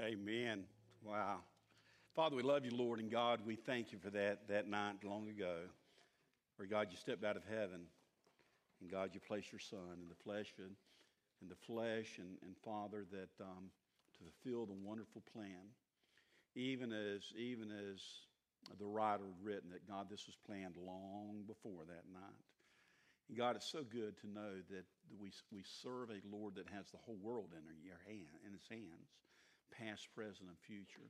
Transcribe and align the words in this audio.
Amen. 0.00 0.64
Wow. 1.04 1.40
Father, 2.16 2.34
we 2.34 2.42
love 2.42 2.64
you, 2.64 2.70
Lord, 2.70 3.00
and 3.00 3.10
God, 3.10 3.40
we 3.44 3.54
thank 3.54 3.92
you 3.92 3.98
for 3.98 4.08
that, 4.08 4.48
that 4.48 4.66
night 4.66 5.04
long 5.04 5.28
ago 5.28 5.56
where, 6.56 6.66
God, 6.66 6.88
you 6.90 6.96
stepped 6.96 7.22
out 7.22 7.36
of 7.36 7.42
heaven 7.44 7.82
and, 8.80 8.90
God, 8.90 9.10
you 9.12 9.20
placed 9.20 9.52
your 9.52 9.58
Son 9.58 10.00
in 10.00 10.08
the 10.08 10.14
flesh 10.24 10.54
and, 10.56 10.72
in 11.42 11.48
the 11.50 11.54
flesh 11.66 12.16
and, 12.16 12.38
and 12.40 12.56
Father, 12.64 13.04
that 13.12 13.44
um, 13.44 13.68
to 14.16 14.24
fulfill 14.24 14.64
the 14.64 14.72
wonderful 14.72 15.22
plan, 15.34 15.68
even 16.54 16.92
as, 16.92 17.20
even 17.36 17.68
as 17.70 18.00
the 18.78 18.86
writer 18.86 19.24
had 19.24 19.44
written 19.44 19.68
that, 19.68 19.86
God, 19.86 20.06
this 20.08 20.24
was 20.26 20.36
planned 20.46 20.76
long 20.78 21.44
before 21.46 21.84
that 21.84 22.08
night. 22.10 22.40
And 23.28 23.36
God, 23.36 23.54
it's 23.54 23.70
so 23.70 23.82
good 23.82 24.16
to 24.22 24.26
know 24.26 24.64
that 24.70 24.86
we, 25.20 25.30
we 25.52 25.62
serve 25.82 26.08
a 26.08 26.24
Lord 26.34 26.54
that 26.54 26.68
has 26.74 26.90
the 26.90 26.98
whole 27.04 27.18
world 27.20 27.50
in, 27.52 27.64
hand, 28.08 28.28
in 28.46 28.52
his 28.54 28.64
hands 28.70 29.12
past, 29.70 30.08
present, 30.14 30.48
and 30.50 30.58
future. 30.58 31.08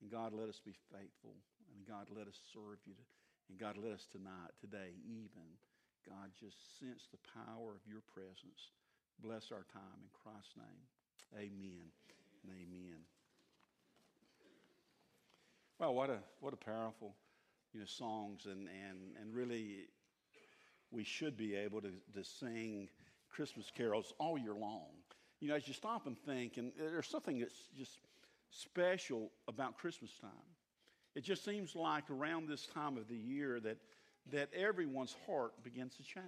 And 0.00 0.10
God, 0.10 0.32
let 0.34 0.48
us 0.48 0.60
be 0.60 0.74
faithful. 0.90 1.34
And 1.76 1.86
God, 1.86 2.06
let 2.14 2.28
us 2.28 2.38
serve 2.52 2.78
you. 2.84 2.98
And 3.48 3.58
God, 3.58 3.76
let 3.76 3.92
us 3.92 4.06
tonight, 4.10 4.52
today, 4.60 4.94
even, 5.04 5.48
God, 6.08 6.30
just 6.38 6.56
sense 6.78 7.08
the 7.10 7.22
power 7.32 7.72
of 7.74 7.82
your 7.86 8.02
presence. 8.12 8.72
Bless 9.20 9.52
our 9.52 9.64
time 9.72 9.98
in 10.02 10.10
Christ's 10.12 10.56
name. 10.56 10.84
Amen 11.36 11.86
and 12.42 12.52
amen. 12.52 12.98
Well, 15.78 15.94
what 15.94 16.10
a 16.10 16.18
what 16.40 16.52
a 16.52 16.56
powerful, 16.56 17.14
you 17.72 17.80
know, 17.80 17.86
songs 17.86 18.46
and 18.46 18.68
and 18.68 19.16
and 19.20 19.34
really, 19.34 19.88
we 20.90 21.04
should 21.04 21.36
be 21.36 21.54
able 21.54 21.80
to 21.80 21.92
to 22.14 22.24
sing 22.24 22.88
Christmas 23.30 23.70
carols 23.74 24.12
all 24.18 24.36
year 24.38 24.54
long 24.54 25.01
you 25.42 25.48
know, 25.48 25.56
as 25.56 25.66
you 25.66 25.74
stop 25.74 26.06
and 26.06 26.16
think, 26.16 26.56
and 26.56 26.70
there's 26.78 27.08
something 27.08 27.40
that's 27.40 27.64
just 27.76 27.98
special 28.50 29.32
about 29.48 29.76
Christmas 29.76 30.12
time. 30.20 30.30
It 31.16 31.24
just 31.24 31.44
seems 31.44 31.74
like 31.74 32.08
around 32.10 32.48
this 32.48 32.68
time 32.68 32.96
of 32.96 33.08
the 33.08 33.16
year 33.16 33.58
that, 33.58 33.78
that 34.30 34.50
everyone's 34.54 35.16
heart 35.26 35.52
begins 35.64 35.96
to 35.96 36.04
change. 36.04 36.24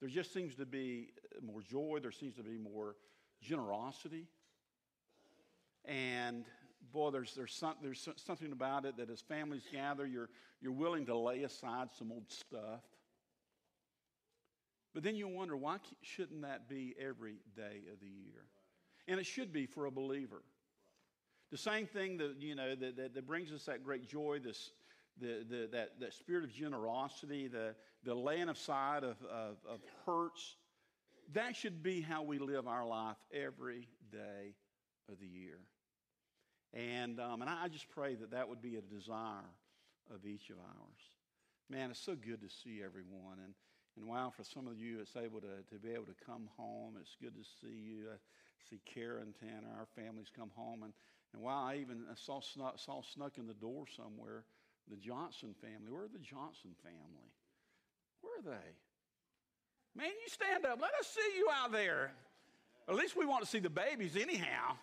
There 0.00 0.10
just 0.10 0.34
seems 0.34 0.54
to 0.56 0.66
be 0.66 1.08
more 1.42 1.62
joy, 1.62 1.98
there 2.02 2.12
seems 2.12 2.36
to 2.36 2.42
be 2.42 2.58
more 2.58 2.96
generosity. 3.40 4.26
And 5.86 6.44
boy, 6.92 7.12
there's, 7.12 7.34
there's, 7.34 7.54
some, 7.54 7.76
there's 7.82 8.06
something 8.16 8.52
about 8.52 8.84
it 8.84 8.98
that 8.98 9.08
as 9.08 9.22
families 9.22 9.62
gather, 9.72 10.06
you're, 10.06 10.28
you're 10.60 10.70
willing 10.72 11.06
to 11.06 11.16
lay 11.16 11.44
aside 11.44 11.88
some 11.96 12.12
old 12.12 12.30
stuff 12.30 12.82
but 14.96 15.02
then 15.02 15.14
you 15.14 15.28
wonder, 15.28 15.54
why 15.58 15.76
shouldn't 16.00 16.40
that 16.40 16.70
be 16.70 16.94
every 16.98 17.34
day 17.54 17.82
of 17.92 18.00
the 18.00 18.06
year? 18.06 18.46
And 19.06 19.20
it 19.20 19.26
should 19.26 19.52
be 19.52 19.66
for 19.66 19.84
a 19.84 19.90
believer. 19.90 20.40
The 21.50 21.58
same 21.58 21.86
thing 21.86 22.16
that, 22.16 22.36
you 22.40 22.54
know, 22.54 22.74
that, 22.74 22.96
that, 22.96 23.14
that 23.14 23.26
brings 23.26 23.52
us 23.52 23.64
that 23.66 23.84
great 23.84 24.08
joy, 24.08 24.38
this, 24.42 24.70
the, 25.20 25.44
the, 25.46 25.68
that, 25.72 26.00
that 26.00 26.14
spirit 26.14 26.44
of 26.44 26.50
generosity, 26.50 27.46
the, 27.46 27.74
the 28.04 28.14
laying 28.14 28.48
aside 28.48 29.04
of, 29.04 29.18
of, 29.30 29.58
of 29.68 29.80
hurts, 30.06 30.56
that 31.34 31.54
should 31.54 31.82
be 31.82 32.00
how 32.00 32.22
we 32.22 32.38
live 32.38 32.66
our 32.66 32.86
life 32.86 33.18
every 33.34 33.88
day 34.10 34.54
of 35.12 35.20
the 35.20 35.26
year. 35.26 35.58
And, 36.72 37.20
um, 37.20 37.42
and 37.42 37.50
I 37.50 37.68
just 37.68 37.90
pray 37.90 38.14
that 38.14 38.30
that 38.30 38.48
would 38.48 38.62
be 38.62 38.76
a 38.76 38.80
desire 38.80 39.44
of 40.10 40.24
each 40.24 40.48
of 40.48 40.56
ours. 40.56 41.10
Man, 41.68 41.90
it's 41.90 42.00
so 42.00 42.14
good 42.14 42.40
to 42.40 42.48
see 42.48 42.80
everyone. 42.82 43.40
And, 43.44 43.52
and 43.96 44.06
wow, 44.06 44.32
for 44.34 44.44
some 44.44 44.66
of 44.66 44.78
you, 44.78 45.00
it's 45.00 45.16
able 45.16 45.40
to, 45.40 45.64
to 45.72 45.78
be 45.80 45.92
able 45.92 46.04
to 46.04 46.14
come 46.24 46.48
home. 46.56 46.94
It's 47.00 47.16
good 47.20 47.34
to 47.34 47.44
see 47.60 47.74
you. 47.74 48.08
I 48.12 48.16
see 48.68 48.80
Karen, 48.84 49.34
Tanner, 49.40 49.72
our 49.78 49.86
families 49.96 50.26
come 50.36 50.50
home. 50.54 50.82
And, 50.82 50.92
and 51.32 51.42
wow, 51.42 51.64
I 51.64 51.76
even 51.76 52.04
saw 52.14 52.40
snuck, 52.40 52.78
saw 52.78 53.00
snuck 53.02 53.38
in 53.38 53.46
the 53.46 53.54
door 53.54 53.84
somewhere 53.96 54.44
the 54.88 54.96
Johnson 54.96 55.54
family. 55.60 55.90
Where 55.90 56.02
are 56.02 56.08
the 56.08 56.18
Johnson 56.18 56.70
family? 56.82 57.30
Where 58.20 58.38
are 58.38 58.58
they? 58.58 58.70
Man, 59.96 60.10
you 60.10 60.28
stand 60.28 60.64
up. 60.64 60.78
Let 60.80 60.92
us 61.00 61.06
see 61.08 61.36
you 61.36 61.48
out 61.52 61.72
there. 61.72 62.12
At 62.88 62.94
least 62.94 63.16
we 63.16 63.26
want 63.26 63.42
to 63.42 63.50
see 63.50 63.58
the 63.58 63.70
babies, 63.70 64.16
anyhow. 64.16 64.76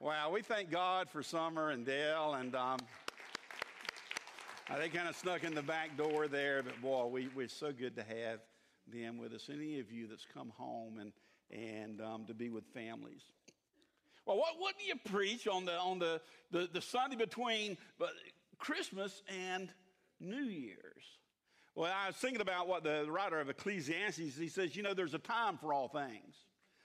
Wow, 0.00 0.30
we 0.32 0.42
thank 0.42 0.70
God 0.70 1.08
for 1.08 1.22
Summer 1.22 1.70
and 1.70 1.86
Dale. 1.86 2.34
And 2.34 2.54
um, 2.56 2.78
they 4.76 4.88
kind 4.88 5.08
of 5.08 5.14
snuck 5.14 5.44
in 5.44 5.54
the 5.54 5.62
back 5.62 5.96
door 5.96 6.26
there. 6.26 6.62
But 6.62 6.80
boy, 6.82 7.06
we, 7.06 7.28
we're 7.34 7.48
so 7.48 7.70
good 7.72 7.94
to 7.96 8.02
have 8.02 8.40
them 8.92 9.18
with 9.18 9.32
us, 9.32 9.48
any 9.52 9.80
of 9.80 9.90
you 9.90 10.06
that's 10.06 10.26
come 10.32 10.52
home 10.56 10.98
and, 10.98 11.12
and 11.50 12.00
um, 12.00 12.26
to 12.26 12.34
be 12.34 12.48
with 12.48 12.64
families. 12.74 13.22
Well, 14.26 14.38
what, 14.38 14.54
what 14.58 14.74
do 14.78 14.84
you 14.86 14.94
preach 15.04 15.46
on 15.46 15.66
the, 15.66 15.76
on 15.76 15.98
the, 15.98 16.20
the, 16.50 16.68
the 16.72 16.80
Sunday 16.80 17.16
between 17.16 17.76
Christmas 18.58 19.22
and 19.28 19.68
New 20.20 20.44
Year's? 20.44 21.04
Well, 21.74 21.92
I 21.92 22.06
was 22.06 22.16
thinking 22.16 22.40
about 22.40 22.68
what 22.68 22.84
the 22.84 23.06
writer 23.08 23.40
of 23.40 23.50
Ecclesiastes, 23.50 24.36
he 24.36 24.48
says, 24.48 24.76
you 24.76 24.82
know, 24.82 24.94
there's 24.94 25.14
a 25.14 25.18
time 25.18 25.58
for 25.58 25.74
all 25.74 25.88
things. 25.88 26.34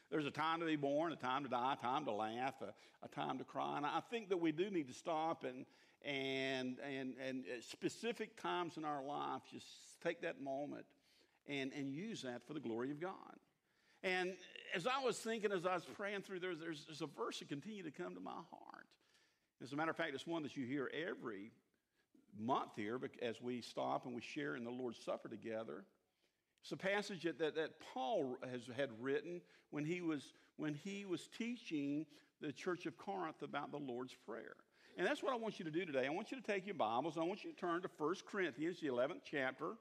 There's 0.09 0.25
a 0.25 0.31
time 0.31 0.59
to 0.61 0.65
be 0.65 0.75
born, 0.75 1.13
a 1.13 1.15
time 1.15 1.43
to 1.43 1.49
die, 1.49 1.75
a 1.79 1.85
time 1.85 2.05
to 2.05 2.11
laugh, 2.11 2.55
a, 2.61 2.73
a 3.05 3.07
time 3.09 3.37
to 3.37 3.43
cry. 3.43 3.77
And 3.77 3.85
I 3.85 4.01
think 4.09 4.29
that 4.29 4.37
we 4.37 4.51
do 4.51 4.69
need 4.71 4.87
to 4.87 4.93
stop 4.93 5.43
and, 5.43 5.65
and, 6.03 6.77
and, 6.79 7.13
and 7.25 7.43
specific 7.61 8.41
times 8.41 8.77
in 8.77 8.85
our 8.85 9.03
life, 9.03 9.43
just 9.51 9.67
take 10.03 10.21
that 10.23 10.41
moment 10.41 10.85
and, 11.49 11.73
and 11.73 11.91
use 11.91 12.21
that 12.21 12.45
for 12.47 12.53
the 12.53 12.59
glory 12.59 12.91
of 12.91 13.01
God. 13.01 13.35
And 14.03 14.33
as 14.73 14.87
I 14.87 15.03
was 15.03 15.17
thinking, 15.17 15.51
as 15.51 15.65
I 15.65 15.73
was 15.73 15.83
praying 15.97 16.21
through, 16.21 16.39
there's, 16.39 16.59
there's, 16.59 16.85
there's 16.85 17.01
a 17.01 17.07
verse 17.07 17.39
that 17.39 17.49
continued 17.49 17.85
to 17.85 17.91
come 17.91 18.13
to 18.15 18.21
my 18.21 18.31
heart. 18.31 18.87
As 19.61 19.73
a 19.73 19.75
matter 19.75 19.91
of 19.91 19.97
fact, 19.97 20.13
it's 20.13 20.27
one 20.27 20.43
that 20.43 20.55
you 20.55 20.65
hear 20.65 20.89
every 20.93 21.51
month 22.39 22.71
here 22.75 22.99
as 23.21 23.41
we 23.41 23.61
stop 23.61 24.05
and 24.05 24.15
we 24.15 24.21
share 24.21 24.55
in 24.55 24.63
the 24.63 24.69
Lord's 24.69 25.03
Supper 25.03 25.27
together. 25.27 25.83
It's 26.61 26.71
a 26.71 26.77
passage 26.77 27.23
that, 27.23 27.39
that, 27.39 27.55
that, 27.55 27.71
Paul 27.93 28.37
has, 28.49 28.61
had 28.75 28.89
written 28.99 29.41
when 29.71 29.83
he, 29.83 30.01
was, 30.01 30.33
when 30.57 30.73
he 30.73 31.05
was 31.05 31.27
teaching 31.37 32.05
the 32.41 32.51
church 32.51 32.85
of 32.85 32.97
Corinth 32.97 33.41
about 33.41 33.71
the 33.71 33.77
Lord's 33.77 34.15
Prayer. 34.25 34.55
And 34.97 35.05
that's 35.05 35.23
what 35.23 35.33
I 35.33 35.37
want 35.37 35.59
you 35.59 35.65
to 35.65 35.71
do 35.71 35.85
today. 35.85 36.05
I 36.05 36.09
want 36.09 36.31
you 36.31 36.39
to 36.39 36.43
take 36.43 36.65
your 36.65 36.75
Bibles. 36.75 37.17
I 37.17 37.23
want 37.23 37.43
you 37.43 37.51
to 37.51 37.55
turn 37.55 37.81
to 37.81 37.89
1 37.97 38.15
Corinthians, 38.29 38.79
the 38.81 38.87
11th 38.87 39.21
chapter. 39.29 39.73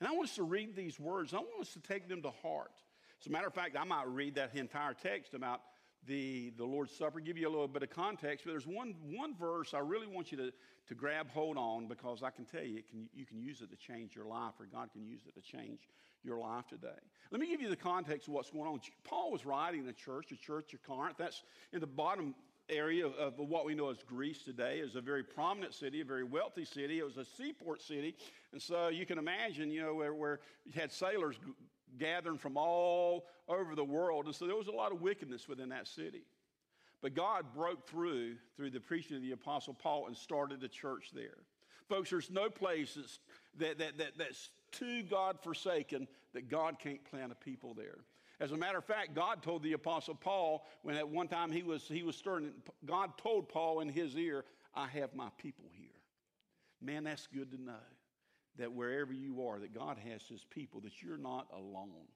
And 0.00 0.08
I 0.08 0.12
want 0.12 0.28
us 0.28 0.34
to 0.36 0.42
read 0.42 0.74
these 0.74 0.98
words. 0.98 1.34
I 1.34 1.38
want 1.38 1.60
us 1.60 1.72
to 1.74 1.80
take 1.80 2.08
them 2.08 2.22
to 2.22 2.30
heart. 2.42 2.72
As 3.20 3.26
a 3.26 3.30
matter 3.30 3.46
of 3.46 3.54
fact, 3.54 3.76
I 3.78 3.84
might 3.84 4.08
read 4.08 4.36
that 4.36 4.56
entire 4.56 4.94
text 4.94 5.34
about 5.34 5.60
the, 6.06 6.52
the 6.56 6.64
Lord's 6.64 6.92
Supper, 6.92 7.20
give 7.20 7.36
you 7.36 7.46
a 7.46 7.50
little 7.50 7.68
bit 7.68 7.82
of 7.82 7.90
context, 7.90 8.44
but 8.46 8.52
there's 8.52 8.66
one, 8.66 8.94
one 9.10 9.34
verse 9.36 9.74
I 9.74 9.80
really 9.80 10.06
want 10.06 10.32
you 10.32 10.38
to, 10.38 10.52
to 10.88 10.94
grab 10.94 11.28
hold 11.28 11.58
on 11.58 11.86
because 11.86 12.22
I 12.22 12.30
can 12.30 12.46
tell 12.46 12.62
you 12.62 12.82
can, 12.88 13.08
you 13.12 13.26
can 13.26 13.38
use 13.38 13.60
it 13.60 13.70
to 13.70 13.76
change 13.76 14.16
your 14.16 14.24
life, 14.24 14.54
or 14.58 14.66
God 14.66 14.90
can 14.92 15.04
use 15.04 15.20
it 15.26 15.34
to 15.34 15.42
change 15.42 15.80
your 16.24 16.38
life 16.38 16.66
today. 16.68 16.88
Let 17.30 17.40
me 17.40 17.48
give 17.48 17.60
you 17.60 17.68
the 17.68 17.76
context 17.76 18.28
of 18.28 18.34
what's 18.34 18.50
going 18.50 18.66
on. 18.66 18.80
Paul 19.04 19.30
was 19.30 19.44
writing 19.44 19.84
the 19.84 19.92
church, 19.92 20.28
the 20.30 20.36
church 20.36 20.72
of 20.72 20.82
Corinth. 20.82 21.16
That's 21.18 21.42
in 21.72 21.80
the 21.80 21.86
bottom 21.86 22.34
area 22.70 23.06
of, 23.06 23.14
of, 23.14 23.38
what 23.38 23.64
we 23.64 23.74
know 23.74 23.90
as 23.90 23.98
Greece 24.06 24.42
today. 24.42 24.78
It 24.80 24.84
was 24.84 24.96
a 24.96 25.00
very 25.00 25.22
prominent 25.22 25.74
city, 25.74 26.00
a 26.00 26.04
very 26.04 26.24
wealthy 26.24 26.64
city. 26.64 26.98
It 26.98 27.04
was 27.04 27.16
a 27.16 27.24
seaport 27.24 27.82
city. 27.82 28.14
And 28.52 28.60
so 28.60 28.88
you 28.88 29.06
can 29.06 29.18
imagine, 29.18 29.70
you 29.70 29.82
know, 29.82 29.94
where, 29.94 30.14
where 30.14 30.40
you 30.64 30.72
had 30.80 30.92
sailors 30.92 31.36
g- 31.36 31.52
gathering 31.98 32.38
from 32.38 32.56
all 32.56 33.26
over 33.48 33.74
the 33.74 33.84
world. 33.84 34.26
And 34.26 34.34
so 34.34 34.46
there 34.46 34.56
was 34.56 34.68
a 34.68 34.72
lot 34.72 34.92
of 34.92 35.00
wickedness 35.00 35.48
within 35.48 35.68
that 35.70 35.88
city. 35.88 36.22
But 37.02 37.14
God 37.14 37.46
broke 37.54 37.88
through 37.88 38.36
through 38.56 38.70
the 38.70 38.80
preaching 38.80 39.16
of 39.16 39.22
the 39.22 39.32
Apostle 39.32 39.74
Paul 39.74 40.06
and 40.06 40.16
started 40.16 40.62
a 40.62 40.68
church 40.68 41.10
there. 41.14 41.38
Folks, 41.88 42.10
there's 42.10 42.30
no 42.30 42.48
place 42.50 42.98
that, 43.58 43.78
that, 43.78 43.98
that, 43.98 44.18
that's 44.18 44.50
too 44.70 45.02
God 45.02 45.38
forsaken 45.42 46.06
that 46.34 46.48
God 46.48 46.78
can't 46.78 47.04
plant 47.04 47.32
a 47.32 47.34
people 47.34 47.74
there. 47.74 47.98
As 48.40 48.52
a 48.52 48.56
matter 48.56 48.78
of 48.78 48.84
fact, 48.84 49.14
God 49.14 49.42
told 49.42 49.62
the 49.62 49.74
Apostle 49.74 50.14
Paul 50.14 50.66
when 50.82 50.96
at 50.96 51.06
one 51.06 51.28
time 51.28 51.52
he 51.52 51.62
was, 51.62 51.82
he 51.86 52.02
was 52.02 52.16
stirring, 52.16 52.52
God 52.86 53.18
told 53.18 53.48
Paul 53.50 53.80
in 53.80 53.88
his 53.90 54.16
ear, 54.16 54.44
I 54.74 54.86
have 54.88 55.14
my 55.14 55.28
people 55.36 55.66
here. 55.72 55.88
Man, 56.80 57.04
that's 57.04 57.26
good 57.26 57.50
to 57.52 57.60
know 57.60 57.72
that 58.58 58.72
wherever 58.72 59.12
you 59.12 59.46
are, 59.46 59.58
that 59.58 59.74
God 59.74 59.98
has 60.10 60.22
his 60.22 60.44
people, 60.50 60.80
that 60.80 61.02
you're 61.02 61.18
not 61.18 61.48
alone. 61.52 62.06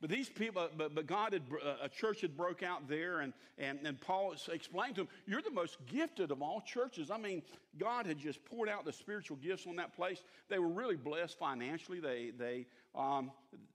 But 0.00 0.10
these 0.10 0.28
people, 0.28 0.68
but, 0.76 0.94
but 0.94 1.06
God 1.06 1.32
had, 1.32 1.42
uh, 1.64 1.76
a 1.82 1.88
church 1.88 2.20
had 2.20 2.36
broke 2.36 2.62
out 2.62 2.86
there, 2.86 3.20
and, 3.20 3.32
and, 3.56 3.78
and 3.82 3.98
Paul 3.98 4.34
explained 4.52 4.96
to 4.96 5.02
them, 5.02 5.08
You're 5.26 5.40
the 5.40 5.50
most 5.50 5.78
gifted 5.86 6.30
of 6.30 6.42
all 6.42 6.60
churches. 6.60 7.10
I 7.10 7.16
mean, 7.16 7.42
God 7.78 8.06
had 8.06 8.18
just 8.18 8.44
poured 8.44 8.68
out 8.68 8.84
the 8.84 8.92
spiritual 8.92 9.38
gifts 9.38 9.66
on 9.66 9.76
that 9.76 9.96
place. 9.96 10.22
They 10.50 10.58
were 10.58 10.68
really 10.68 10.96
blessed 10.96 11.38
financially. 11.38 11.98
They, 11.98 12.30
they, 12.36 12.66
um, 12.96 13.30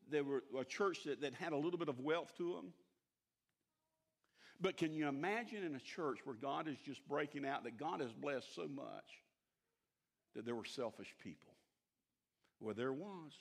they 0.09 0.21
were 0.21 0.43
a 0.59 0.65
church 0.65 1.03
that, 1.05 1.21
that 1.21 1.33
had 1.33 1.53
a 1.53 1.57
little 1.57 1.79
bit 1.79 1.89
of 1.89 1.99
wealth 1.99 2.31
to 2.37 2.53
them. 2.53 2.73
But 4.59 4.77
can 4.77 4.93
you 4.93 5.07
imagine 5.07 5.63
in 5.63 5.75
a 5.75 5.79
church 5.79 6.19
where 6.23 6.35
God 6.35 6.67
is 6.67 6.77
just 6.85 7.07
breaking 7.07 7.45
out, 7.45 7.63
that 7.63 7.77
God 7.77 7.99
has 7.99 8.11
blessed 8.11 8.53
so 8.53 8.67
much 8.67 9.21
that 10.35 10.45
there 10.45 10.55
were 10.55 10.65
selfish 10.65 11.13
people? 11.23 11.53
Well, 12.59 12.75
there 12.75 12.93
was. 12.93 13.31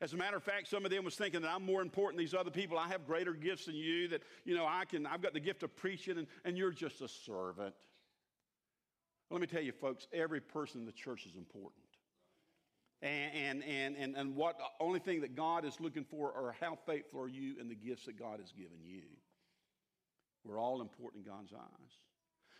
As 0.00 0.12
a 0.12 0.16
matter 0.16 0.36
of 0.36 0.44
fact, 0.44 0.68
some 0.68 0.84
of 0.84 0.90
them 0.90 1.04
was 1.04 1.16
thinking 1.16 1.42
that 1.42 1.50
I'm 1.50 1.64
more 1.64 1.82
important 1.82 2.18
than 2.18 2.24
these 2.24 2.34
other 2.34 2.50
people. 2.50 2.78
I 2.78 2.88
have 2.88 3.06
greater 3.06 3.32
gifts 3.32 3.64
than 3.66 3.74
you, 3.74 4.06
that, 4.08 4.22
you 4.44 4.54
know, 4.54 4.66
I 4.66 4.84
can, 4.84 5.06
I've 5.06 5.22
got 5.22 5.32
the 5.32 5.40
gift 5.40 5.62
of 5.62 5.74
preaching, 5.74 6.18
and, 6.18 6.26
and 6.44 6.56
you're 6.56 6.72
just 6.72 7.00
a 7.00 7.08
servant. 7.08 7.74
Let 9.30 9.40
me 9.40 9.46
tell 9.46 9.62
you, 9.62 9.72
folks, 9.72 10.06
every 10.12 10.40
person 10.40 10.80
in 10.80 10.86
the 10.86 10.92
church 10.92 11.26
is 11.26 11.36
important. 11.36 11.87
And, 13.00 13.62
and, 13.62 13.96
and, 13.96 14.16
and, 14.16 14.34
what 14.34 14.58
only 14.80 14.98
thing 14.98 15.20
that 15.20 15.36
God 15.36 15.64
is 15.64 15.78
looking 15.78 16.04
for 16.04 16.32
are 16.32 16.56
how 16.60 16.76
faithful 16.84 17.20
are 17.20 17.28
you 17.28 17.54
in 17.60 17.68
the 17.68 17.76
gifts 17.76 18.06
that 18.06 18.18
God 18.18 18.40
has 18.40 18.50
given 18.50 18.78
you. 18.82 19.02
We're 20.44 20.58
all 20.58 20.80
important 20.80 21.24
in 21.24 21.30
God's 21.30 21.52
eyes. 21.52 21.92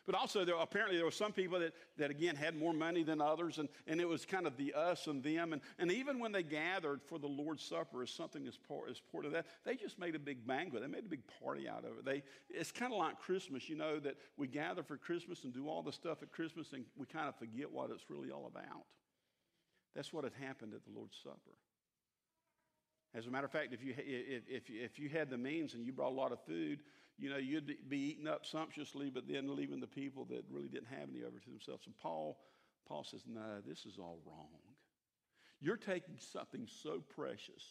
But 0.08 0.14
also, 0.14 0.42
there, 0.42 0.54
apparently, 0.54 0.96
there 0.96 1.04
were 1.04 1.10
some 1.10 1.32
people 1.32 1.58
that, 1.58 1.74
that, 1.98 2.10
again, 2.10 2.34
had 2.34 2.56
more 2.56 2.72
money 2.72 3.02
than 3.02 3.20
others, 3.20 3.58
and, 3.58 3.68
and 3.86 4.00
it 4.00 4.08
was 4.08 4.24
kind 4.24 4.46
of 4.46 4.56
the 4.56 4.72
us 4.72 5.06
and 5.06 5.22
them. 5.22 5.52
And, 5.52 5.60
and 5.78 5.92
even 5.92 6.18
when 6.18 6.32
they 6.32 6.42
gathered 6.42 7.02
for 7.02 7.18
the 7.18 7.26
Lord's 7.26 7.62
Supper 7.62 8.02
as 8.02 8.10
something 8.10 8.46
as 8.46 8.56
part, 8.56 8.90
as 8.90 9.02
part 9.12 9.26
of 9.26 9.32
that, 9.32 9.44
they 9.66 9.76
just 9.76 9.98
made 9.98 10.14
a 10.14 10.18
big 10.18 10.46
banquet. 10.46 10.80
They 10.80 10.88
made 10.88 11.04
a 11.04 11.10
big 11.10 11.24
party 11.42 11.68
out 11.68 11.84
of 11.84 11.98
it. 11.98 12.04
They, 12.06 12.22
it's 12.48 12.72
kind 12.72 12.90
of 12.90 12.98
like 12.98 13.18
Christmas, 13.18 13.68
you 13.68 13.76
know, 13.76 13.98
that 13.98 14.14
we 14.38 14.46
gather 14.46 14.82
for 14.82 14.96
Christmas 14.96 15.44
and 15.44 15.52
do 15.52 15.68
all 15.68 15.82
the 15.82 15.92
stuff 15.92 16.22
at 16.22 16.32
Christmas, 16.32 16.72
and 16.72 16.86
we 16.96 17.04
kind 17.04 17.28
of 17.28 17.36
forget 17.36 17.70
what 17.70 17.90
it's 17.90 18.08
really 18.08 18.30
all 18.30 18.46
about. 18.46 18.86
That's 19.98 20.12
what 20.12 20.22
had 20.22 20.32
happened 20.46 20.74
at 20.74 20.84
the 20.84 20.96
Lord's 20.96 21.18
Supper. 21.24 21.58
As 23.16 23.26
a 23.26 23.30
matter 23.30 23.46
of 23.46 23.50
fact, 23.50 23.74
if 23.74 23.82
you, 23.82 23.94
if, 23.98 24.70
if, 24.70 24.96
you 24.96 25.08
had 25.08 25.28
the 25.28 25.36
means 25.36 25.74
and 25.74 25.84
you 25.84 25.92
brought 25.92 26.12
a 26.12 26.14
lot 26.14 26.30
of 26.30 26.38
food, 26.46 26.84
you 27.18 27.28
know, 27.28 27.36
you'd 27.36 27.74
be 27.88 27.98
eating 27.98 28.28
up 28.28 28.46
sumptuously, 28.46 29.10
but 29.10 29.26
then 29.26 29.56
leaving 29.56 29.80
the 29.80 29.88
people 29.88 30.24
that 30.26 30.44
really 30.52 30.68
didn't 30.68 30.86
have 30.86 31.08
any 31.12 31.24
over 31.24 31.40
to 31.40 31.50
themselves. 31.50 31.84
And 31.86 31.98
Paul, 31.98 32.38
Paul 32.86 33.02
says, 33.02 33.22
no, 33.26 33.60
this 33.66 33.86
is 33.86 33.98
all 33.98 34.20
wrong. 34.24 34.60
You're 35.60 35.76
taking 35.76 36.14
something 36.32 36.68
so 36.80 37.02
precious 37.16 37.64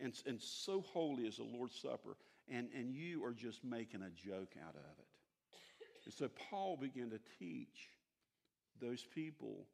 and, 0.00 0.14
and 0.26 0.40
so 0.40 0.84
holy 0.92 1.26
as 1.26 1.38
the 1.38 1.42
Lord's 1.42 1.74
Supper, 1.74 2.16
and, 2.48 2.68
and 2.72 2.94
you 2.94 3.24
are 3.24 3.32
just 3.32 3.64
making 3.64 4.02
a 4.02 4.10
joke 4.10 4.54
out 4.64 4.76
of 4.76 4.98
it. 5.00 5.06
And 6.04 6.14
so 6.14 6.28
Paul 6.48 6.76
began 6.76 7.10
to 7.10 7.18
teach 7.40 7.88
those 8.80 9.04
people 9.12 9.66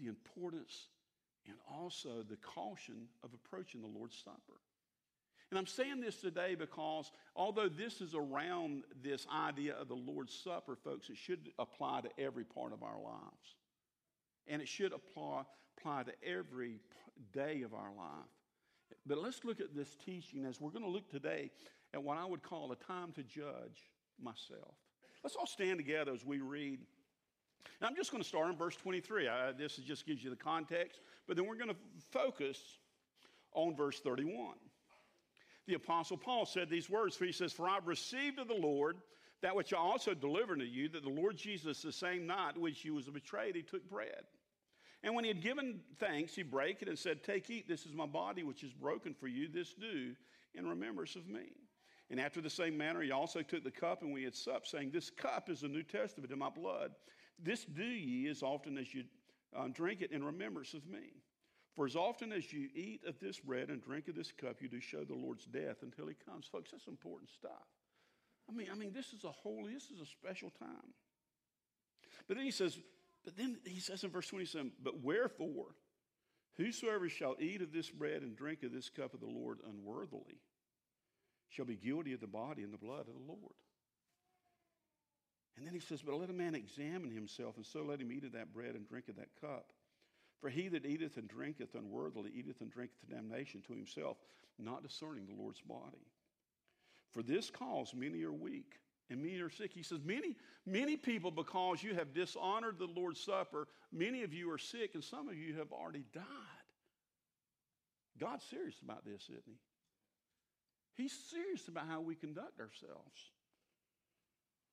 the 0.00 0.08
importance 0.08 0.88
and 1.46 1.56
also 1.70 2.22
the 2.28 2.36
caution 2.36 3.06
of 3.22 3.30
approaching 3.34 3.80
the 3.80 3.86
Lord's 3.86 4.16
Supper. 4.16 4.60
And 5.50 5.58
I'm 5.58 5.66
saying 5.66 6.00
this 6.00 6.20
today 6.20 6.54
because 6.54 7.10
although 7.34 7.68
this 7.68 8.00
is 8.00 8.14
around 8.14 8.84
this 9.02 9.26
idea 9.34 9.74
of 9.74 9.88
the 9.88 9.94
Lord's 9.94 10.32
Supper, 10.32 10.76
folks, 10.76 11.10
it 11.10 11.16
should 11.16 11.50
apply 11.58 12.02
to 12.02 12.22
every 12.22 12.44
part 12.44 12.72
of 12.72 12.82
our 12.82 13.00
lives. 13.00 13.56
And 14.46 14.62
it 14.62 14.68
should 14.68 14.92
apply, 14.92 15.42
apply 15.76 16.04
to 16.04 16.12
every 16.22 16.80
day 17.32 17.62
of 17.62 17.74
our 17.74 17.90
life. 17.96 18.30
But 19.06 19.18
let's 19.18 19.44
look 19.44 19.60
at 19.60 19.74
this 19.74 19.96
teaching 20.04 20.44
as 20.44 20.60
we're 20.60 20.70
going 20.70 20.84
to 20.84 20.90
look 20.90 21.10
today 21.10 21.50
at 21.94 22.02
what 22.02 22.16
I 22.16 22.24
would 22.24 22.42
call 22.42 22.70
a 22.70 22.76
time 22.76 23.12
to 23.12 23.22
judge 23.22 23.90
myself. 24.22 24.74
Let's 25.24 25.36
all 25.36 25.46
stand 25.46 25.78
together 25.78 26.12
as 26.12 26.24
we 26.24 26.40
read. 26.40 26.80
Now, 27.80 27.88
I'm 27.88 27.96
just 27.96 28.10
going 28.10 28.22
to 28.22 28.28
start 28.28 28.50
in 28.50 28.56
verse 28.56 28.76
23. 28.76 29.28
Uh, 29.28 29.32
this 29.56 29.76
just 29.76 30.06
gives 30.06 30.22
you 30.22 30.30
the 30.30 30.36
context, 30.36 31.00
but 31.26 31.36
then 31.36 31.46
we're 31.46 31.56
going 31.56 31.70
to 31.70 31.76
focus 32.10 32.58
on 33.54 33.74
verse 33.74 34.00
31 34.00 34.54
the 35.70 35.76
Apostle 35.76 36.16
Paul 36.16 36.46
said 36.46 36.68
these 36.68 36.90
words, 36.90 37.16
for 37.16 37.24
he 37.24 37.32
says, 37.32 37.52
For 37.52 37.68
I've 37.68 37.86
received 37.86 38.38
of 38.38 38.48
the 38.48 38.54
Lord 38.54 38.98
that 39.40 39.54
which 39.54 39.72
I 39.72 39.78
also 39.78 40.12
delivered 40.12 40.58
to 40.58 40.66
you, 40.66 40.88
that 40.90 41.02
the 41.02 41.08
Lord 41.08 41.36
Jesus, 41.36 41.80
the 41.80 41.92
same 41.92 42.26
night 42.26 42.58
which 42.58 42.80
he 42.80 42.90
was 42.90 43.06
betrayed, 43.06 43.54
he 43.54 43.62
took 43.62 43.88
bread. 43.88 44.24
And 45.02 45.14
when 45.14 45.24
he 45.24 45.28
had 45.28 45.40
given 45.40 45.80
thanks, 45.98 46.34
he 46.34 46.42
brake 46.42 46.82
it 46.82 46.88
and 46.88 46.98
said, 46.98 47.22
Take, 47.22 47.48
eat, 47.48 47.68
this 47.68 47.86
is 47.86 47.94
my 47.94 48.04
body 48.04 48.42
which 48.42 48.62
is 48.62 48.72
broken 48.72 49.14
for 49.14 49.28
you. 49.28 49.48
This 49.48 49.72
do 49.72 50.14
in 50.54 50.66
remembrance 50.66 51.16
of 51.16 51.28
me. 51.28 51.52
And 52.10 52.20
after 52.20 52.40
the 52.40 52.50
same 52.50 52.76
manner, 52.76 53.00
he 53.00 53.12
also 53.12 53.40
took 53.40 53.62
the 53.62 53.70
cup, 53.70 54.02
and 54.02 54.12
we 54.12 54.24
had 54.24 54.34
supped, 54.34 54.66
saying, 54.66 54.90
This 54.90 55.08
cup 55.08 55.48
is 55.48 55.60
the 55.60 55.68
New 55.68 55.84
Testament 55.84 56.32
in 56.32 56.38
my 56.38 56.50
blood. 56.50 56.90
This 57.42 57.64
do 57.64 57.84
ye 57.84 58.28
as 58.28 58.42
often 58.42 58.78
as 58.78 58.92
you 58.92 59.04
uh, 59.56 59.68
drink 59.68 60.02
it 60.02 60.12
in 60.12 60.22
remembrance 60.22 60.74
of 60.74 60.86
me. 60.86 61.22
For 61.74 61.86
as 61.86 61.96
often 61.96 62.32
as 62.32 62.52
you 62.52 62.68
eat 62.74 63.02
of 63.06 63.18
this 63.20 63.38
bread 63.38 63.68
and 63.68 63.82
drink 63.82 64.08
of 64.08 64.14
this 64.14 64.32
cup, 64.32 64.60
you 64.60 64.68
do 64.68 64.80
show 64.80 65.04
the 65.04 65.14
Lord's 65.14 65.46
death 65.46 65.78
until 65.82 66.06
he 66.06 66.14
comes. 66.14 66.46
Folks, 66.46 66.72
that's 66.72 66.88
important 66.88 67.30
stuff. 67.30 67.68
I 68.48 68.52
mean, 68.52 68.66
I 68.70 68.74
mean, 68.74 68.92
this 68.92 69.12
is 69.12 69.24
a 69.24 69.30
holy, 69.30 69.74
this 69.74 69.90
is 69.90 70.00
a 70.00 70.06
special 70.06 70.50
time. 70.50 70.92
But 72.26 72.36
then 72.36 72.44
he 72.44 72.50
says, 72.50 72.78
but 73.24 73.36
then 73.36 73.58
he 73.64 73.80
says 73.80 74.02
in 74.02 74.10
verse 74.10 74.28
27, 74.28 74.72
but 74.82 75.02
wherefore, 75.02 75.76
whosoever 76.56 77.08
shall 77.08 77.36
eat 77.38 77.62
of 77.62 77.72
this 77.72 77.90
bread 77.90 78.22
and 78.22 78.36
drink 78.36 78.62
of 78.62 78.72
this 78.72 78.88
cup 78.88 79.14
of 79.14 79.20
the 79.20 79.26
Lord 79.26 79.58
unworthily 79.68 80.40
shall 81.48 81.64
be 81.64 81.76
guilty 81.76 82.12
of 82.12 82.20
the 82.20 82.26
body 82.26 82.62
and 82.62 82.72
the 82.72 82.78
blood 82.78 83.06
of 83.08 83.14
the 83.14 83.26
Lord. 83.26 83.54
And 85.60 85.66
then 85.66 85.74
he 85.74 85.80
says, 85.80 86.00
But 86.00 86.14
let 86.14 86.30
a 86.30 86.32
man 86.32 86.54
examine 86.54 87.10
himself, 87.10 87.58
and 87.58 87.66
so 87.66 87.82
let 87.82 88.00
him 88.00 88.10
eat 88.10 88.24
of 88.24 88.32
that 88.32 88.50
bread 88.50 88.74
and 88.74 88.88
drink 88.88 89.10
of 89.10 89.16
that 89.16 89.28
cup. 89.42 89.66
For 90.40 90.48
he 90.48 90.68
that 90.68 90.86
eateth 90.86 91.18
and 91.18 91.28
drinketh 91.28 91.74
unworthily 91.74 92.30
eateth 92.34 92.62
and 92.62 92.70
drinketh 92.70 92.98
to 93.00 93.14
damnation 93.14 93.60
to 93.66 93.74
himself, 93.74 94.16
not 94.58 94.82
discerning 94.82 95.26
the 95.26 95.34
Lord's 95.34 95.60
body. 95.60 96.06
For 97.12 97.22
this 97.22 97.50
cause 97.50 97.92
many 97.94 98.22
are 98.22 98.32
weak 98.32 98.72
and 99.10 99.22
many 99.22 99.38
are 99.40 99.50
sick. 99.50 99.70
He 99.74 99.82
says, 99.82 99.98
Many, 100.02 100.34
many 100.64 100.96
people, 100.96 101.30
because 101.30 101.82
you 101.82 101.94
have 101.94 102.14
dishonored 102.14 102.78
the 102.78 102.86
Lord's 102.86 103.20
Supper, 103.20 103.68
many 103.92 104.22
of 104.22 104.32
you 104.32 104.50
are 104.50 104.58
sick, 104.58 104.92
and 104.94 105.04
some 105.04 105.28
of 105.28 105.36
you 105.36 105.56
have 105.56 105.72
already 105.72 106.06
died. 106.14 106.24
God's 108.18 108.46
serious 108.46 108.80
about 108.82 109.04
this, 109.04 109.24
isn't 109.24 109.42
he? 109.44 111.02
He's 111.02 111.12
serious 111.12 111.68
about 111.68 111.86
how 111.86 112.00
we 112.00 112.14
conduct 112.14 112.60
ourselves. 112.60 113.30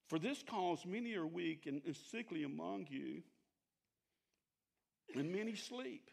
For 0.08 0.20
this 0.20 0.42
cause 0.50 0.86
many 0.86 1.16
are 1.16 1.28
weak 1.28 1.66
and, 1.66 1.82
sickly 2.12 2.44
among 2.44 2.88
you 2.90 3.22
and 5.16 5.32
many 5.32 5.56
sleep. 5.56 6.10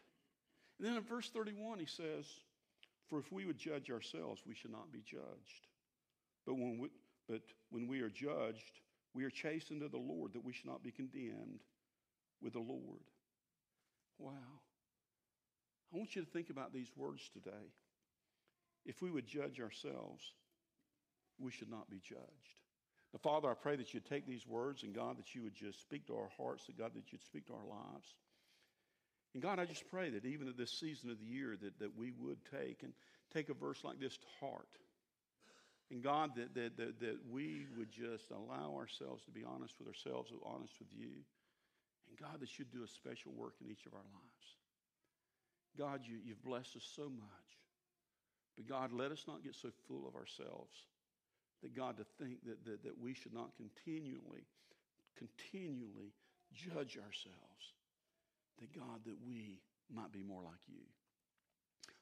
And 0.77 0.87
then 0.87 0.97
in 0.97 1.03
verse 1.03 1.29
31, 1.29 1.79
he 1.79 1.85
says, 1.85 2.25
For 3.09 3.19
if 3.19 3.31
we 3.31 3.45
would 3.45 3.57
judge 3.57 3.89
ourselves, 3.89 4.41
we 4.45 4.53
should 4.53 4.71
not 4.71 4.91
be 4.91 5.01
judged. 5.01 5.67
But 6.45 6.55
when 6.55 6.77
we, 6.77 6.89
but 7.29 7.41
when 7.69 7.87
we 7.87 8.01
are 8.01 8.09
judged, 8.09 8.81
we 9.13 9.23
are 9.23 9.29
chastened 9.29 9.81
of 9.81 9.91
the 9.91 9.97
Lord, 9.97 10.33
that 10.33 10.43
we 10.43 10.51
should 10.51 10.69
not 10.69 10.83
be 10.83 10.91
condemned 10.91 11.61
with 12.41 12.53
the 12.53 12.59
Lord. 12.59 13.03
Wow. 14.19 14.31
I 15.93 15.97
want 15.97 16.15
you 16.15 16.23
to 16.23 16.29
think 16.29 16.49
about 16.49 16.73
these 16.73 16.91
words 16.97 17.29
today. 17.33 17.71
If 18.85 19.01
we 19.01 19.09
would 19.09 19.25
judge 19.25 19.61
ourselves, 19.61 20.33
we 21.39 21.51
should 21.51 21.69
not 21.69 21.89
be 21.89 21.99
judged. 21.99 22.64
Now, 23.15 23.19
Father, 23.23 23.49
I 23.49 23.53
pray 23.53 23.77
that 23.77 23.93
you'd 23.93 24.05
take 24.05 24.27
these 24.27 24.45
words 24.45 24.83
and 24.83 24.93
God, 24.93 25.17
that 25.17 25.33
you 25.33 25.41
would 25.43 25.55
just 25.55 25.79
speak 25.79 26.05
to 26.07 26.15
our 26.15 26.27
hearts, 26.37 26.65
that 26.65 26.77
God, 26.77 26.91
that 26.95 27.13
you'd 27.13 27.23
speak 27.23 27.47
to 27.47 27.53
our 27.53 27.63
lives. 27.65 28.13
And 29.33 29.41
God, 29.41 29.57
I 29.57 29.63
just 29.63 29.89
pray 29.89 30.09
that 30.09 30.25
even 30.25 30.49
at 30.49 30.57
this 30.57 30.71
season 30.71 31.09
of 31.09 31.17
the 31.19 31.25
year 31.25 31.55
that, 31.61 31.79
that 31.79 31.97
we 31.97 32.11
would 32.19 32.39
take 32.51 32.83
and 32.83 32.91
take 33.33 33.47
a 33.47 33.53
verse 33.53 33.85
like 33.85 34.01
this 34.01 34.17
to 34.17 34.25
heart. 34.41 34.67
And 35.91 36.03
God, 36.03 36.31
that, 36.35 36.53
that, 36.55 36.75
that, 36.75 36.99
that 36.99 37.17
we 37.31 37.65
would 37.77 37.89
just 37.89 38.31
allow 38.31 38.75
ourselves 38.75 39.23
to 39.23 39.31
be 39.31 39.45
honest 39.47 39.75
with 39.79 39.87
ourselves, 39.87 40.33
honest 40.43 40.73
with 40.77 40.91
you. 40.91 41.23
And 42.09 42.19
God, 42.19 42.41
that 42.41 42.59
you'd 42.59 42.73
do 42.73 42.83
a 42.83 42.87
special 42.87 43.31
work 43.31 43.53
in 43.63 43.71
each 43.71 43.85
of 43.85 43.93
our 43.93 43.99
lives. 44.11 44.47
God, 45.79 46.01
you, 46.03 46.17
you've 46.25 46.43
blessed 46.43 46.75
us 46.75 46.89
so 46.97 47.03
much. 47.03 47.47
But 48.57 48.67
God, 48.67 48.91
let 48.91 49.13
us 49.13 49.23
not 49.25 49.41
get 49.41 49.55
so 49.55 49.69
full 49.87 50.05
of 50.05 50.15
ourselves 50.15 50.75
that 51.63 51.75
God, 51.75 51.97
to 51.97 52.05
think 52.19 52.43
that, 52.45 52.63
that, 52.65 52.83
that 52.83 53.01
we 53.01 53.13
should 53.13 53.33
not 53.33 53.51
continually, 53.57 54.45
continually 55.17 56.13
judge 56.53 56.97
ourselves 56.97 57.73
that 58.59 58.73
God, 58.73 59.03
that 59.05 59.15
we 59.27 59.59
might 59.93 60.11
be 60.11 60.23
more 60.23 60.41
like 60.43 60.67
you. 60.67 60.83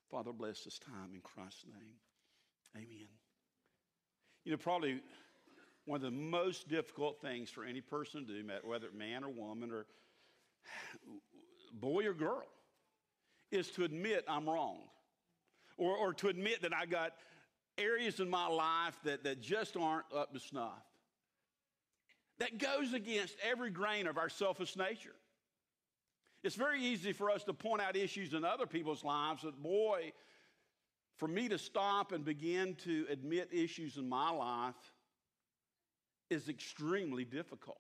Father, 0.10 0.32
bless 0.32 0.64
this 0.64 0.80
time 0.80 1.12
in 1.14 1.22
Christ's 1.22 1.66
name. 1.66 1.96
Amen. 2.76 3.08
You 4.46 4.52
know, 4.52 4.58
probably 4.58 5.02
one 5.86 5.98
of 5.98 6.02
the 6.04 6.12
most 6.12 6.70
difficult 6.70 7.22
things 7.22 7.50
for 7.50 7.64
any 7.64 7.82
person 7.82 8.26
to 8.28 8.34
do, 8.34 8.50
whether 8.64 8.88
man 8.96 9.24
or 9.24 9.30
woman 9.30 9.72
or 9.72 9.86
boy 11.74 12.06
or 12.06 12.14
girl, 12.14 12.48
is 13.52 13.70
to 13.72 13.84
admit 13.84 14.24
I'm 14.28 14.48
wrong. 14.48 14.80
Or, 15.78 15.98
or 15.98 16.14
to 16.14 16.28
admit 16.28 16.62
that 16.62 16.74
I 16.74 16.86
got 16.86 17.14
areas 17.78 18.20
in 18.20 18.30
my 18.30 18.48
life 18.48 18.98
that, 19.04 19.24
that 19.24 19.42
just 19.42 19.76
aren't 19.78 20.06
up 20.16 20.34
to 20.34 20.40
snuff. 20.40 20.84
That 22.40 22.58
goes 22.58 22.94
against 22.94 23.36
every 23.44 23.70
grain 23.70 24.08
of 24.08 24.18
our 24.18 24.30
selfish 24.30 24.76
nature. 24.76 25.16
It's 26.44 26.56
very 26.56 26.84
easy 26.84 27.14
for 27.14 27.32
us 27.32 27.44
to 27.46 27.54
point 27.54 27.82
out 27.82 27.96
issues 27.96 28.34
in 28.34 28.44
other 28.44 28.66
people's 28.66 29.04
lives, 29.04 29.42
but 29.44 29.62
boy, 29.62 30.12
for 31.18 31.28
me 31.28 31.48
to 31.48 31.58
stop 31.58 32.12
and 32.12 32.26
begin 32.26 32.76
to 32.84 33.06
admit 33.10 33.50
issues 33.54 33.98
in 33.98 34.10
my 34.10 34.30
life 34.30 34.76
is 36.30 36.50
extremely 36.50 37.24
difficult. 37.24 37.78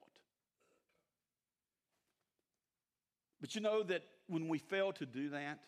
But 3.41 3.55
you 3.55 3.61
know 3.61 3.83
that 3.83 4.03
when 4.27 4.47
we 4.47 4.59
fail 4.59 4.93
to 4.93 5.05
do 5.05 5.29
that, 5.31 5.59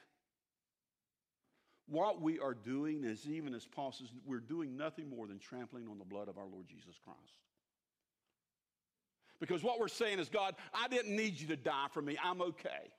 what 1.88 2.22
we 2.22 2.39
are 2.39 2.54
doing 2.54 3.04
is 3.04 3.27
even 3.27 3.54
as 3.54 3.65
Paul 3.65 3.92
says, 3.92 4.08
we're 4.25 4.39
doing 4.39 4.75
nothing 4.75 5.10
more 5.10 5.27
than 5.27 5.39
trampling 5.39 5.88
on 5.88 6.00
the 6.00 6.06
blood 6.06 6.27
of 6.27 6.38
our 6.38 6.48
Lord 6.48 6.68
Jesus 6.68 6.96
Christ. 7.04 7.20
Because 9.39 9.63
what 9.63 9.80
we're 9.80 9.88
saying 9.88 10.20
is, 10.20 10.30
God, 10.30 10.56
I 10.74 10.88
didn't 10.88 11.15
need 11.15 11.39
you 11.39 11.48
to 11.48 11.56
die 11.56 11.88
for 11.92 12.01
me. 12.01 12.18
I'm 12.24 12.42
okay. 12.42 12.92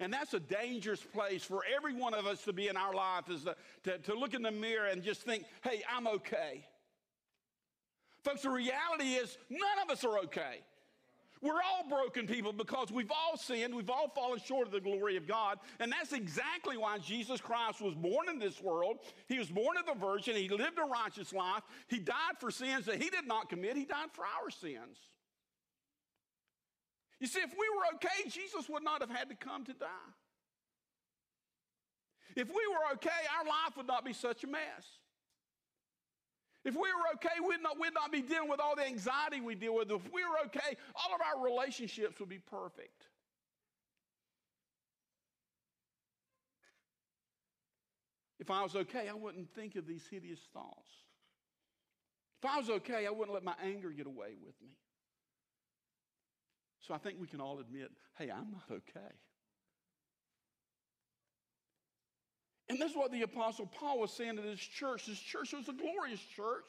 And 0.00 0.12
that's 0.12 0.34
a 0.34 0.40
dangerous 0.40 1.00
place 1.00 1.44
for 1.44 1.62
every 1.76 1.94
one 1.94 2.14
of 2.14 2.26
us 2.26 2.42
to 2.44 2.52
be 2.52 2.66
in 2.66 2.76
our 2.76 2.92
life 2.92 3.30
is 3.30 3.44
to, 3.44 3.54
to, 3.84 3.98
to 3.98 4.14
look 4.14 4.34
in 4.34 4.42
the 4.42 4.50
mirror 4.50 4.86
and 4.86 5.02
just 5.02 5.22
think, 5.22 5.44
hey, 5.62 5.82
I'm 5.94 6.08
okay. 6.08 6.66
Folks, 8.24 8.42
the 8.42 8.50
reality 8.50 9.12
is 9.14 9.36
none 9.48 9.60
of 9.84 9.90
us 9.90 10.04
are 10.04 10.18
okay. 10.20 10.60
We're 11.42 11.60
all 11.60 11.88
broken 11.88 12.28
people 12.28 12.52
because 12.52 12.92
we've 12.92 13.10
all 13.10 13.36
sinned. 13.36 13.74
We've 13.74 13.90
all 13.90 14.08
fallen 14.08 14.38
short 14.38 14.68
of 14.68 14.72
the 14.72 14.80
glory 14.80 15.16
of 15.16 15.26
God. 15.26 15.58
And 15.80 15.90
that's 15.90 16.12
exactly 16.12 16.76
why 16.76 16.98
Jesus 16.98 17.40
Christ 17.40 17.82
was 17.82 17.94
born 17.94 18.28
in 18.28 18.38
this 18.38 18.62
world. 18.62 18.98
He 19.26 19.40
was 19.40 19.48
born 19.48 19.76
of 19.76 19.84
the 19.86 20.00
virgin. 20.00 20.36
He 20.36 20.48
lived 20.48 20.78
a 20.78 20.84
righteous 20.84 21.32
life. 21.32 21.62
He 21.88 21.98
died 21.98 22.38
for 22.38 22.52
sins 22.52 22.86
that 22.86 23.02
he 23.02 23.10
did 23.10 23.26
not 23.26 23.48
commit. 23.48 23.76
He 23.76 23.84
died 23.84 24.10
for 24.12 24.22
our 24.22 24.50
sins. 24.50 24.98
You 27.18 27.26
see, 27.26 27.40
if 27.40 27.50
we 27.50 27.66
were 27.76 27.96
okay, 27.96 28.28
Jesus 28.30 28.68
would 28.68 28.84
not 28.84 29.00
have 29.00 29.10
had 29.10 29.28
to 29.28 29.34
come 29.34 29.64
to 29.64 29.72
die. 29.72 29.86
If 32.36 32.48
we 32.48 32.54
were 32.70 32.94
okay, 32.94 33.10
our 33.38 33.44
life 33.44 33.76
would 33.76 33.88
not 33.88 34.04
be 34.04 34.12
such 34.12 34.44
a 34.44 34.46
mess. 34.46 34.86
If 36.64 36.74
we 36.74 36.80
were 36.80 37.14
okay, 37.14 37.40
we'd 37.46 37.62
not, 37.62 37.78
we'd 37.80 37.94
not 37.94 38.12
be 38.12 38.22
dealing 38.22 38.48
with 38.48 38.60
all 38.60 38.76
the 38.76 38.86
anxiety 38.86 39.40
we 39.40 39.54
deal 39.54 39.74
with. 39.74 39.90
If 39.90 40.12
we 40.12 40.24
were 40.24 40.46
okay, 40.46 40.76
all 40.94 41.14
of 41.14 41.20
our 41.20 41.44
relationships 41.44 42.20
would 42.20 42.28
be 42.28 42.38
perfect. 42.38 43.08
If 48.38 48.50
I 48.50 48.62
was 48.62 48.74
okay, 48.74 49.08
I 49.08 49.14
wouldn't 49.14 49.54
think 49.54 49.76
of 49.76 49.86
these 49.86 50.04
hideous 50.10 50.40
thoughts. 50.52 50.90
If 52.42 52.50
I 52.50 52.58
was 52.58 52.70
okay, 52.70 53.06
I 53.06 53.10
wouldn't 53.10 53.32
let 53.32 53.44
my 53.44 53.54
anger 53.62 53.90
get 53.90 54.06
away 54.06 54.34
with 54.44 54.54
me. 54.60 54.70
So 56.80 56.92
I 56.92 56.98
think 56.98 57.20
we 57.20 57.28
can 57.28 57.40
all 57.40 57.60
admit 57.60 57.90
hey, 58.18 58.30
I'm 58.30 58.50
not 58.50 58.64
okay. 58.70 59.14
And 62.72 62.80
this 62.80 62.92
is 62.92 62.96
what 62.96 63.12
the 63.12 63.20
Apostle 63.20 63.66
Paul 63.66 63.98
was 63.98 64.10
saying 64.10 64.36
to 64.36 64.42
this 64.42 64.58
church. 64.58 65.04
This 65.04 65.18
church 65.18 65.52
was 65.52 65.68
a 65.68 65.74
glorious 65.74 66.22
church. 66.34 66.64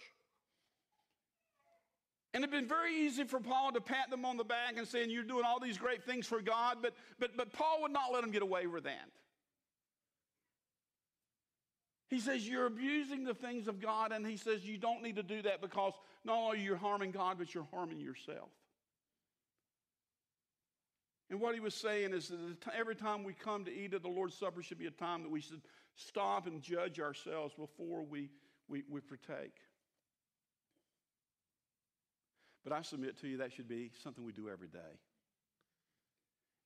And 2.33 2.43
it'd 2.43 2.51
been 2.51 2.67
very 2.67 2.93
easy 2.93 3.23
for 3.23 3.39
Paul 3.39 3.71
to 3.71 3.79
pat 3.79 4.09
them 4.09 4.25
on 4.25 4.35
the 4.35 4.43
back 4.43 4.73
and 4.75 4.85
saying, 4.85 5.11
You're 5.11 5.23
doing 5.23 5.45
all 5.45 5.61
these 5.61 5.77
great 5.77 6.03
things 6.03 6.27
for 6.27 6.41
God, 6.41 6.79
but, 6.81 6.93
but, 7.19 7.37
but 7.37 7.53
Paul 7.53 7.83
would 7.83 7.93
not 7.93 8.11
let 8.11 8.21
them 8.21 8.31
get 8.31 8.41
away 8.41 8.67
with 8.67 8.83
that. 8.83 9.07
He 12.09 12.19
says, 12.19 12.45
You're 12.45 12.65
abusing 12.65 13.23
the 13.23 13.33
things 13.33 13.69
of 13.69 13.79
God, 13.79 14.11
and 14.11 14.27
he 14.27 14.35
says, 14.35 14.65
You 14.65 14.77
don't 14.77 15.03
need 15.03 15.15
to 15.15 15.23
do 15.23 15.41
that 15.43 15.61
because 15.61 15.93
not 16.25 16.35
only 16.35 16.57
are 16.57 16.61
you 16.61 16.75
harming 16.75 17.11
God, 17.11 17.37
but 17.37 17.53
you're 17.53 17.67
harming 17.71 18.01
yourself. 18.01 18.49
And 21.29 21.39
what 21.39 21.53
he 21.53 21.61
was 21.61 21.73
saying 21.73 22.13
is 22.13 22.27
that 22.27 22.75
every 22.77 22.95
time 22.95 23.23
we 23.23 23.31
come 23.31 23.63
to 23.63 23.73
eat 23.73 23.93
at 23.93 24.01
the 24.01 24.09
Lord's 24.09 24.35
Supper 24.35 24.61
should 24.61 24.79
be 24.79 24.87
a 24.87 24.91
time 24.91 25.23
that 25.23 25.31
we 25.31 25.39
should 25.39 25.61
stop 25.95 26.47
and 26.47 26.61
judge 26.61 26.99
ourselves 26.99 27.53
before 27.53 28.03
we, 28.03 28.29
we, 28.67 28.83
we 28.89 29.01
partake. 29.01 29.55
But 32.63 32.73
I 32.73 32.81
submit 32.81 33.19
to 33.21 33.27
you 33.27 33.37
that 33.37 33.51
should 33.51 33.67
be 33.67 33.91
something 34.03 34.23
we 34.23 34.31
do 34.31 34.49
every 34.49 34.67
day. 34.69 34.79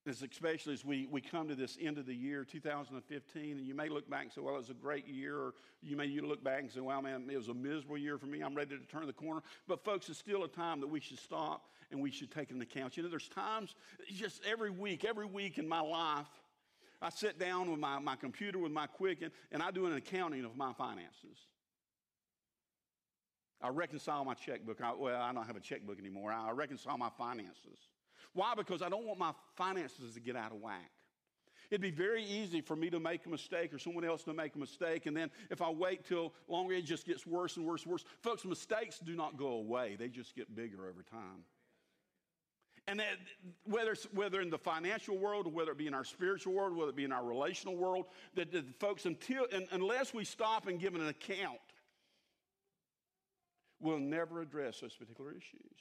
As 0.08 0.22
especially 0.22 0.74
as 0.74 0.86
we, 0.86 1.06
we 1.12 1.20
come 1.20 1.50
to 1.50 1.56
this 1.56 1.78
end 1.82 1.98
of 1.98 2.06
the 2.06 2.14
year, 2.14 2.46
2015, 2.46 3.58
and 3.58 3.68
you 3.68 3.76
may 3.76 3.90
look 3.90 4.10
back 4.10 4.24
and 4.24 4.32
say, 4.32 4.40
well, 4.40 4.56
it 4.56 4.60
was 4.60 4.70
a 4.70 4.74
great 4.74 5.06
year, 5.06 5.36
or 5.36 5.54
you 5.82 5.98
may 5.98 6.06
you 6.06 6.26
look 6.26 6.42
back 6.42 6.62
and 6.62 6.72
say, 6.72 6.80
well, 6.80 7.02
man, 7.02 7.28
it 7.30 7.36
was 7.36 7.50
a 7.50 7.54
miserable 7.54 7.98
year 7.98 8.18
for 8.18 8.28
me. 8.28 8.40
I'm 8.40 8.56
ready 8.56 8.78
to 8.78 8.86
turn 8.86 9.06
the 9.06 9.12
corner. 9.12 9.42
But, 9.68 9.84
folks, 9.84 10.08
it's 10.08 10.18
still 10.18 10.46
a 10.46 10.48
time 10.48 10.80
that 10.80 10.88
we 10.88 11.02
should 11.02 11.20
stop 11.20 11.66
and 11.92 12.02
we 12.02 12.10
should 12.10 12.32
take 12.32 12.52
into 12.52 12.64
account. 12.64 12.96
You 12.96 13.04
know, 13.04 13.10
there's 13.10 13.28
times, 13.28 13.76
just 14.14 14.42
every 14.50 14.70
week, 14.70 15.04
every 15.04 15.26
week 15.26 15.58
in 15.58 15.68
my 15.68 15.82
life, 15.82 16.28
I 17.02 17.10
sit 17.10 17.40
down 17.40 17.70
with 17.70 17.80
my, 17.80 18.00
my 18.00 18.16
computer 18.16 18.58
with 18.58 18.72
my 18.72 18.88
Quicken 18.88 19.32
and 19.52 19.62
I 19.62 19.72
do 19.72 19.86
an 19.86 19.94
accounting 19.94 20.46
of 20.46 20.56
my 20.56 20.74
finances. 20.74 21.38
I 23.62 23.70
reconcile 23.70 24.24
my 24.24 24.34
checkbook. 24.34 24.82
I, 24.82 24.94
well, 24.94 25.22
I 25.22 25.34
don't 25.34 25.46
have 25.46 25.56
a 25.56 25.62
checkbook 25.62 26.00
anymore. 26.00 26.32
I 26.32 26.52
reconcile 26.52 26.98
my 26.98 27.10
finances. 27.18 27.80
Why? 28.34 28.54
Because 28.56 28.82
I 28.82 28.90
don't 28.90 29.06
want 29.06 29.20
my 29.20 29.34
finances 29.56 30.14
to 30.14 30.20
get 30.20 30.36
out 30.36 30.52
of 30.52 30.60
whack. 30.60 30.92
It'd 31.70 31.82
be 31.82 31.92
very 31.92 32.24
easy 32.24 32.62
for 32.62 32.76
me 32.76 32.90
to 32.90 33.00
make 33.00 33.26
a 33.26 33.30
mistake 33.30 33.74
or 33.74 33.80
someone 33.80 34.06
else 34.06 34.24
to 34.24 34.34
make 34.34 34.56
a 34.56 34.58
mistake, 34.58 35.06
and 35.06 35.18
then 35.18 35.30
if 35.50 35.62
I 35.62 35.70
wait 35.70 36.06
till 36.06 36.34
longer, 36.48 36.74
it 36.74 36.86
just 36.86 37.06
gets 37.06 37.28
worse 37.28 37.58
and 37.58 37.66
worse 37.66 37.84
and 37.84 37.92
worse. 37.92 38.06
Folks, 38.22 38.46
mistakes 38.46 39.00
do 39.00 39.16
not 39.16 39.38
go 39.38 39.48
away, 39.48 39.98
they 40.00 40.08
just 40.08 40.36
get 40.36 40.56
bigger 40.56 40.88
over 40.88 41.04
time. 41.04 41.44
And 42.88 43.00
that, 43.00 43.18
whether, 43.66 43.96
whether 44.14 44.40
in 44.40 44.50
the 44.50 44.58
financial 44.58 45.18
world, 45.18 45.48
or 45.48 45.50
whether 45.50 45.72
it 45.72 45.78
be 45.78 45.88
in 45.88 45.94
our 45.94 46.06
spiritual 46.06 46.54
world, 46.54 46.76
whether 46.76 46.90
it 46.90 46.96
be 46.96 47.04
in 47.04 47.12
our 47.12 47.24
relational 47.24 47.76
world, 47.76 48.06
that, 48.36 48.52
that 48.54 48.80
folks, 48.80 49.06
until, 49.06 49.46
and, 49.52 49.68
unless 49.72 50.14
we 50.14 50.24
stop 50.24 50.68
and 50.68 50.80
give 50.80 50.96
an 50.96 51.06
account, 51.08 51.60
we'll 53.82 54.00
never 54.00 54.42
address 54.42 54.80
those 54.80 54.94
particular 54.94 55.32
issues. 55.32 55.80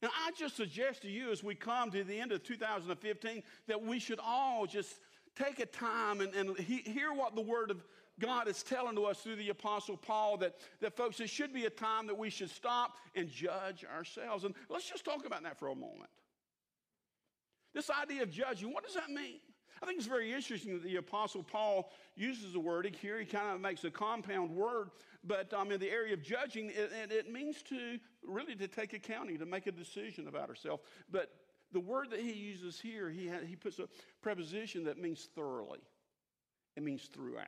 Now, 0.00 0.10
I 0.24 0.30
just 0.38 0.56
suggest 0.56 1.02
to 1.02 1.08
you 1.10 1.30
as 1.30 1.42
we 1.42 1.54
come 1.54 1.90
to 1.90 2.04
the 2.04 2.18
end 2.18 2.32
of 2.32 2.42
2015 2.42 3.42
that 3.66 3.82
we 3.82 3.98
should 3.98 4.20
all 4.24 4.66
just 4.66 5.00
take 5.36 5.58
a 5.58 5.66
time 5.66 6.20
and, 6.20 6.34
and 6.34 6.58
he, 6.58 6.78
hear 6.78 7.12
what 7.12 7.34
the 7.34 7.42
Word 7.42 7.70
of 7.70 7.84
God 8.20 8.46
is 8.46 8.62
telling 8.62 8.94
to 8.96 9.04
us 9.06 9.18
through 9.18 9.36
the 9.36 9.48
Apostle 9.48 9.96
Paul 9.96 10.36
that, 10.38 10.54
that, 10.80 10.96
folks, 10.96 11.18
it 11.20 11.30
should 11.30 11.52
be 11.52 11.64
a 11.64 11.70
time 11.70 12.06
that 12.06 12.16
we 12.16 12.30
should 12.30 12.50
stop 12.50 12.96
and 13.16 13.28
judge 13.28 13.84
ourselves. 13.84 14.44
And 14.44 14.54
let's 14.68 14.88
just 14.88 15.04
talk 15.04 15.26
about 15.26 15.42
that 15.42 15.58
for 15.58 15.68
a 15.68 15.74
moment. 15.74 16.10
This 17.74 17.90
idea 17.90 18.22
of 18.22 18.30
judging, 18.30 18.72
what 18.72 18.84
does 18.84 18.94
that 18.94 19.08
mean? 19.08 19.40
I 19.82 19.86
think 19.86 19.98
it's 19.98 20.06
very 20.06 20.32
interesting 20.32 20.74
that 20.74 20.82
the 20.82 20.96
Apostle 20.96 21.42
Paul 21.42 21.90
uses 22.14 22.52
the 22.52 22.60
word 22.60 22.94
here. 23.00 23.18
He 23.18 23.24
kind 23.24 23.54
of 23.54 23.60
makes 23.60 23.82
a 23.84 23.90
compound 23.90 24.50
word, 24.50 24.90
but 25.24 25.52
um, 25.54 25.72
in 25.72 25.80
the 25.80 25.90
area 25.90 26.12
of 26.12 26.22
judging, 26.22 26.70
it, 26.70 27.10
it, 27.10 27.32
means 27.32 27.62
to 27.64 27.98
really 28.22 28.54
to 28.56 28.68
take 28.68 28.92
accounting, 28.92 29.38
to 29.38 29.46
make 29.46 29.66
a 29.66 29.72
decision 29.72 30.28
about 30.28 30.50
ourselves. 30.50 30.82
But 31.10 31.30
the 31.72 31.80
word 31.80 32.10
that 32.10 32.20
he 32.20 32.32
uses 32.32 32.78
here, 32.78 33.08
he, 33.08 33.28
ha- 33.28 33.44
he 33.46 33.56
puts 33.56 33.78
a 33.78 33.88
preposition 34.20 34.84
that 34.84 34.98
means 34.98 35.28
thoroughly, 35.34 35.80
it 36.76 36.82
means 36.82 37.04
throughout. 37.04 37.46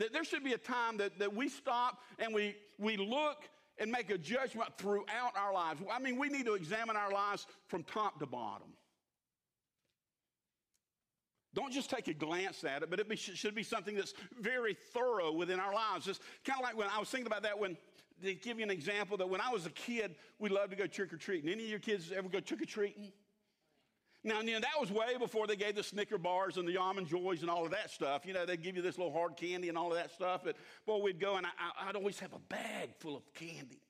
That 0.00 0.14
there 0.14 0.24
should 0.24 0.42
be 0.42 0.54
a 0.54 0.58
time 0.58 0.96
that, 0.96 1.18
that 1.18 1.36
we 1.36 1.50
stop 1.50 1.98
and 2.18 2.34
we, 2.34 2.56
we 2.78 2.96
look 2.96 3.44
and 3.78 3.92
make 3.92 4.08
a 4.10 4.16
judgment 4.16 4.70
throughout 4.78 5.36
our 5.36 5.52
lives. 5.52 5.82
I 5.92 5.98
mean, 5.98 6.18
we 6.18 6.30
need 6.30 6.46
to 6.46 6.54
examine 6.54 6.96
our 6.96 7.12
lives 7.12 7.46
from 7.68 7.82
top 7.82 8.18
to 8.20 8.26
bottom. 8.26 8.68
Don't 11.52 11.72
just 11.72 11.90
take 11.90 12.08
a 12.08 12.14
glance 12.14 12.64
at 12.64 12.82
it, 12.82 12.88
but 12.88 12.98
it 12.98 13.10
be, 13.10 13.16
should 13.16 13.54
be 13.54 13.62
something 13.62 13.94
that's 13.94 14.14
very 14.40 14.74
thorough 14.94 15.32
within 15.32 15.60
our 15.60 15.74
lives. 15.74 16.06
Just 16.06 16.22
kind 16.46 16.58
of 16.58 16.64
like 16.64 16.78
when 16.78 16.88
I 16.88 16.98
was 16.98 17.10
thinking 17.10 17.26
about 17.26 17.42
that 17.42 17.58
when, 17.58 17.76
to 18.22 18.34
give 18.34 18.58
you 18.58 18.64
an 18.64 18.70
example, 18.70 19.18
that 19.18 19.28
when 19.28 19.42
I 19.42 19.50
was 19.50 19.66
a 19.66 19.70
kid, 19.70 20.14
we 20.38 20.48
loved 20.48 20.70
to 20.70 20.76
go 20.76 20.86
trick 20.86 21.12
or 21.12 21.18
treating. 21.18 21.50
Any 21.50 21.64
of 21.64 21.70
your 21.70 21.78
kids 21.78 22.10
ever 22.16 22.28
go 22.28 22.40
trick 22.40 22.62
or 22.62 22.66
treating? 22.66 23.12
Now, 24.22 24.40
you 24.42 24.52
know, 24.52 24.60
that 24.60 24.78
was 24.78 24.90
way 24.92 25.16
before 25.18 25.46
they 25.46 25.56
gave 25.56 25.76
the 25.76 25.82
Snicker 25.82 26.18
bars 26.18 26.58
and 26.58 26.68
the 26.68 26.76
almond 26.76 27.06
joys 27.06 27.40
and 27.40 27.50
all 27.50 27.64
of 27.64 27.70
that 27.70 27.90
stuff. 27.90 28.26
You 28.26 28.34
know, 28.34 28.44
they'd 28.44 28.62
give 28.62 28.76
you 28.76 28.82
this 28.82 28.98
little 28.98 29.12
hard 29.12 29.36
candy 29.36 29.70
and 29.70 29.78
all 29.78 29.90
of 29.90 29.96
that 29.96 30.12
stuff. 30.12 30.42
But, 30.44 30.56
boy, 30.84 30.98
we'd 30.98 31.18
go 31.18 31.36
and 31.36 31.46
I, 31.46 31.86
would 31.86 31.96
always 31.96 32.20
have 32.20 32.34
a 32.34 32.38
bag 32.38 32.90
full 32.98 33.16
of 33.16 33.22
candy. 33.32 33.80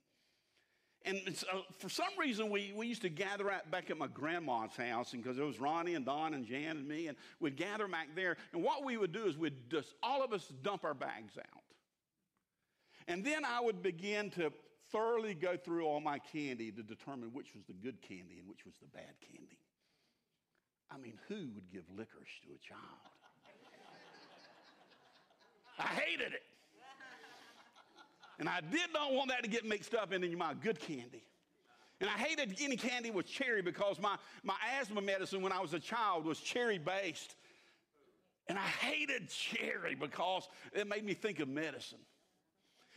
And 1.04 1.34
so 1.34 1.46
uh, 1.52 1.60
for 1.78 1.88
some 1.88 2.10
reason, 2.18 2.50
we, 2.50 2.72
we 2.76 2.87
used 2.87 3.02
to 3.02 3.08
gather 3.08 3.50
at, 3.50 3.70
back 3.70 3.90
at 3.90 3.96
my 3.96 4.06
grandma's 4.06 4.76
house, 4.76 5.14
and 5.14 5.22
because 5.22 5.38
it 5.38 5.42
was 5.42 5.58
Ronnie 5.58 5.94
and 5.94 6.04
Don 6.04 6.34
and 6.34 6.44
Jan 6.44 6.76
and 6.76 6.87
me, 6.87 7.08
and 7.08 7.16
we'd 7.40 7.56
gather 7.56 7.88
back 7.88 8.08
there. 8.14 8.37
And 8.52 8.62
what 8.62 8.84
we 8.84 8.99
would 8.99 9.12
do 9.12 9.25
is 9.25 9.38
we'd 9.38 9.70
just, 9.70 9.94
all 10.02 10.22
of 10.22 10.32
us 10.32 10.52
dump 10.62 10.84
our 10.84 10.94
bags 10.94 11.38
out. 11.38 11.62
And 13.08 13.25
then 13.25 13.44
I 13.44 13.60
would 13.60 13.82
begin 13.82 14.30
to 14.32 14.52
thoroughly 14.92 15.34
go 15.34 15.56
through 15.56 15.87
all 15.87 16.00
my 16.00 16.18
candy 16.18 16.70
to 16.70 16.82
determine 16.82 17.30
which 17.32 17.54
was 17.54 17.64
the 17.64 17.72
good 17.72 18.02
candy 18.02 18.38
and 18.38 18.49
which 18.49 18.66
was 18.66 18.75
the 18.80 18.88
bad 18.88 19.14
candy. 19.26 19.58
I 20.90 20.99
mean, 20.99 21.18
who 21.28 21.49
would 21.54 21.70
give 21.73 21.85
licorice 21.97 22.40
to 22.42 22.49
a 22.54 22.59
child? 22.59 22.80
I 25.78 25.82
hated 25.82 26.32
it. 26.32 26.42
And 28.38 28.49
I 28.49 28.61
did 28.61 28.92
not 28.92 29.12
want 29.12 29.28
that 29.28 29.42
to 29.44 29.50
get 29.50 29.64
mixed 29.64 29.94
up 29.94 30.12
into 30.12 30.35
my 30.37 30.54
good 30.54 30.80
candy. 30.80 31.23
And 32.00 32.09
I 32.09 32.14
hated 32.14 32.56
any 32.61 32.76
candy 32.76 33.11
with 33.11 33.26
cherry 33.26 33.61
because 33.61 34.00
my, 34.00 34.16
my 34.42 34.54
asthma 34.80 35.02
medicine 35.02 35.42
when 35.42 35.52
I 35.52 35.61
was 35.61 35.75
a 35.75 35.78
child 35.78 36.25
was 36.25 36.40
cherry 36.40 36.78
based. 36.78 37.35
And 38.49 38.59
I 38.59 38.62
hated 38.62 39.28
cherry 39.28 39.94
because 39.94 40.49
it 40.73 40.88
made 40.88 41.04
me 41.04 41.14
think 41.14 41.40
of 41.40 41.49
medicine. 41.49 41.99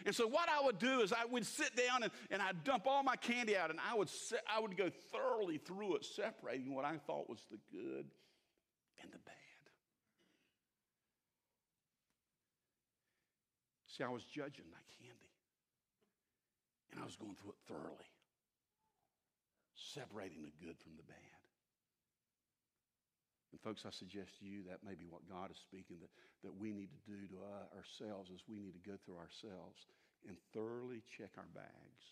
And 0.05 0.13
so 0.13 0.27
what 0.27 0.49
I 0.49 0.63
would 0.65 0.79
do 0.79 1.01
is 1.01 1.13
I 1.13 1.25
would 1.25 1.45
sit 1.45 1.75
down 1.75 2.03
and, 2.03 2.11
and 2.29 2.41
I'd 2.41 2.63
dump 2.63 2.85
all 2.87 3.03
my 3.03 3.15
candy 3.15 3.55
out 3.55 3.69
and 3.69 3.79
I 3.79 3.95
would, 3.95 4.09
se- 4.09 4.43
I 4.47 4.59
would 4.59 4.75
go 4.75 4.89
thoroughly 5.11 5.57
through 5.57 5.95
it, 5.95 6.05
separating 6.05 6.73
what 6.73 6.83
I 6.83 6.97
thought 6.97 7.29
was 7.29 7.45
the 7.49 7.59
good 7.71 8.05
and 9.01 9.11
the 9.11 9.19
bad. 9.19 9.33
See, 13.87 14.03
I 14.03 14.09
was 14.09 14.23
judging 14.23 14.65
my 14.71 14.81
candy. 14.99 15.23
And 16.93 17.01
I 17.01 17.05
was 17.05 17.15
going 17.15 17.33
through 17.33 17.51
it 17.51 17.61
thoroughly, 17.67 18.13
separating 19.73 20.43
the 20.43 20.53
good 20.63 20.77
from 20.77 20.93
the 20.95 21.01
bad. 21.03 21.32
Folks, 23.63 23.87
I 23.87 23.95
suggest 23.95 24.35
to 24.39 24.45
you 24.45 24.67
that 24.67 24.83
may 24.83 24.93
be 24.93 25.07
what 25.07 25.23
God 25.23 25.47
is 25.47 25.57
speaking 25.57 25.95
that, 26.03 26.11
that 26.43 26.51
we 26.51 26.75
need 26.75 26.91
to 26.91 27.01
do 27.07 27.15
to 27.31 27.39
uh, 27.39 27.71
ourselves 27.79 28.29
is 28.29 28.43
we 28.43 28.59
need 28.59 28.75
to 28.75 28.83
go 28.83 28.99
through 29.05 29.15
ourselves 29.15 29.87
and 30.27 30.35
thoroughly 30.51 30.99
check 31.17 31.31
our 31.39 31.47
bags 31.55 32.03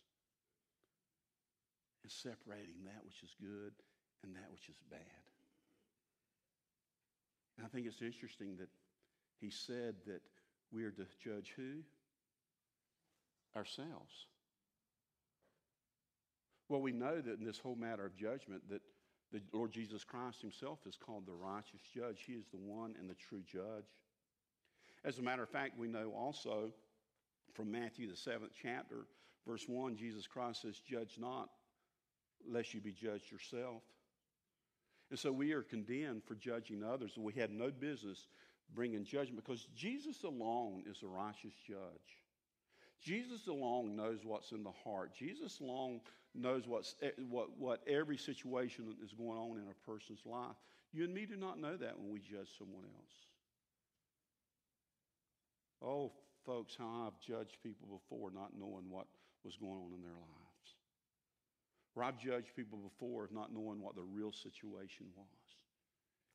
and 2.03 2.11
separating 2.11 2.87
that 2.87 3.03
which 3.03 3.19
is 3.19 3.35
good 3.35 3.75
and 4.23 4.33
that 4.35 4.47
which 4.51 4.69
is 4.69 4.79
bad. 4.89 5.23
And 7.57 7.65
I 7.65 7.69
think 7.69 7.85
it's 7.85 8.01
interesting 8.01 8.55
that 8.57 8.69
he 9.39 9.49
said 9.49 9.95
that 10.07 10.21
we 10.71 10.85
are 10.85 10.91
to 10.91 11.05
judge 11.23 11.51
who? 11.55 11.83
Ourselves. 13.55 14.31
Well, 16.69 16.81
we 16.81 16.93
know 16.93 17.19
that 17.19 17.39
in 17.39 17.43
this 17.43 17.59
whole 17.59 17.75
matter 17.75 18.05
of 18.05 18.15
judgment 18.15 18.63
that 18.69 18.81
the 19.31 19.41
Lord 19.53 19.71
Jesus 19.71 20.03
Christ 20.03 20.41
himself 20.41 20.79
is 20.85 20.97
called 20.97 21.25
the 21.25 21.33
righteous 21.33 21.81
judge. 21.93 22.23
He 22.25 22.33
is 22.33 22.45
the 22.51 22.57
one 22.57 22.95
and 22.99 23.09
the 23.09 23.15
true 23.15 23.41
judge. 23.49 23.85
As 25.03 25.17
a 25.17 25.21
matter 25.21 25.43
of 25.43 25.49
fact, 25.49 25.77
we 25.77 25.87
know 25.87 26.11
also 26.15 26.71
from 27.53 27.71
Matthew, 27.71 28.09
the 28.09 28.15
seventh 28.15 28.51
chapter, 28.61 29.07
verse 29.47 29.65
1, 29.67 29.95
Jesus 29.95 30.27
Christ 30.27 30.61
says, 30.61 30.79
Judge 30.79 31.15
not, 31.19 31.49
lest 32.49 32.73
you 32.73 32.81
be 32.81 32.91
judged 32.91 33.31
yourself. 33.31 33.81
And 35.09 35.19
so 35.19 35.31
we 35.31 35.51
are 35.53 35.61
condemned 35.61 36.23
for 36.23 36.35
judging 36.35 36.83
others. 36.83 37.17
We 37.17 37.33
had 37.33 37.51
no 37.51 37.69
business 37.69 38.27
bringing 38.73 39.03
judgment 39.03 39.43
because 39.43 39.67
Jesus 39.75 40.23
alone 40.23 40.83
is 40.89 40.99
the 41.01 41.07
righteous 41.07 41.53
judge. 41.67 42.20
Jesus 43.01 43.47
alone 43.47 43.95
knows 43.95 44.19
what's 44.23 44.51
in 44.51 44.63
the 44.63 44.71
heart. 44.83 45.11
Jesus 45.17 45.59
alone 45.59 46.01
knows 46.35 46.67
what's, 46.67 46.95
what, 47.29 47.57
what 47.57 47.81
every 47.87 48.17
situation 48.17 48.95
is 49.03 49.11
going 49.13 49.37
on 49.37 49.57
in 49.57 49.65
a 49.69 49.89
person's 49.89 50.25
life. 50.25 50.55
You 50.93 51.05
and 51.05 51.13
me 51.13 51.25
do 51.25 51.35
not 51.35 51.59
know 51.59 51.75
that 51.77 51.97
when 51.97 52.11
we 52.11 52.19
judge 52.19 52.49
someone 52.57 52.83
else. 52.83 53.15
Oh, 55.81 56.11
folks, 56.45 56.75
how 56.77 57.07
I've 57.07 57.19
judged 57.19 57.57
people 57.63 57.87
before 57.89 58.29
not 58.31 58.51
knowing 58.57 58.89
what 58.89 59.07
was 59.43 59.55
going 59.57 59.79
on 59.79 59.93
in 59.95 60.01
their 60.01 60.11
lives. 60.11 60.67
Or 61.95 62.03
I've 62.03 62.19
judged 62.19 62.55
people 62.55 62.77
before 62.77 63.29
not 63.33 63.51
knowing 63.51 63.81
what 63.81 63.95
the 63.95 64.03
real 64.03 64.31
situation 64.31 65.07
was. 65.17 65.25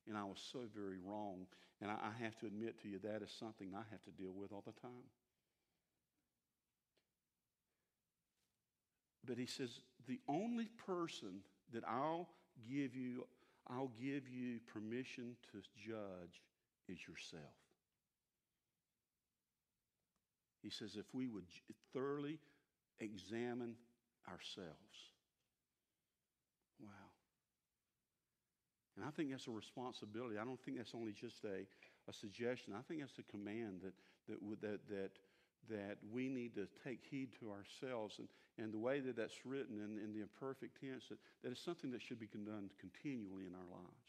And 0.07 0.17
I 0.17 0.23
was 0.23 0.39
so 0.51 0.59
very 0.75 0.97
wrong. 1.03 1.47
And 1.81 1.91
I 1.91 2.11
have 2.21 2.37
to 2.39 2.47
admit 2.47 2.81
to 2.81 2.89
you, 2.89 2.99
that 3.03 3.21
is 3.21 3.31
something 3.39 3.69
I 3.73 3.83
have 3.91 4.03
to 4.03 4.11
deal 4.21 4.33
with 4.35 4.51
all 4.51 4.63
the 4.65 4.79
time. 4.81 5.07
But 9.27 9.37
he 9.37 9.45
says, 9.45 9.81
the 10.07 10.19
only 10.27 10.69
person 10.85 11.41
that 11.73 11.83
I'll 11.85 12.29
give 12.71 12.95
you, 12.95 13.27
I'll 13.69 13.91
give 14.01 14.27
you 14.29 14.59
permission 14.73 15.35
to 15.51 15.59
judge 15.75 16.41
is 16.87 16.97
yourself. 17.05 17.43
He 20.63 20.69
says, 20.69 20.95
if 20.95 21.05
we 21.13 21.27
would 21.27 21.43
thoroughly 21.93 22.39
examine 22.99 23.75
ourselves. 24.27 24.97
Wow. 26.81 26.89
And 28.95 29.05
I 29.05 29.09
think 29.11 29.31
that's 29.31 29.47
a 29.47 29.51
responsibility. 29.51 30.37
I 30.37 30.45
don't 30.45 30.59
think 30.59 30.77
that's 30.77 30.95
only 30.95 31.13
just 31.13 31.43
a, 31.43 31.67
a 32.09 32.13
suggestion. 32.13 32.73
I 32.73 32.81
think 32.87 33.01
that's 33.01 33.19
a 33.19 33.31
command 33.31 33.81
that, 33.83 33.93
that, 34.27 34.61
that, 34.61 34.79
that 34.89 35.11
that 35.69 35.97
we 36.11 36.29
need 36.29 36.55
to 36.55 36.67
take 36.83 36.99
heed 37.09 37.29
to 37.39 37.51
ourselves. 37.51 38.19
And, 38.19 38.27
and 38.57 38.73
the 38.73 38.79
way 38.79 38.99
that 38.99 39.15
that's 39.15 39.45
written 39.45 39.77
in, 39.77 40.03
in 40.03 40.13
the 40.13 40.21
imperfect 40.21 40.79
tense, 40.81 41.05
that, 41.09 41.17
that 41.43 41.51
is 41.51 41.59
something 41.59 41.91
that 41.91 42.01
should 42.01 42.19
be 42.19 42.27
done 42.27 42.69
continually 42.79 43.45
in 43.45 43.53
our 43.53 43.69
lives. 43.69 44.07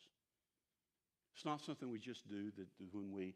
It's 1.35 1.45
not 1.45 1.61
something 1.61 1.91
we 1.91 1.99
just 1.99 2.29
do 2.29 2.51
that 2.57 2.67
when 2.93 3.13
we 3.13 3.35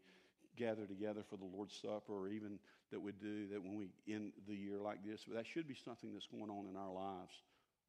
gather 0.57 0.85
together 0.85 1.21
for 1.29 1.37
the 1.37 1.45
Lord's 1.45 1.73
Supper 1.73 2.13
or 2.13 2.27
even 2.27 2.59
that 2.91 2.99
we 2.99 3.11
do 3.11 3.47
that 3.47 3.63
when 3.63 3.75
we 3.75 3.87
end 4.13 4.33
the 4.47 4.55
year 4.55 4.77
like 4.79 5.03
this, 5.03 5.23
but 5.27 5.35
that 5.35 5.47
should 5.47 5.67
be 5.67 5.75
something 5.75 6.11
that's 6.13 6.27
going 6.27 6.51
on 6.51 6.67
in 6.69 6.75
our 6.75 6.91
lives 6.91 7.33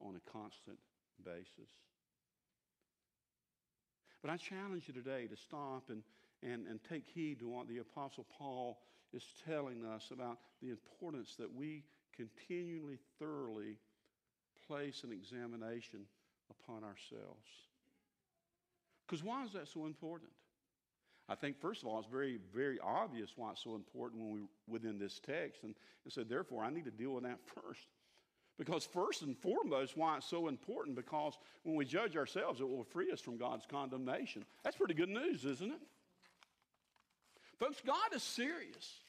on 0.01 0.15
a 0.15 0.31
constant 0.31 0.77
basis. 1.23 1.69
But 4.21 4.31
I 4.31 4.37
challenge 4.37 4.85
you 4.87 4.93
today 4.93 5.27
to 5.27 5.35
stop 5.35 5.89
and, 5.89 6.01
and, 6.41 6.65
and 6.65 6.79
take 6.89 7.03
heed 7.13 7.39
to 7.39 7.47
what 7.47 7.67
the 7.67 7.77
Apostle 7.77 8.25
Paul 8.37 8.79
is 9.15 9.23
telling 9.47 9.85
us 9.85 10.11
about 10.11 10.37
the 10.61 10.69
importance 10.69 11.35
that 11.37 11.53
we 11.55 11.83
continually, 12.15 12.97
thoroughly 13.19 13.77
place 14.67 15.03
an 15.03 15.11
examination 15.11 16.01
upon 16.49 16.83
ourselves. 16.83 17.49
Because 19.07 19.23
why 19.23 19.43
is 19.43 19.53
that 19.53 19.67
so 19.67 19.85
important? 19.85 20.31
I 21.27 21.35
think, 21.35 21.59
first 21.59 21.81
of 21.81 21.87
all, 21.87 21.99
it's 21.99 22.07
very, 22.07 22.39
very 22.53 22.79
obvious 22.79 23.31
why 23.35 23.51
it's 23.51 23.63
so 23.63 23.75
important 23.75 24.21
when 24.21 24.31
we 24.31 24.41
within 24.67 24.99
this 24.99 25.19
text. 25.25 25.63
And, 25.63 25.73
and 26.03 26.13
so, 26.13 26.23
therefore, 26.23 26.63
I 26.63 26.69
need 26.69 26.85
to 26.85 26.91
deal 26.91 27.11
with 27.11 27.23
that 27.23 27.39
first. 27.55 27.87
Because, 28.57 28.85
first 28.85 29.21
and 29.21 29.37
foremost, 29.37 29.97
why 29.97 30.17
it's 30.17 30.29
so 30.29 30.47
important, 30.47 30.95
because 30.95 31.37
when 31.63 31.75
we 31.75 31.83
judge 31.83 32.15
ourselves, 32.15 32.61
it 32.61 32.69
will 32.69 32.85
free 32.85 33.11
us 33.11 33.19
from 33.19 33.37
God's 33.37 33.65
condemnation. 33.69 34.45
That's 34.63 34.77
pretty 34.77 34.93
good 34.93 35.09
news, 35.09 35.43
isn't 35.43 35.71
it? 35.71 35.81
Folks, 37.59 37.81
God 37.85 38.13
is 38.13 38.23
serious. 38.23 39.01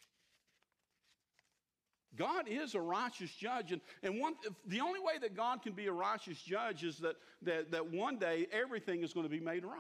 God 2.17 2.49
is 2.49 2.75
a 2.75 2.81
righteous 2.81 3.31
judge. 3.31 3.73
And, 3.73 3.81
and 4.03 4.21
one, 4.21 4.35
the 4.67 4.81
only 4.81 5.01
way 5.01 5.19
that 5.21 5.37
God 5.37 5.63
can 5.63 5.73
be 5.73 5.87
a 5.87 5.93
righteous 5.93 6.41
judge 6.41 6.85
is 6.85 6.99
that, 6.99 7.17
that, 7.43 7.71
that 7.73 7.93
one 7.93 8.19
day 8.19 8.47
everything 8.53 9.03
is 9.03 9.13
going 9.13 9.25
to 9.25 9.31
be 9.31 9.41
made 9.41 9.65
right. 9.65 9.77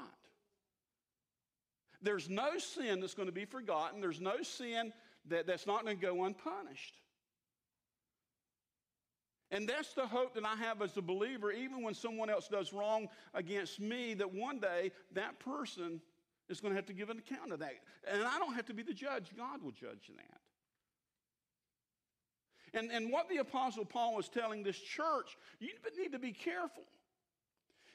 There's 2.03 2.29
no 2.29 2.59
sin 2.59 3.01
that's 3.01 3.14
going 3.14 3.29
to 3.29 3.33
be 3.33 3.44
forgotten, 3.44 4.01
there's 4.01 4.20
no 4.20 4.42
sin 4.42 4.92
that, 5.29 5.46
that's 5.46 5.66
not 5.66 5.85
going 5.85 5.99
to 5.99 6.03
go 6.03 6.25
unpunished. 6.25 6.94
And 9.51 9.68
that's 9.68 9.94
the 9.94 10.07
hope 10.07 10.35
that 10.35 10.44
I 10.44 10.57
have 10.57 10.83
as 10.83 10.96
a 10.96 11.03
believer, 11.03 11.53
even 11.53 11.83
when 11.83 11.94
someone 11.94 12.29
else 12.29 12.49
does 12.49 12.72
wrong 12.72 13.09
against 13.33 13.79
me, 13.79 14.14
that 14.14 14.33
one 14.33 14.59
day 14.59 14.90
that 15.12 15.38
person 15.38 16.01
is 16.49 16.61
going 16.61 16.72
to 16.72 16.77
have 16.77 16.87
to 16.87 16.92
give 16.92 17.11
an 17.11 17.18
account 17.18 17.53
of 17.53 17.61
that. 17.61 17.75
And 18.11 18.22
I 18.25 18.38
don't 18.38 18.55
have 18.55 18.66
to 18.66 18.75
be 18.75 18.83
the 18.83 18.94
judge, 18.94 19.31
God 19.37 19.62
will 19.62 19.72
judge 19.72 20.11
that. 20.16 20.40
And, 22.77 22.91
and 22.93 23.11
what 23.11 23.29
the 23.31 23.39
Apostle 23.39 23.87
Paul 23.87 24.19
is 24.21 24.29
telling 24.29 24.62
this 24.62 24.79
church, 24.79 25.37
you 25.59 25.71
need 25.99 26.12
to 26.12 26.19
be 26.19 26.33
careful. 26.33 26.85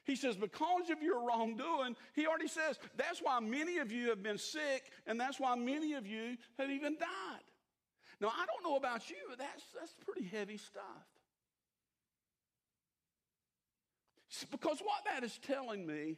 He 0.04 0.16
says, 0.16 0.36
because 0.36 0.90
of 0.90 1.04
your 1.04 1.26
wrongdoing, 1.28 1.96
he 2.16 2.26
already 2.26 2.48
says, 2.48 2.80
that's 2.98 3.20
why 3.20 3.40
many 3.40 3.78
of 3.78 3.92
you 3.92 4.10
have 4.10 4.24
been 4.24 4.40
sick, 4.40 4.92
and 5.06 5.20
that's 5.20 5.40
why 5.40 5.56
many 5.56 5.94
of 5.94 6.08
you 6.08 6.36
have 6.58 6.72
even 6.72 6.98
died. 6.98 7.44
Now, 8.20 8.30
I 8.30 8.46
don't 8.48 8.64
know 8.64 8.76
about 8.76 9.08
you, 9.12 9.18
but 9.30 9.38
that's, 9.38 9.64
that's 9.80 9.94
pretty 10.04 10.28
heavy 10.28 10.58
stuff. 10.58 10.84
Because 14.50 14.80
what 14.80 15.06
that 15.06 15.24
is 15.24 15.40
telling 15.46 15.86
me 15.86 16.18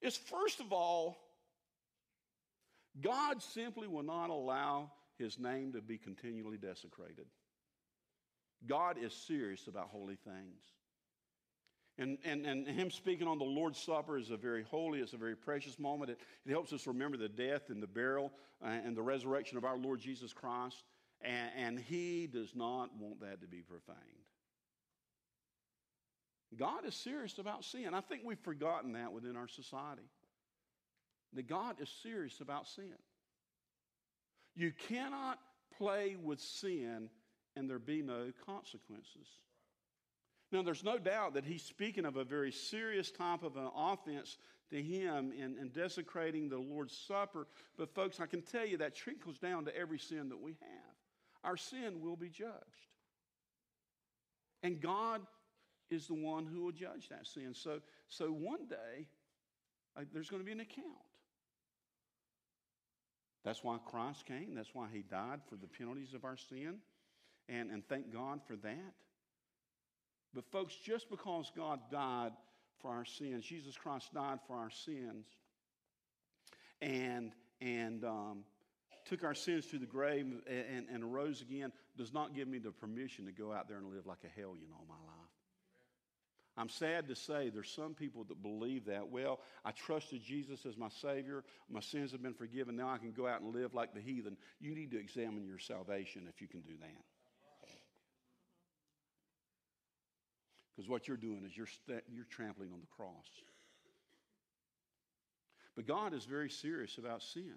is, 0.00 0.16
first 0.16 0.60
of 0.60 0.72
all, 0.72 1.16
God 3.00 3.42
simply 3.42 3.88
will 3.88 4.04
not 4.04 4.30
allow 4.30 4.92
his 5.18 5.38
name 5.38 5.72
to 5.72 5.80
be 5.80 5.98
continually 5.98 6.56
desecrated. 6.56 7.26
God 8.66 8.96
is 9.00 9.12
serious 9.12 9.66
about 9.66 9.88
holy 9.88 10.16
things. 10.16 10.60
And, 11.98 12.18
and, 12.24 12.46
and 12.46 12.66
him 12.66 12.90
speaking 12.90 13.26
on 13.26 13.38
the 13.38 13.44
Lord's 13.44 13.80
Supper 13.80 14.18
is 14.18 14.30
a 14.30 14.36
very 14.36 14.62
holy, 14.62 15.00
it's 15.00 15.14
a 15.14 15.18
very 15.18 15.34
precious 15.34 15.78
moment. 15.80 16.12
It, 16.12 16.20
it 16.46 16.50
helps 16.50 16.72
us 16.72 16.86
remember 16.86 17.16
the 17.16 17.28
death 17.28 17.70
and 17.70 17.82
the 17.82 17.88
burial 17.88 18.32
uh, 18.64 18.68
and 18.68 18.96
the 18.96 19.02
resurrection 19.02 19.58
of 19.58 19.64
our 19.64 19.76
Lord 19.76 20.00
Jesus 20.00 20.32
Christ. 20.32 20.84
And, 21.20 21.50
and 21.56 21.78
he 21.80 22.28
does 22.28 22.54
not 22.54 22.96
want 22.96 23.20
that 23.20 23.40
to 23.40 23.48
be 23.48 23.62
profaned. 23.62 23.98
God 26.56 26.86
is 26.86 26.94
serious 26.94 27.38
about 27.38 27.64
sin. 27.64 27.92
I 27.92 28.00
think 28.00 28.22
we've 28.24 28.38
forgotten 28.38 28.92
that 28.92 29.12
within 29.12 29.36
our 29.36 29.48
society. 29.48 30.08
That 31.34 31.48
God 31.48 31.76
is 31.80 31.90
serious 32.02 32.40
about 32.40 32.68
sin. 32.68 32.94
You 34.58 34.72
cannot 34.72 35.38
play 35.78 36.16
with 36.20 36.40
sin 36.40 37.08
and 37.54 37.70
there 37.70 37.78
be 37.78 38.02
no 38.02 38.32
consequences. 38.44 39.28
Now, 40.50 40.62
there's 40.62 40.82
no 40.82 40.98
doubt 40.98 41.34
that 41.34 41.44
he's 41.44 41.62
speaking 41.62 42.04
of 42.04 42.16
a 42.16 42.24
very 42.24 42.50
serious 42.50 43.12
type 43.12 43.44
of 43.44 43.56
an 43.56 43.68
offense 43.76 44.36
to 44.70 44.82
him 44.82 45.30
in, 45.30 45.56
in 45.58 45.68
desecrating 45.68 46.48
the 46.48 46.58
Lord's 46.58 46.96
Supper. 46.96 47.46
But, 47.76 47.94
folks, 47.94 48.18
I 48.18 48.26
can 48.26 48.42
tell 48.42 48.66
you 48.66 48.78
that 48.78 48.96
trickles 48.96 49.38
down 49.38 49.64
to 49.66 49.76
every 49.76 49.98
sin 50.00 50.28
that 50.30 50.40
we 50.40 50.56
have. 50.60 50.94
Our 51.44 51.56
sin 51.56 52.00
will 52.00 52.16
be 52.16 52.28
judged. 52.28 52.88
And 54.64 54.80
God 54.80 55.20
is 55.88 56.08
the 56.08 56.14
one 56.14 56.46
who 56.46 56.64
will 56.64 56.72
judge 56.72 57.10
that 57.10 57.28
sin. 57.28 57.54
So, 57.54 57.78
so 58.08 58.26
one 58.26 58.66
day, 58.66 59.06
uh, 59.96 60.02
there's 60.12 60.28
going 60.28 60.42
to 60.42 60.46
be 60.46 60.52
an 60.52 60.60
account. 60.60 60.86
That's 63.44 63.62
why 63.62 63.78
Christ 63.86 64.26
came. 64.26 64.54
That's 64.54 64.74
why 64.74 64.88
he 64.92 65.02
died 65.02 65.40
for 65.48 65.56
the 65.56 65.66
penalties 65.66 66.14
of 66.14 66.24
our 66.24 66.36
sin. 66.36 66.76
And, 67.48 67.70
and 67.70 67.86
thank 67.88 68.12
God 68.12 68.40
for 68.46 68.56
that. 68.56 68.94
But, 70.34 70.44
folks, 70.50 70.74
just 70.74 71.08
because 71.08 71.50
God 71.56 71.80
died 71.90 72.32
for 72.80 72.90
our 72.90 73.04
sins, 73.04 73.44
Jesus 73.44 73.76
Christ 73.76 74.12
died 74.12 74.38
for 74.46 74.56
our 74.56 74.70
sins, 74.70 75.26
and, 76.80 77.32
and 77.60 78.04
um, 78.04 78.44
took 79.06 79.24
our 79.24 79.34
sins 79.34 79.66
to 79.66 79.78
the 79.78 79.86
grave 79.86 80.26
and, 80.46 80.86
and, 80.92 81.02
arose 81.02 81.40
again, 81.40 81.72
does 81.96 82.12
not 82.12 82.34
give 82.34 82.46
me 82.46 82.58
the 82.58 82.70
permission 82.70 83.24
to 83.26 83.32
go 83.32 83.52
out 83.52 83.68
there 83.68 83.78
and 83.78 83.90
live 83.90 84.06
like 84.06 84.18
a 84.24 84.40
hellion 84.40 84.66
all 84.72 84.84
my 84.88 84.94
life. 84.94 85.07
I'm 86.58 86.68
sad 86.68 87.06
to 87.08 87.14
say 87.14 87.50
there's 87.50 87.70
some 87.70 87.94
people 87.94 88.24
that 88.24 88.42
believe 88.42 88.86
that. 88.86 89.08
Well, 89.08 89.38
I 89.64 89.70
trusted 89.70 90.24
Jesus 90.24 90.66
as 90.66 90.76
my 90.76 90.88
Savior. 90.88 91.44
My 91.70 91.78
sins 91.78 92.10
have 92.10 92.22
been 92.22 92.34
forgiven. 92.34 92.74
Now 92.74 92.88
I 92.88 92.98
can 92.98 93.12
go 93.12 93.28
out 93.28 93.40
and 93.40 93.54
live 93.54 93.74
like 93.74 93.94
the 93.94 94.00
heathen. 94.00 94.36
You 94.58 94.74
need 94.74 94.90
to 94.90 94.98
examine 94.98 95.46
your 95.46 95.60
salvation 95.60 96.26
if 96.28 96.40
you 96.40 96.48
can 96.48 96.62
do 96.62 96.74
that. 96.80 97.04
Because 100.74 100.88
what 100.88 101.06
you're 101.06 101.16
doing 101.16 101.44
is 101.46 101.56
you're, 101.56 101.66
st- 101.66 102.02
you're 102.12 102.24
trampling 102.24 102.70
on 102.72 102.80
the 102.80 102.86
cross. 102.86 103.26
But 105.76 105.86
God 105.86 106.12
is 106.12 106.24
very 106.24 106.50
serious 106.50 106.98
about 106.98 107.22
sin. 107.22 107.54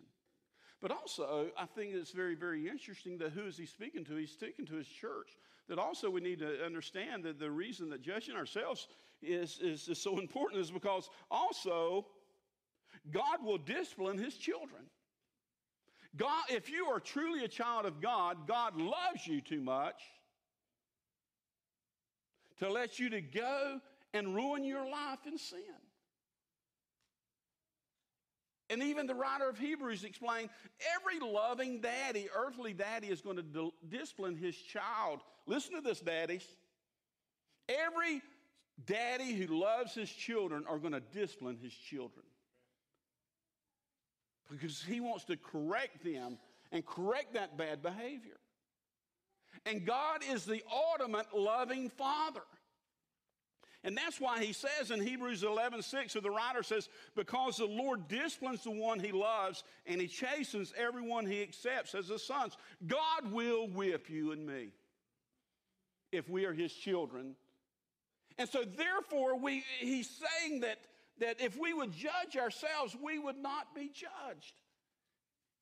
But 0.80 0.92
also, 0.92 1.48
I 1.58 1.66
think 1.66 1.94
it's 1.94 2.12
very, 2.12 2.36
very 2.36 2.68
interesting 2.68 3.20
that 3.20 3.32
who 3.32 3.46
is 3.46 3.58
he 3.58 3.66
speaking 3.66 4.04
to? 4.06 4.16
He's 4.16 4.32
speaking 4.32 4.66
to 4.66 4.76
his 4.76 4.88
church. 4.88 5.30
That 5.72 5.80
also 5.80 6.10
we 6.10 6.20
need 6.20 6.40
to 6.40 6.66
understand 6.66 7.24
that 7.24 7.40
the 7.40 7.50
reason 7.50 7.90
that 7.92 8.02
judging 8.02 8.36
ourselves 8.36 8.90
is, 9.22 9.58
is, 9.64 9.88
is 9.88 9.98
so 9.98 10.20
important 10.20 10.60
is 10.60 10.70
because 10.70 11.10
also 11.32 12.08
God 13.10 13.42
will 13.42 13.58
discipline 13.58 14.18
his 14.18 14.36
children. 14.36 14.82
God, 16.18 16.44
if 16.50 16.70
you 16.70 16.88
are 16.88 17.00
truly 17.00 17.46
a 17.46 17.48
child 17.48 17.86
of 17.86 18.02
God, 18.02 18.50
God 18.50 18.76
loves 18.76 19.26
you 19.26 19.40
too 19.40 19.62
much 19.62 20.02
to 22.60 22.70
let 22.70 23.00
you 23.00 23.10
to 23.12 23.22
go 23.22 23.80
and 24.14 24.36
ruin 24.36 24.66
your 24.66 24.84
life 24.84 25.20
in 25.26 25.38
sin. 25.38 25.62
And 28.72 28.82
even 28.82 29.06
the 29.06 29.14
writer 29.14 29.50
of 29.50 29.60
Hebrews 29.60 30.06
explained 30.06 30.50
every 30.96 31.20
loving 31.20 31.82
daddy, 31.82 32.30
earthly 32.34 32.74
daddy, 32.74 33.08
is 33.08 33.22
going 33.22 33.36
to 33.36 33.74
discipline 33.90 34.38
his 34.38 34.56
child. 34.56 35.20
Listen 35.46 35.76
to 35.76 35.82
this, 35.82 36.00
daddies. 36.00 36.46
Every 37.68 38.22
daddy 38.86 39.34
who 39.34 39.60
loves 39.60 39.94
his 39.94 40.10
children 40.10 40.64
are 40.70 40.78
going 40.78 40.94
to 40.94 41.02
discipline 41.02 41.58
his 41.62 41.74
children 41.74 42.26
because 44.50 44.82
he 44.82 45.02
wants 45.02 45.26
to 45.26 45.36
correct 45.38 46.04
them 46.04 46.38
and 46.72 46.86
correct 46.86 47.34
that 47.34 47.58
bad 47.58 47.82
behavior. 47.82 48.40
And 49.66 49.86
God 49.86 50.22
is 50.30 50.46
the 50.46 50.64
ultimate 50.72 51.28
loving 51.36 51.90
father. 51.90 52.42
And 53.84 53.98
that's 53.98 54.22
why 54.22 54.44
he 54.44 54.54
says 54.54 54.92
in 54.92 55.02
Hebrews 55.02 55.44
11 55.44 55.82
6, 55.82 56.14
the 56.14 56.30
writer 56.30 56.62
says, 56.62 56.88
Because 57.16 57.58
the 57.58 57.66
Lord 57.66 58.08
disciplines 58.08 58.64
the 58.64 58.72
one 58.72 59.00
he 59.00 59.12
loves, 59.12 59.64
and 59.88 60.00
he 60.00 60.08
chastens 60.08 60.72
everyone 60.78 61.26
he 61.26 61.42
accepts 61.42 61.96
as 61.96 62.08
his 62.08 62.24
sons. 62.24 62.58
God 62.86 63.32
will 63.32 63.68
whip 63.68 64.10
you 64.10 64.34
and 64.34 64.46
me 64.46 64.70
if 66.12 66.30
we 66.30 66.46
are 66.46 66.54
his 66.54 66.72
children. 66.74 67.36
And 68.38 68.48
so, 68.48 68.64
therefore, 68.64 69.40
we, 69.40 69.64
he's 69.80 70.10
saying 70.10 70.62
that, 70.62 70.78
that 71.20 71.42
if 71.42 71.58
we 71.58 71.74
would 71.74 71.92
judge 71.92 72.38
ourselves, 72.38 72.96
we 73.04 73.18
would 73.18 73.38
not 73.38 73.74
be 73.74 73.88
judged. 73.88 74.54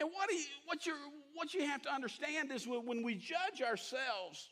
And 0.01 0.09
what, 0.13 0.29
what, 0.65 0.85
you 0.85 0.93
what 1.33 1.53
you 1.53 1.65
have 1.65 1.81
to 1.83 1.93
understand 1.93 2.51
is 2.51 2.65
when 2.67 3.03
we 3.03 3.15
judge 3.15 3.61
ourselves, 3.61 4.49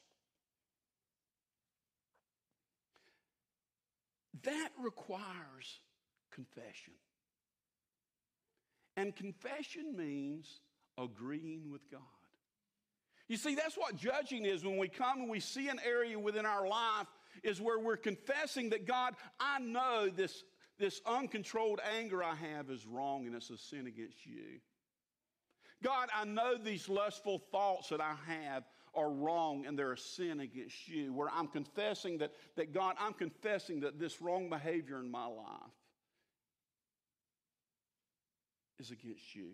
that 4.44 4.70
requires 4.80 5.82
confession. 6.32 6.94
And 8.96 9.16
confession 9.16 9.96
means 9.96 10.60
agreeing 10.98 11.72
with 11.72 11.90
God. 11.92 12.02
You 13.28 13.38
see, 13.38 13.56
that's 13.56 13.76
what 13.76 13.96
judging 13.96 14.46
is 14.46 14.64
when 14.64 14.78
we 14.78 14.88
come 14.88 15.20
and 15.22 15.30
we 15.30 15.40
see 15.40 15.68
an 15.68 15.80
area 15.86 16.18
within 16.18 16.46
our 16.46 16.68
life 16.68 17.08
is 17.44 17.62
where 17.62 17.80
we're 17.80 17.98
confessing 17.98 18.70
that 18.70 18.88
God, 18.88 19.16
I 19.40 19.60
know 19.60 20.10
this, 20.10 20.44
this 20.80 21.02
uncontrolled 21.06 21.80
anger 21.98 22.24
I 22.24 22.36
have 22.36 22.70
is 22.70 22.86
wrong 22.86 23.28
and 23.28 23.36
it's 23.36 23.50
a 23.50 23.58
sin 23.58 23.86
against 23.86 24.26
you. 24.26 24.60
God, 25.84 26.10
I 26.16 26.26
know 26.26 26.58
these 26.58 26.90
lustful 26.90 27.40
thoughts 27.52 27.90
that 27.90 28.02
I 28.02 28.16
have 28.28 28.64
are 28.98 29.10
wrong 29.10 29.66
and 29.66 29.78
they're 29.78 29.94
a 29.94 29.98
sin 29.98 30.40
against 30.40 30.88
you. 30.88 31.14
Where 31.14 31.30
I'm 31.32 31.48
confessing 31.48 32.18
that, 32.18 32.34
that 32.56 32.74
God, 32.74 32.96
I'm 33.00 33.14
confessing 33.14 33.80
that 33.82 34.00
this 34.00 34.22
wrong 34.22 34.50
behavior 34.50 35.00
in 35.00 35.10
my 35.10 35.26
life 35.26 35.72
is 38.80 38.92
against 38.92 39.36
you. 39.36 39.52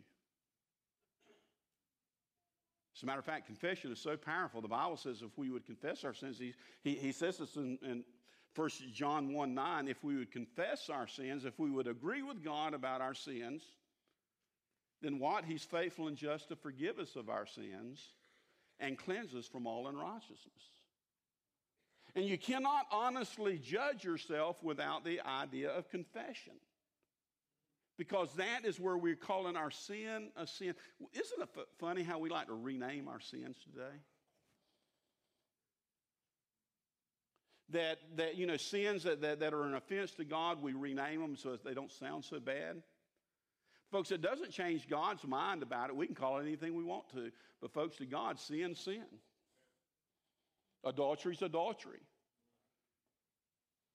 As 2.96 3.04
a 3.04 3.06
matter 3.06 3.20
of 3.20 3.26
fact, 3.26 3.48
confession 3.48 3.92
is 3.92 4.00
so 4.00 4.16
powerful. 4.16 4.62
The 4.62 4.68
Bible 4.68 4.98
says 4.98 5.22
if 5.22 5.38
we 5.38 5.50
would 5.50 5.66
confess 5.66 6.04
our 6.04 6.14
sins, 6.14 6.40
he, 6.40 6.54
he, 6.84 6.96
he 6.96 7.12
says 7.12 7.38
this 7.38 7.56
in, 7.58 7.78
in 7.84 8.04
1 8.56 8.70
John 8.94 9.34
1 9.34 9.54
9, 9.54 9.88
if 9.88 10.04
we 10.04 10.16
would 10.16 10.32
confess 10.32 10.90
our 10.90 11.08
sins, 11.08 11.44
if 11.44 11.60
we 11.60 11.70
would 11.70 11.88
agree 11.88 12.22
with 12.22 12.44
God 12.44 12.74
about 12.74 13.02
our 13.02 13.16
sins, 13.16 13.64
then 15.02 15.20
what? 15.20 15.44
He's 15.44 15.64
faithful 15.64 16.08
and 16.08 16.16
just 16.16 16.50
to 16.50 16.56
forgive 16.56 17.00
us 17.00 17.16
of 17.16 17.30
our 17.30 17.46
sins 17.46 18.14
and 18.84 18.98
cleanse 18.98 19.34
us 19.34 19.48
from 19.48 19.66
all 19.66 19.88
unrighteousness. 19.88 20.40
And 22.16 22.26
you 22.26 22.38
cannot 22.38 22.86
honestly 22.92 23.58
judge 23.58 24.04
yourself 24.04 24.62
without 24.62 25.04
the 25.06 25.22
idea 25.22 25.72
of 25.72 25.90
confession. 25.90 26.54
Because 27.98 28.34
that 28.36 28.66
is 28.66 28.80
where 28.80 28.98
we're 28.98 29.16
calling 29.16 29.56
our 29.56 29.72
sin 29.72 30.30
a 30.36 30.46
sin. 30.46 30.76
Isn't 31.14 31.42
it 31.42 31.50
funny 31.80 32.04
how 32.04 32.20
we 32.20 32.30
like 32.30 32.48
to 32.48 32.54
rename 32.54 33.08
our 33.08 33.22
sins 33.22 33.56
today? 33.64 33.96
That, 37.70 38.00
that 38.18 38.36
you 38.36 38.46
know, 38.46 38.58
sins 38.58 39.04
that, 39.04 39.22
that, 39.22 39.40
that 39.40 39.54
are 39.54 39.64
an 39.64 39.74
offense 39.74 40.12
to 40.16 40.26
God, 40.26 40.62
we 40.62 40.74
rename 40.74 41.22
them 41.22 41.36
so 41.36 41.58
they 41.64 41.74
don't 41.74 41.92
sound 41.92 42.26
so 42.26 42.40
bad. 42.40 42.84
Folks, 43.94 44.10
it 44.10 44.24
doesn't 44.24 44.50
change 44.50 44.90
God's 44.90 45.24
mind 45.24 45.62
about 45.62 45.92
it. 45.92 45.96
We 45.96 46.08
can 46.08 46.16
call 46.16 46.40
it 46.40 46.42
anything 46.42 46.76
we 46.76 46.84
want 46.84 47.08
to. 47.12 47.30
But, 47.62 47.72
folks, 47.72 47.96
to 47.98 48.08
God, 48.08 48.40
sin, 48.40 48.74
sin. 48.74 49.04
Adultery 50.84 51.36
is 51.36 51.44
adultery. 51.44 52.00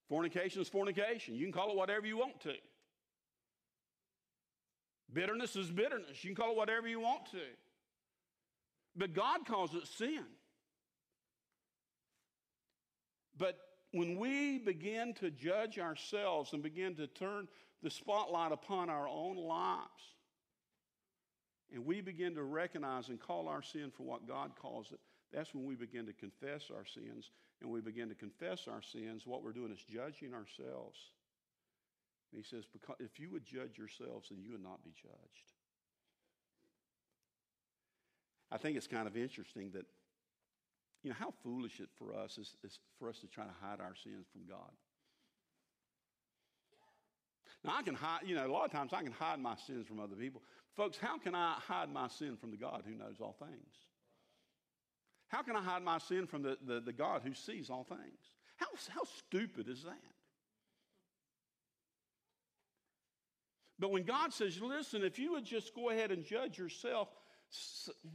Fornication 0.07 0.61
is 0.61 0.69
fornication. 0.69 1.35
You 1.35 1.43
can 1.43 1.51
call 1.51 1.71
it 1.71 1.75
whatever 1.75 2.07
you 2.07 2.17
want 2.17 2.39
to. 2.43 2.53
Bitterness 5.11 5.57
is 5.57 5.69
bitterness. 5.69 6.23
You 6.23 6.29
can 6.29 6.41
call 6.41 6.51
it 6.53 6.57
whatever 6.57 6.87
you 6.87 7.01
want 7.01 7.25
to. 7.31 7.43
But 8.95 9.13
God 9.13 9.45
calls 9.45 9.75
it 9.75 9.85
sin. 9.85 10.23
But 13.37 13.57
when 13.91 14.17
we 14.17 14.59
begin 14.59 15.13
to 15.15 15.31
judge 15.31 15.79
ourselves 15.79 16.53
and 16.53 16.61
begin 16.61 16.95
to 16.95 17.07
turn 17.07 17.47
the 17.81 17.89
spotlight 17.89 18.51
upon 18.51 18.89
our 18.89 19.07
own 19.07 19.37
lives. 19.37 20.15
And 21.73 21.85
we 21.85 22.01
begin 22.01 22.35
to 22.35 22.43
recognize 22.43 23.09
and 23.09 23.19
call 23.19 23.47
our 23.47 23.61
sin 23.61 23.91
for 23.95 24.03
what 24.03 24.27
God 24.27 24.51
calls 24.59 24.91
it. 24.91 24.99
That's 25.31 25.53
when 25.53 25.65
we 25.65 25.75
begin 25.75 26.05
to 26.07 26.13
confess 26.13 26.71
our 26.75 26.85
sins. 26.85 27.31
And 27.61 27.69
we 27.69 27.81
begin 27.81 28.09
to 28.09 28.15
confess 28.15 28.67
our 28.67 28.81
sins. 28.81 29.23
What 29.25 29.43
we're 29.43 29.51
doing 29.51 29.71
is 29.71 29.79
judging 29.79 30.33
ourselves. 30.33 30.97
And 32.31 32.43
he 32.43 32.43
says, 32.43 32.65
because 32.71 32.95
if 32.99 33.19
you 33.19 33.29
would 33.31 33.45
judge 33.45 33.77
yourselves, 33.77 34.29
then 34.29 34.39
you 34.41 34.51
would 34.51 34.63
not 34.63 34.83
be 34.83 34.91
judged. 34.91 35.53
I 38.51 38.57
think 38.57 38.77
it's 38.77 38.87
kind 38.87 39.07
of 39.07 39.15
interesting 39.15 39.71
that, 39.73 39.85
you 41.03 41.09
know, 41.09 41.15
how 41.17 41.33
foolish 41.43 41.79
it 41.79 41.89
for 41.97 42.13
us 42.13 42.37
is, 42.37 42.55
is 42.63 42.79
for 42.97 43.09
us 43.09 43.19
to 43.19 43.27
try 43.27 43.45
to 43.45 43.53
hide 43.61 43.79
our 43.79 43.95
sins 44.03 44.27
from 44.31 44.41
God. 44.47 44.71
Now, 47.63 47.73
I 47.77 47.83
can 47.83 47.95
hide, 47.95 48.21
you 48.25 48.35
know, 48.35 48.45
a 48.45 48.51
lot 48.51 48.65
of 48.65 48.71
times 48.71 48.93
I 48.93 49.03
can 49.03 49.11
hide 49.11 49.39
my 49.39 49.55
sins 49.67 49.87
from 49.87 49.99
other 49.99 50.15
people. 50.15 50.41
Folks, 50.75 50.97
how 50.97 51.17
can 51.17 51.35
I 51.35 51.55
hide 51.59 51.91
my 51.91 52.07
sin 52.07 52.37
from 52.37 52.51
the 52.51 52.57
God 52.57 52.83
who 52.85 52.95
knows 52.95 53.17
all 53.21 53.35
things? 53.39 53.75
How 55.27 55.43
can 55.43 55.55
I 55.55 55.61
hide 55.61 55.83
my 55.83 55.97
sin 55.99 56.25
from 56.25 56.41
the, 56.41 56.57
the, 56.65 56.79
the 56.79 56.93
God 56.93 57.21
who 57.23 57.33
sees 57.33 57.69
all 57.69 57.83
things? 57.83 58.19
How, 58.55 58.67
how 58.89 59.03
stupid 59.03 59.67
is 59.67 59.83
that? 59.83 59.93
But 63.77 63.91
when 63.91 64.03
God 64.03 64.33
says, 64.33 64.59
listen, 64.61 65.03
if 65.03 65.19
you 65.19 65.31
would 65.33 65.45
just 65.45 65.73
go 65.73 65.89
ahead 65.89 66.11
and 66.11 66.25
judge 66.25 66.57
yourself, 66.57 67.07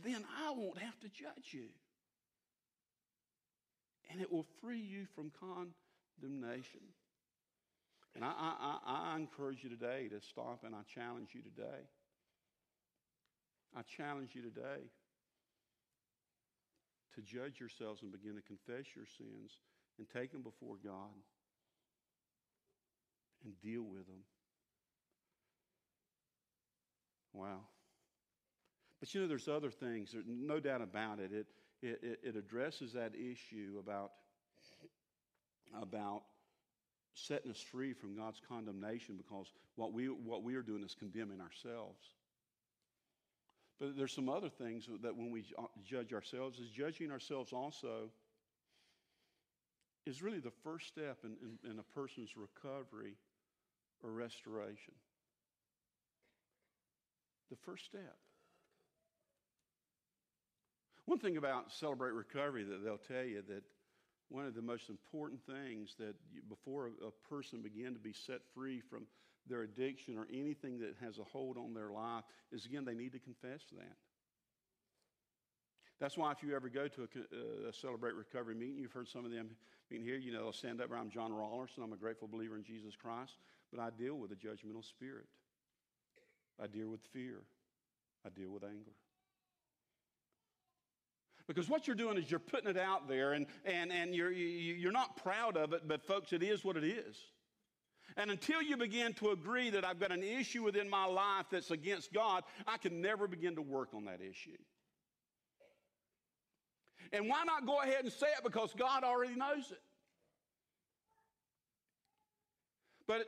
then 0.04 0.22
I 0.44 0.50
won't 0.52 0.78
have 0.78 0.98
to 1.00 1.08
judge 1.08 1.52
you. 1.52 1.68
And 4.10 4.20
it 4.20 4.30
will 4.30 4.46
free 4.60 4.80
you 4.80 5.06
from 5.14 5.32
condemnation. 5.40 6.80
And 8.14 8.24
I, 8.24 8.32
I, 8.38 8.78
I 9.12 9.16
encourage 9.16 9.64
you 9.64 9.70
today 9.70 10.08
to 10.08 10.20
stop 10.20 10.62
and 10.64 10.74
I 10.74 10.80
challenge 10.94 11.30
you 11.32 11.42
today. 11.42 11.82
I 13.76 13.82
challenge 13.82 14.30
you 14.34 14.42
today 14.42 14.86
to 17.14 17.22
judge 17.22 17.58
yourselves 17.58 18.02
and 18.02 18.12
begin 18.12 18.36
to 18.36 18.42
confess 18.42 18.86
your 18.94 19.06
sins 19.18 19.52
and 19.98 20.08
take 20.08 20.32
them 20.32 20.42
before 20.42 20.76
God 20.84 21.14
and 23.44 23.60
deal 23.60 23.82
with 23.82 24.06
them. 24.06 24.22
Wow. 27.32 27.60
But 29.00 29.12
you 29.12 29.20
know, 29.20 29.26
there's 29.26 29.48
other 29.48 29.70
things, 29.70 30.12
there's 30.12 30.24
no 30.26 30.60
doubt 30.60 30.82
about 30.82 31.18
it. 31.18 31.32
It, 31.32 31.46
it, 31.84 32.20
it 32.22 32.36
addresses 32.36 32.92
that 32.94 33.12
issue 33.14 33.76
about, 33.78 34.12
about 35.80 36.22
setting 37.14 37.50
us 37.50 37.60
free 37.60 37.92
from 37.92 38.16
God's 38.16 38.40
condemnation 38.48 39.16
because 39.16 39.46
what 39.76 39.92
we, 39.92 40.06
what 40.06 40.42
we 40.42 40.54
are 40.56 40.62
doing 40.62 40.82
is 40.82 40.94
condemning 40.98 41.40
ourselves. 41.40 42.00
But 43.80 43.96
there's 43.96 44.14
some 44.14 44.28
other 44.28 44.48
things 44.48 44.88
that 45.02 45.16
when 45.16 45.30
we 45.30 45.44
uh, 45.58 45.64
judge 45.84 46.12
ourselves, 46.12 46.58
is 46.58 46.70
judging 46.70 47.10
ourselves 47.10 47.52
also 47.52 48.10
is 50.06 50.22
really 50.22 50.38
the 50.38 50.52
first 50.62 50.86
step 50.86 51.18
in, 51.24 51.36
in, 51.42 51.70
in 51.70 51.78
a 51.78 51.82
person's 51.98 52.30
recovery 52.36 53.14
or 54.02 54.10
restoration. 54.10 54.94
The 57.50 57.56
first 57.56 57.84
step. 57.86 58.16
One 61.06 61.18
thing 61.18 61.36
about 61.36 61.72
Celebrate 61.72 62.12
Recovery 62.12 62.64
that 62.64 62.82
they'll 62.82 62.96
tell 62.96 63.24
you 63.24 63.42
that 63.48 63.62
one 64.30 64.46
of 64.46 64.54
the 64.54 64.62
most 64.62 64.88
important 64.88 65.40
things 65.44 65.94
that 65.98 66.14
you, 66.32 66.40
before 66.48 66.86
a, 66.86 67.06
a 67.06 67.10
person 67.28 67.60
begin 67.60 67.92
to 67.92 68.00
be 68.00 68.12
set 68.12 68.40
free 68.54 68.80
from 68.80 69.06
their 69.46 69.62
addiction 69.62 70.16
or 70.16 70.26
anything 70.32 70.78
that 70.80 70.94
has 71.00 71.18
a 71.18 71.24
hold 71.24 71.58
on 71.58 71.74
their 71.74 71.90
life 71.90 72.24
is 72.50 72.64
again 72.64 72.84
they 72.84 72.94
need 72.94 73.12
to 73.12 73.18
confess 73.18 73.60
that. 73.72 73.96
That's 76.00 76.16
why 76.16 76.32
if 76.32 76.42
you 76.42 76.56
ever 76.56 76.68
go 76.68 76.88
to 76.88 77.02
a, 77.02 77.04
uh, 77.04 77.68
a, 77.68 77.72
Celebrate 77.72 78.14
Recovery 78.14 78.54
meeting, 78.54 78.78
you've 78.78 78.92
heard 78.92 79.08
some 79.08 79.24
of 79.24 79.30
them 79.30 79.50
meeting 79.90 80.04
here, 80.04 80.16
you 80.16 80.32
know, 80.32 80.42
they'll 80.42 80.52
stand 80.52 80.80
up, 80.80 80.90
I'm 80.92 81.10
John 81.10 81.30
Rollerson, 81.30 81.84
I'm 81.84 81.92
a 81.92 81.96
grateful 81.96 82.26
believer 82.26 82.56
in 82.56 82.64
Jesus 82.64 82.96
Christ, 82.96 83.34
but 83.70 83.80
I 83.80 83.90
deal 83.90 84.16
with 84.16 84.32
a 84.32 84.34
judgmental 84.34 84.84
spirit. 84.84 85.26
I 86.62 86.66
deal 86.66 86.88
with 86.88 87.00
fear. 87.12 87.42
I 88.26 88.30
deal 88.30 88.50
with 88.50 88.64
anger. 88.64 88.92
Because 91.46 91.68
what 91.68 91.86
you're 91.86 91.96
doing 91.96 92.16
is 92.16 92.30
you're 92.30 92.40
putting 92.40 92.70
it 92.70 92.78
out 92.78 93.06
there 93.08 93.32
and, 93.32 93.46
and, 93.64 93.92
and 93.92 94.14
you're, 94.14 94.32
you're 94.32 94.92
not 94.92 95.16
proud 95.22 95.56
of 95.56 95.72
it, 95.72 95.86
but 95.86 96.02
folks, 96.02 96.32
it 96.32 96.42
is 96.42 96.64
what 96.64 96.76
it 96.76 96.84
is. 96.84 97.16
And 98.16 98.30
until 98.30 98.62
you 98.62 98.76
begin 98.76 99.12
to 99.14 99.30
agree 99.30 99.70
that 99.70 99.84
I've 99.84 99.98
got 99.98 100.12
an 100.12 100.22
issue 100.22 100.62
within 100.62 100.88
my 100.88 101.04
life 101.04 101.46
that's 101.50 101.70
against 101.70 102.12
God, 102.12 102.44
I 102.66 102.78
can 102.78 103.00
never 103.00 103.26
begin 103.26 103.56
to 103.56 103.62
work 103.62 103.88
on 103.92 104.04
that 104.04 104.20
issue. 104.20 104.56
And 107.12 107.28
why 107.28 107.44
not 107.44 107.66
go 107.66 107.80
ahead 107.80 108.04
and 108.04 108.12
say 108.12 108.26
it? 108.26 108.44
Because 108.44 108.72
God 108.76 109.04
already 109.04 109.34
knows 109.34 109.70
it. 109.70 109.80
But 113.06 113.26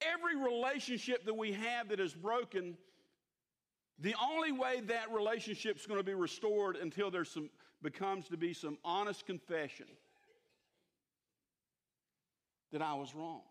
every 0.00 0.36
relationship 0.36 1.26
that 1.26 1.34
we 1.34 1.52
have 1.52 1.88
that 1.88 2.00
is 2.00 2.14
broken, 2.14 2.78
the 3.98 4.14
only 4.22 4.52
way 4.52 4.80
that 4.86 5.12
relationship 5.12 5.76
is 5.76 5.86
going 5.86 6.00
to 6.00 6.04
be 6.04 6.14
restored 6.14 6.76
until 6.76 7.10
there 7.10 7.26
becomes 7.82 8.28
to 8.28 8.36
be 8.36 8.52
some 8.52 8.78
honest 8.84 9.26
confession 9.26 9.86
that 12.72 12.82
I 12.82 12.94
was 12.94 13.14
wrong. 13.14 13.42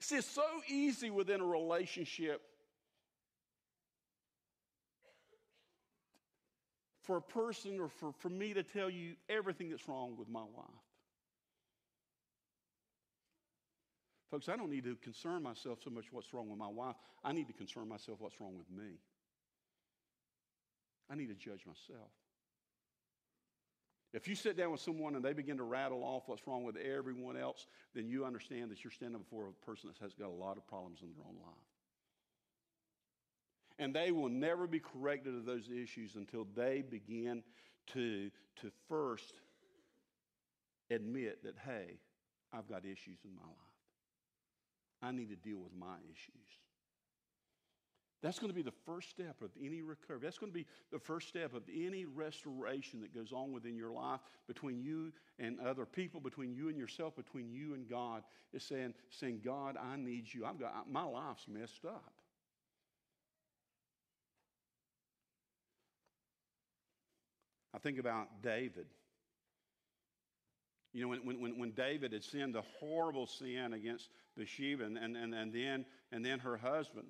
See, 0.00 0.16
it's 0.16 0.28
so 0.28 0.44
easy 0.68 1.10
within 1.10 1.40
a 1.40 1.46
relationship 1.46 2.42
for 7.02 7.16
a 7.16 7.22
person 7.22 7.80
or 7.80 7.88
for, 7.88 8.12
for 8.12 8.28
me 8.28 8.54
to 8.54 8.62
tell 8.62 8.90
you 8.90 9.14
everything 9.28 9.70
that's 9.70 9.88
wrong 9.88 10.16
with 10.18 10.28
my 10.28 10.42
wife. 10.42 10.68
Folks, 14.30 14.48
I 14.48 14.56
don't 14.56 14.70
need 14.70 14.84
to 14.84 14.96
concern 14.96 15.42
myself 15.42 15.78
so 15.84 15.90
much 15.90 16.06
what's 16.10 16.34
wrong 16.34 16.48
with 16.48 16.58
my 16.58 16.68
wife. 16.68 16.96
I 17.22 17.32
need 17.32 17.46
to 17.46 17.52
concern 17.52 17.88
myself 17.88 18.20
what's 18.20 18.40
wrong 18.40 18.56
with 18.58 18.70
me. 18.70 18.94
I 21.10 21.14
need 21.14 21.28
to 21.28 21.34
judge 21.34 21.64
myself. 21.66 22.10
If 24.12 24.28
you 24.28 24.36
sit 24.36 24.56
down 24.56 24.70
with 24.70 24.80
someone 24.80 25.16
and 25.16 25.24
they 25.24 25.32
begin 25.32 25.56
to 25.56 25.64
rattle 25.64 26.04
off 26.04 26.22
what's 26.26 26.46
wrong 26.46 26.62
with 26.62 26.76
everyone 26.76 27.36
else, 27.36 27.66
then 27.94 28.06
you 28.06 28.24
understand 28.24 28.70
that 28.70 28.84
you're 28.84 28.92
standing 28.92 29.20
before 29.20 29.48
a 29.48 29.66
person 29.66 29.90
that 29.90 30.02
has 30.02 30.14
got 30.14 30.28
a 30.28 30.32
lot 30.32 30.56
of 30.56 30.66
problems 30.68 31.00
in 31.02 31.08
their 31.08 31.24
own 31.26 31.34
life. 31.34 31.54
And 33.80 33.92
they 33.92 34.12
will 34.12 34.28
never 34.28 34.68
be 34.68 34.78
corrected 34.78 35.34
of 35.34 35.44
those 35.44 35.68
issues 35.68 36.14
until 36.14 36.46
they 36.54 36.84
begin 36.88 37.42
to, 37.92 38.30
to 38.60 38.70
first 38.88 39.34
admit 40.92 41.42
that, 41.42 41.56
hey, 41.66 41.98
I've 42.52 42.68
got 42.68 42.84
issues 42.84 43.18
in 43.24 43.34
my 43.34 43.42
life. 43.42 43.74
I 45.02 45.10
need 45.10 45.30
to 45.30 45.36
deal 45.36 45.58
with 45.58 45.74
my 45.76 45.96
issues. 46.04 46.63
That's 48.24 48.38
going 48.38 48.48
to 48.48 48.54
be 48.54 48.62
the 48.62 48.72
first 48.86 49.10
step 49.10 49.42
of 49.42 49.50
any 49.62 49.82
recovery. 49.82 50.20
That's 50.22 50.38
going 50.38 50.50
to 50.50 50.58
be 50.58 50.64
the 50.90 50.98
first 50.98 51.28
step 51.28 51.52
of 51.52 51.62
any 51.68 52.06
restoration 52.06 53.02
that 53.02 53.14
goes 53.14 53.34
on 53.34 53.52
within 53.52 53.76
your 53.76 53.92
life 53.92 54.20
between 54.46 54.80
you 54.80 55.12
and 55.38 55.60
other 55.60 55.84
people, 55.84 56.22
between 56.22 56.54
you 56.54 56.70
and 56.70 56.78
yourself, 56.78 57.14
between 57.16 57.52
you 57.52 57.74
and 57.74 57.86
God. 57.86 58.22
Is 58.54 58.62
saying, 58.62 58.94
saying, 59.10 59.42
God, 59.44 59.76
I 59.76 59.96
need 59.96 60.32
you. 60.32 60.46
I've 60.46 60.58
got 60.58 60.90
my 60.90 61.02
life's 61.02 61.46
messed 61.46 61.84
up. 61.84 62.14
I 67.74 67.78
think 67.78 67.98
about 67.98 68.42
David. 68.42 68.86
You 70.94 71.02
know, 71.02 71.08
when, 71.08 71.40
when, 71.42 71.58
when 71.58 71.72
David 71.72 72.14
had 72.14 72.24
sinned 72.24 72.56
a 72.56 72.64
horrible 72.80 73.26
sin 73.26 73.74
against 73.74 74.08
Bathsheba 74.34 74.84
and, 74.84 74.96
and, 74.96 75.14
and, 75.34 75.52
then, 75.52 75.84
and 76.10 76.24
then 76.24 76.38
her 76.38 76.56
husband, 76.56 77.08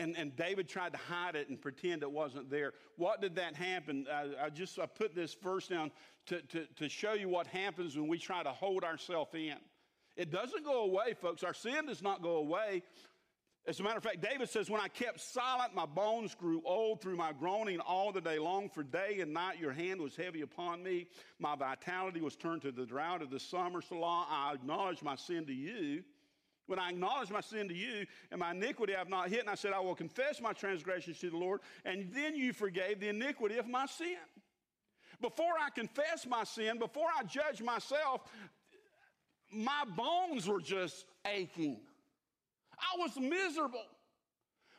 and, 0.00 0.16
and 0.16 0.34
David 0.34 0.66
tried 0.66 0.92
to 0.92 0.98
hide 0.98 1.36
it 1.36 1.50
and 1.50 1.60
pretend 1.60 2.02
it 2.02 2.10
wasn't 2.10 2.50
there. 2.50 2.72
What 2.96 3.20
did 3.20 3.36
that 3.36 3.54
happen? 3.54 4.06
I, 4.10 4.46
I 4.46 4.48
just 4.48 4.78
I 4.78 4.86
put 4.86 5.14
this 5.14 5.34
verse 5.34 5.68
down 5.68 5.90
to, 6.26 6.40
to, 6.40 6.66
to 6.76 6.88
show 6.88 7.12
you 7.12 7.28
what 7.28 7.46
happens 7.46 7.96
when 7.96 8.08
we 8.08 8.18
try 8.18 8.42
to 8.42 8.50
hold 8.50 8.82
ourselves 8.82 9.34
in. 9.34 9.56
It 10.16 10.30
doesn't 10.30 10.64
go 10.64 10.84
away, 10.84 11.14
folks. 11.20 11.44
Our 11.44 11.52
sin 11.52 11.86
does 11.86 12.02
not 12.02 12.22
go 12.22 12.36
away. 12.36 12.82
As 13.66 13.78
a 13.78 13.82
matter 13.82 13.98
of 13.98 14.02
fact, 14.02 14.22
David 14.22 14.48
says, 14.48 14.70
When 14.70 14.80
I 14.80 14.88
kept 14.88 15.20
silent, 15.20 15.74
my 15.74 15.84
bones 15.84 16.34
grew 16.34 16.62
old 16.64 17.02
through 17.02 17.16
my 17.16 17.32
groaning 17.32 17.78
all 17.80 18.10
the 18.10 18.22
day 18.22 18.38
long. 18.38 18.70
For 18.70 18.82
day 18.82 19.18
and 19.20 19.34
night 19.34 19.60
your 19.60 19.72
hand 19.72 20.00
was 20.00 20.16
heavy 20.16 20.40
upon 20.40 20.82
me. 20.82 21.08
My 21.38 21.56
vitality 21.56 22.22
was 22.22 22.36
turned 22.36 22.62
to 22.62 22.72
the 22.72 22.86
drought 22.86 23.20
of 23.20 23.30
the 23.30 23.38
summer. 23.38 23.82
So 23.82 23.96
long 23.96 24.26
I 24.30 24.54
acknowledged 24.54 25.02
my 25.02 25.16
sin 25.16 25.44
to 25.44 25.52
you. 25.52 26.04
When 26.70 26.78
I 26.78 26.90
acknowledged 26.90 27.32
my 27.32 27.40
sin 27.40 27.66
to 27.66 27.74
you 27.74 28.06
and 28.30 28.38
my 28.38 28.52
iniquity 28.52 28.94
I 28.94 28.98
have 29.00 29.08
not 29.08 29.28
hidden, 29.28 29.48
I 29.48 29.56
said, 29.56 29.72
I 29.72 29.80
will 29.80 29.96
confess 29.96 30.40
my 30.40 30.52
transgressions 30.52 31.18
to 31.18 31.28
the 31.28 31.36
Lord, 31.36 31.62
and 31.84 32.08
then 32.14 32.36
you 32.36 32.52
forgave 32.52 33.00
the 33.00 33.08
iniquity 33.08 33.58
of 33.58 33.66
my 33.66 33.86
sin. 33.86 34.18
Before 35.20 35.54
I 35.60 35.70
confess 35.70 36.28
my 36.28 36.44
sin, 36.44 36.78
before 36.78 37.08
I 37.18 37.24
judge 37.24 37.60
myself, 37.60 38.20
my 39.52 39.82
bones 39.96 40.46
were 40.46 40.60
just 40.60 41.06
aching. 41.26 41.80
I 42.78 43.00
was 43.00 43.16
miserable. 43.16 43.82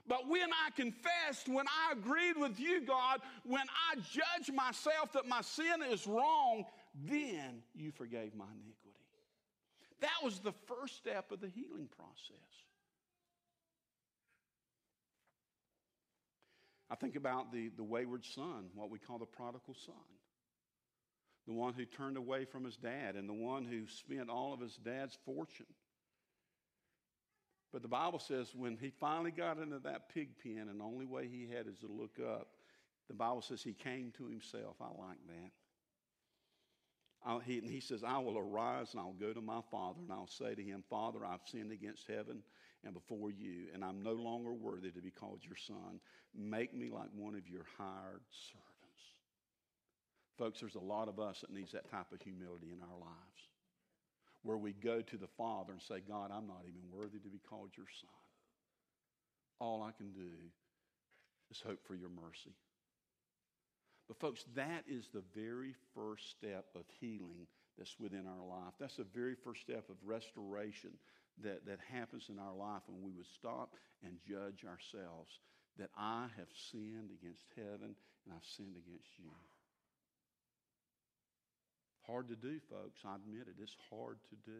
But 0.07 0.29
when 0.29 0.47
I 0.65 0.69
confessed, 0.73 1.49
when 1.49 1.67
I 1.67 1.91
agreed 1.91 2.37
with 2.37 2.57
you, 2.57 2.85
God, 2.85 3.19
when 3.43 3.65
I 3.91 3.99
judged 3.99 4.53
myself 4.53 5.11
that 5.11 5.27
my 5.27 5.41
sin 5.41 5.83
is 5.91 6.07
wrong, 6.07 6.63
then 7.05 7.63
you 7.75 7.91
forgave 7.91 8.33
my 8.33 8.45
iniquity. 8.45 8.80
That 10.01 10.23
was 10.23 10.39
the 10.39 10.53
first 10.67 10.97
step 10.97 11.31
of 11.31 11.39
the 11.39 11.47
healing 11.47 11.87
process. 11.95 12.49
I 16.89 16.95
think 16.95 17.15
about 17.15 17.53
the, 17.53 17.69
the 17.77 17.83
wayward 17.83 18.25
son, 18.25 18.65
what 18.75 18.89
we 18.89 18.99
call 18.99 19.17
the 19.17 19.25
prodigal 19.25 19.75
son. 19.85 19.95
The 21.47 21.53
one 21.53 21.73
who 21.73 21.85
turned 21.85 22.17
away 22.17 22.45
from 22.45 22.65
his 22.65 22.75
dad 22.75 23.15
and 23.15 23.27
the 23.29 23.33
one 23.33 23.65
who 23.65 23.87
spent 23.87 24.29
all 24.29 24.53
of 24.53 24.59
his 24.59 24.75
dad's 24.75 25.17
fortune 25.25 25.65
but 27.71 27.81
the 27.81 27.87
Bible 27.87 28.19
says 28.19 28.53
when 28.53 28.77
he 28.77 28.89
finally 28.89 29.31
got 29.31 29.57
into 29.57 29.79
that 29.79 30.09
pig 30.13 30.29
pen 30.43 30.67
and 30.69 30.79
the 30.79 30.83
only 30.83 31.05
way 31.05 31.27
he 31.27 31.47
had 31.49 31.67
is 31.67 31.79
to 31.79 31.87
look 31.87 32.17
up, 32.19 32.47
the 33.07 33.13
Bible 33.13 33.41
says 33.41 33.63
he 33.63 33.73
came 33.73 34.11
to 34.17 34.25
himself. 34.25 34.75
I 34.81 34.87
like 34.87 35.19
that. 35.27 35.51
I'll, 37.23 37.39
he, 37.39 37.59
and 37.59 37.69
he 37.69 37.79
says, 37.79 38.03
I 38.03 38.17
will 38.17 38.37
arise 38.37 38.93
and 38.93 38.99
I'll 38.99 39.13
go 39.13 39.31
to 39.31 39.41
my 39.41 39.61
father 39.69 39.99
and 40.01 40.11
I'll 40.11 40.27
say 40.27 40.55
to 40.55 40.63
him, 40.63 40.83
Father, 40.89 41.19
I've 41.25 41.41
sinned 41.45 41.71
against 41.71 42.07
heaven 42.07 42.41
and 42.83 42.93
before 42.93 43.29
you, 43.29 43.67
and 43.73 43.83
I'm 43.83 44.01
no 44.01 44.13
longer 44.13 44.51
worthy 44.51 44.89
to 44.89 45.01
be 45.01 45.11
called 45.11 45.41
your 45.45 45.55
son. 45.55 45.99
Make 46.35 46.73
me 46.73 46.89
like 46.89 47.09
one 47.15 47.35
of 47.35 47.47
your 47.47 47.65
hired 47.77 48.23
servants. 48.31 49.03
Folks, 50.39 50.59
there's 50.59 50.75
a 50.75 50.79
lot 50.79 51.07
of 51.07 51.19
us 51.19 51.41
that 51.41 51.53
needs 51.53 51.71
that 51.73 51.91
type 51.91 52.11
of 52.11 52.21
humility 52.21 52.71
in 52.73 52.81
our 52.81 52.99
lives 52.99 53.41
where 54.43 54.57
we 54.57 54.73
go 54.73 55.01
to 55.01 55.17
the 55.17 55.27
Father 55.37 55.73
and 55.73 55.81
say, 55.81 56.01
God, 56.07 56.31
I'm 56.33 56.47
not 56.47 56.63
even 56.63 56.81
worthy 56.91 57.19
to 57.19 57.29
be 57.29 57.39
called 57.47 57.69
your 57.77 57.85
son. 58.01 58.09
All 59.59 59.83
I 59.83 59.91
can 59.91 60.11
do 60.11 60.31
is 61.51 61.61
hope 61.63 61.85
for 61.85 61.93
your 61.93 62.09
mercy. 62.09 62.55
But, 64.11 64.19
folks, 64.19 64.43
that 64.59 64.83
is 64.91 65.07
the 65.13 65.23
very 65.31 65.71
first 65.95 66.35
step 66.35 66.67
of 66.75 66.83
healing 66.99 67.47
that's 67.79 67.95
within 67.97 68.27
our 68.27 68.43
life. 68.43 68.75
That's 68.77 68.97
the 68.99 69.07
very 69.15 69.35
first 69.39 69.61
step 69.61 69.87
of 69.87 69.95
restoration 70.03 70.91
that, 71.39 71.65
that 71.65 71.79
happens 71.87 72.27
in 72.27 72.35
our 72.37 72.51
life 72.51 72.83
when 72.91 72.99
we 72.99 73.15
would 73.15 73.31
stop 73.39 73.71
and 74.03 74.19
judge 74.27 74.67
ourselves 74.67 75.39
that 75.79 75.95
I 75.95 76.27
have 76.35 76.51
sinned 76.51 77.07
against 77.15 77.47
heaven 77.55 77.95
and 77.95 78.35
I've 78.35 78.43
sinned 78.43 78.75
against 78.75 79.15
you. 79.15 79.31
Hard 82.03 82.27
to 82.27 82.35
do, 82.35 82.59
folks. 82.67 82.99
I 83.07 83.15
admit 83.15 83.47
it. 83.47 83.63
It's 83.63 83.77
hard 83.89 84.19
to 84.27 84.35
do. 84.43 84.59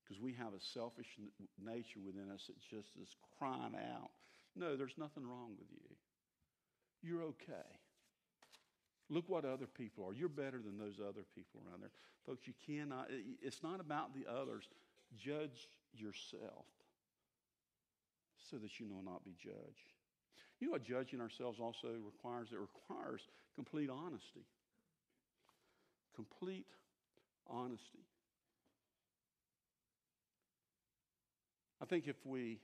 Because 0.00 0.16
we 0.16 0.32
have 0.32 0.56
a 0.56 0.64
selfish 0.72 1.12
nature 1.60 2.00
within 2.00 2.32
us 2.32 2.48
that 2.48 2.56
just 2.56 2.88
is 2.96 3.20
crying 3.36 3.76
out, 3.76 4.08
No, 4.56 4.76
there's 4.80 4.96
nothing 4.96 5.28
wrong 5.28 5.52
with 5.60 5.68
you. 5.68 5.92
You're 7.04 7.28
okay. 7.36 7.68
Look 9.10 9.28
what 9.28 9.44
other 9.44 9.66
people 9.66 10.06
are. 10.06 10.14
You're 10.14 10.28
better 10.28 10.60
than 10.62 10.78
those 10.78 10.98
other 11.00 11.24
people 11.34 11.60
around 11.66 11.82
there. 11.82 11.90
Folks, 12.26 12.46
you 12.46 12.54
cannot, 12.66 13.08
it's 13.42 13.62
not 13.62 13.80
about 13.80 14.14
the 14.14 14.30
others. 14.30 14.64
Judge 15.16 15.68
yourself 15.92 16.64
so 18.50 18.56
that 18.56 18.80
you 18.80 18.86
will 18.86 19.02
not 19.02 19.24
be 19.24 19.34
judged. 19.42 19.92
You 20.60 20.68
know 20.68 20.72
what 20.72 20.84
judging 20.84 21.20
ourselves 21.20 21.58
also 21.60 21.88
requires? 22.04 22.48
It 22.52 22.58
requires 22.58 23.20
complete 23.54 23.90
honesty. 23.90 24.46
Complete 26.14 26.66
honesty. 27.46 28.06
I 31.82 31.86
think 31.86 32.06
if 32.06 32.16
we 32.24 32.60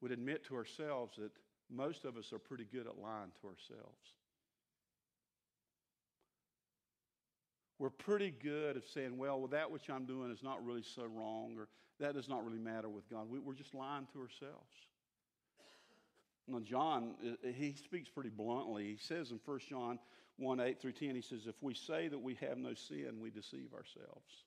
would 0.00 0.10
admit 0.10 0.44
to 0.46 0.56
ourselves 0.56 1.16
that 1.16 1.30
most 1.70 2.04
of 2.04 2.16
us 2.16 2.32
are 2.32 2.38
pretty 2.38 2.64
good 2.64 2.86
at 2.86 2.98
lying 2.98 3.30
to 3.40 3.46
ourselves. 3.48 4.14
We're 7.78 7.90
pretty 7.90 8.32
good 8.42 8.76
at 8.76 8.88
saying, 8.88 9.16
well, 9.16 9.38
well, 9.38 9.48
that 9.48 9.70
which 9.70 9.88
I'm 9.88 10.04
doing 10.04 10.32
is 10.32 10.42
not 10.42 10.64
really 10.64 10.82
so 10.82 11.04
wrong, 11.04 11.54
or 11.56 11.68
that 12.00 12.14
does 12.14 12.28
not 12.28 12.44
really 12.44 12.58
matter 12.58 12.88
with 12.88 13.08
God. 13.08 13.30
We, 13.30 13.38
we're 13.38 13.54
just 13.54 13.74
lying 13.74 14.06
to 14.12 14.20
ourselves. 14.20 14.74
Now, 16.48 16.60
John, 16.60 17.14
he 17.54 17.74
speaks 17.74 18.08
pretty 18.08 18.30
bluntly. 18.30 18.84
He 18.84 18.96
says 18.96 19.30
in 19.30 19.38
1 19.44 19.60
John 19.68 19.98
1 20.38 20.60
8 20.60 20.80
through 20.80 20.92
10, 20.92 21.14
he 21.14 21.20
says, 21.20 21.46
If 21.46 21.62
we 21.62 21.74
say 21.74 22.08
that 22.08 22.18
we 22.18 22.34
have 22.36 22.58
no 22.58 22.74
sin, 22.74 23.20
we 23.20 23.30
deceive 23.30 23.72
ourselves. 23.74 24.44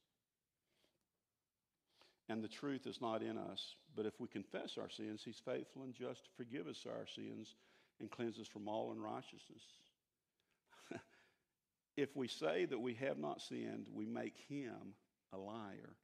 And 2.30 2.44
the 2.44 2.48
truth 2.48 2.88
is 2.88 3.02
not 3.02 3.22
in 3.22 3.38
us. 3.38 3.76
But 3.96 4.06
if 4.06 4.20
we 4.20 4.28
confess 4.28 4.78
our 4.80 4.90
sins, 4.90 5.22
he's 5.24 5.42
faithful 5.44 5.84
and 5.84 5.94
just 5.94 6.26
to 6.26 6.30
forgive 6.38 6.68
us 6.68 6.86
our 6.88 7.06
sins 7.14 7.56
and 8.00 8.10
cleanse 8.10 8.40
us 8.40 8.48
from 8.48 8.68
all 8.68 8.92
unrighteousness. 8.92 9.64
if 11.98 12.16
we 12.16 12.28
say 12.28 12.66
that 12.66 12.80
we 12.80 12.94
have 12.96 13.18
not 13.18 13.42
sinned, 13.42 13.88
we 13.94 14.06
make 14.06 14.38
him 14.48 14.96
a 15.34 15.38
liar. 15.38 15.96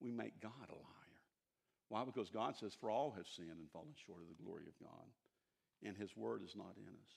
We 0.00 0.10
make 0.10 0.40
God 0.40 0.68
a 0.68 0.74
liar. 0.74 0.82
Why? 1.88 2.04
Because 2.04 2.30
God 2.30 2.56
says, 2.56 2.74
For 2.74 2.90
all 2.90 3.12
have 3.16 3.26
sinned 3.26 3.58
and 3.58 3.70
fallen 3.72 3.94
short 4.06 4.22
of 4.22 4.28
the 4.28 4.42
glory 4.42 4.64
of 4.66 4.86
God 4.86 5.06
and 5.84 5.96
his 5.96 6.16
word 6.16 6.42
is 6.44 6.54
not 6.56 6.74
in 6.76 6.88
us. 6.88 7.10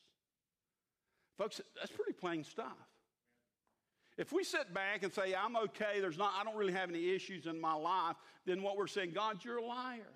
Folks, 1.37 1.61
that's 1.75 1.91
pretty 1.91 2.13
plain 2.13 2.43
stuff. 2.43 2.77
If 4.19 4.33
we 4.33 4.43
sit 4.43 4.73
back 4.73 5.03
and 5.03 5.13
say, 5.13 5.33
I'm 5.33 5.55
okay, 5.55 6.01
there's 6.01 6.17
not, 6.17 6.33
I 6.37 6.43
don't 6.43 6.57
really 6.57 6.73
have 6.73 6.89
any 6.89 7.09
issues 7.15 7.45
in 7.45 7.59
my 7.59 7.73
life, 7.73 8.17
then 8.45 8.61
what 8.61 8.75
we're 8.75 8.85
saying, 8.85 9.13
God, 9.15 9.45
you're 9.45 9.59
a 9.59 9.65
liar. 9.65 10.11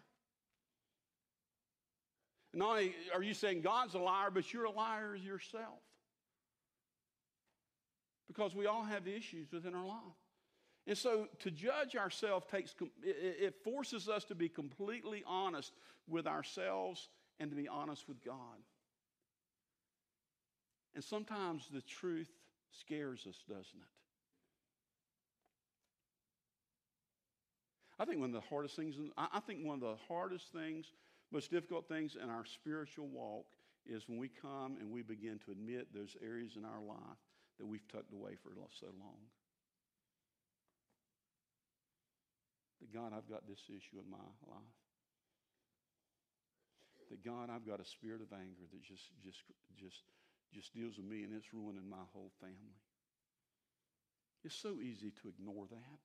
Not 2.53 2.71
only 2.71 2.95
are 3.15 3.23
you 3.23 3.33
saying 3.33 3.61
God's 3.61 3.93
a 3.93 3.99
liar, 3.99 4.29
but 4.29 4.51
you're 4.51 4.65
a 4.65 4.71
liar 4.71 5.15
yourself. 5.15 5.79
Because 8.27 8.53
we 8.53 8.65
all 8.65 8.83
have 8.83 9.07
issues 9.07 9.53
within 9.53 9.73
our 9.73 9.85
life. 9.85 10.17
And 10.85 10.97
so 10.97 11.29
to 11.39 11.49
judge 11.49 11.95
ourselves 11.95 12.45
takes, 12.51 12.75
it 13.01 13.55
forces 13.63 14.09
us 14.09 14.25
to 14.25 14.35
be 14.35 14.49
completely 14.49 15.23
honest 15.25 15.71
with 16.09 16.27
ourselves 16.27 17.07
and 17.39 17.49
to 17.51 17.55
be 17.55 17.69
honest 17.69 18.09
with 18.09 18.21
God. 18.21 18.59
And 20.93 21.01
sometimes 21.01 21.69
the 21.73 21.81
truth 21.81 22.29
scares 22.79 23.25
us, 23.27 23.37
doesn't 23.47 23.61
it? 23.61 23.93
I 27.99 28.05
think 28.05 28.19
one 28.19 28.29
of 28.29 28.41
the 28.41 28.47
hardest 28.49 28.75
things, 28.75 28.95
I 29.17 29.39
think 29.39 29.65
one 29.65 29.75
of 29.75 29.81
the 29.81 29.95
hardest 30.07 30.51
things, 30.51 30.87
most 31.31 31.51
difficult 31.51 31.87
things 31.87 32.17
in 32.21 32.29
our 32.29 32.45
spiritual 32.45 33.07
walk 33.07 33.45
is 33.85 34.07
when 34.07 34.17
we 34.17 34.29
come 34.29 34.77
and 34.79 34.91
we 34.91 35.01
begin 35.03 35.39
to 35.45 35.51
admit 35.51 35.93
those 35.93 36.15
areas 36.23 36.53
in 36.57 36.65
our 36.65 36.81
life 36.81 37.21
that 37.59 37.65
we've 37.65 37.87
tucked 37.87 38.13
away 38.13 38.35
for 38.41 38.49
so 38.79 38.87
long. 38.99 39.21
That 42.81 42.93
God, 42.93 43.13
I've 43.15 43.29
got 43.29 43.47
this 43.47 43.61
issue 43.69 44.01
in 44.03 44.09
my 44.09 44.17
life 44.49 44.73
that 47.13 47.23
God, 47.23 47.53
I've 47.53 47.61
got 47.61 47.79
a 47.79 47.85
spirit 47.85 48.25
of 48.25 48.33
anger 48.33 48.65
that 48.73 48.81
just, 48.81 49.13
just, 49.21 49.37
just, 49.77 50.01
just 50.53 50.73
deals 50.73 50.97
with 50.97 51.05
me 51.05 51.23
and 51.23 51.33
it's 51.33 51.53
ruining 51.53 51.89
my 51.89 52.05
whole 52.13 52.31
family. 52.39 52.79
It's 54.43 54.55
so 54.55 54.79
easy 54.81 55.11
to 55.21 55.29
ignore 55.29 55.65
that. 55.69 55.99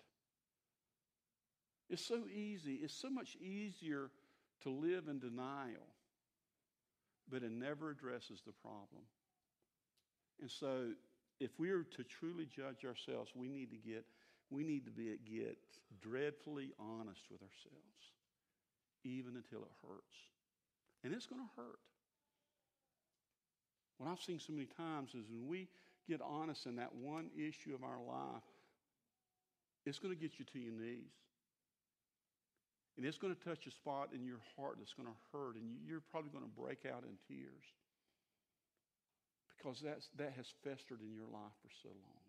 It's 1.90 2.04
so 2.04 2.20
easy. 2.32 2.74
It's 2.82 2.94
so 2.94 3.10
much 3.10 3.36
easier 3.36 4.10
to 4.62 4.70
live 4.70 5.08
in 5.08 5.18
denial, 5.18 5.88
but 7.30 7.42
it 7.42 7.50
never 7.50 7.90
addresses 7.90 8.42
the 8.46 8.52
problem. 8.52 9.02
And 10.40 10.50
so, 10.50 10.90
if 11.40 11.50
we 11.58 11.70
are 11.70 11.82
to 11.82 12.04
truly 12.04 12.46
judge 12.46 12.84
ourselves, 12.84 13.32
we 13.34 13.48
need 13.48 13.70
to 13.70 13.76
get 13.76 14.04
we 14.50 14.64
need 14.64 14.84
to 14.86 14.90
be 14.90 15.16
get 15.24 15.58
dreadfully 16.00 16.70
honest 16.78 17.20
with 17.30 17.42
ourselves, 17.42 18.12
even 19.04 19.36
until 19.36 19.60
it 19.60 19.72
hurts. 19.86 20.16
And 21.04 21.12
it's 21.12 21.26
going 21.26 21.42
to 21.42 21.50
hurt. 21.56 21.78
What 23.98 24.10
I've 24.10 24.20
seen 24.20 24.38
so 24.38 24.52
many 24.52 24.66
times 24.66 25.10
is 25.10 25.26
when 25.28 25.46
we 25.48 25.68
get 26.08 26.20
honest 26.22 26.66
in 26.66 26.76
that 26.76 26.94
one 26.94 27.30
issue 27.36 27.74
of 27.74 27.82
our 27.82 27.98
life, 28.06 28.42
it's 29.84 29.98
going 29.98 30.14
to 30.14 30.20
get 30.20 30.38
you 30.38 30.44
to 30.52 30.58
your 30.58 30.72
knees. 30.72 31.12
And 32.96 33.06
it's 33.06 33.18
going 33.18 33.34
to 33.34 33.40
touch 33.40 33.66
a 33.66 33.70
spot 33.70 34.10
in 34.12 34.24
your 34.24 34.40
heart 34.56 34.76
that's 34.78 34.92
going 34.92 35.08
to 35.08 35.14
hurt, 35.32 35.54
and 35.54 35.76
you're 35.86 36.02
probably 36.10 36.30
going 36.30 36.44
to 36.44 36.60
break 36.60 36.84
out 36.84 37.04
in 37.04 37.14
tears 37.28 37.64
because 39.56 39.80
that's, 39.80 40.08
that 40.16 40.32
has 40.36 40.46
festered 40.64 41.00
in 41.00 41.12
your 41.12 41.26
life 41.26 41.54
for 41.62 41.70
so 41.82 41.88
long. 41.88 42.22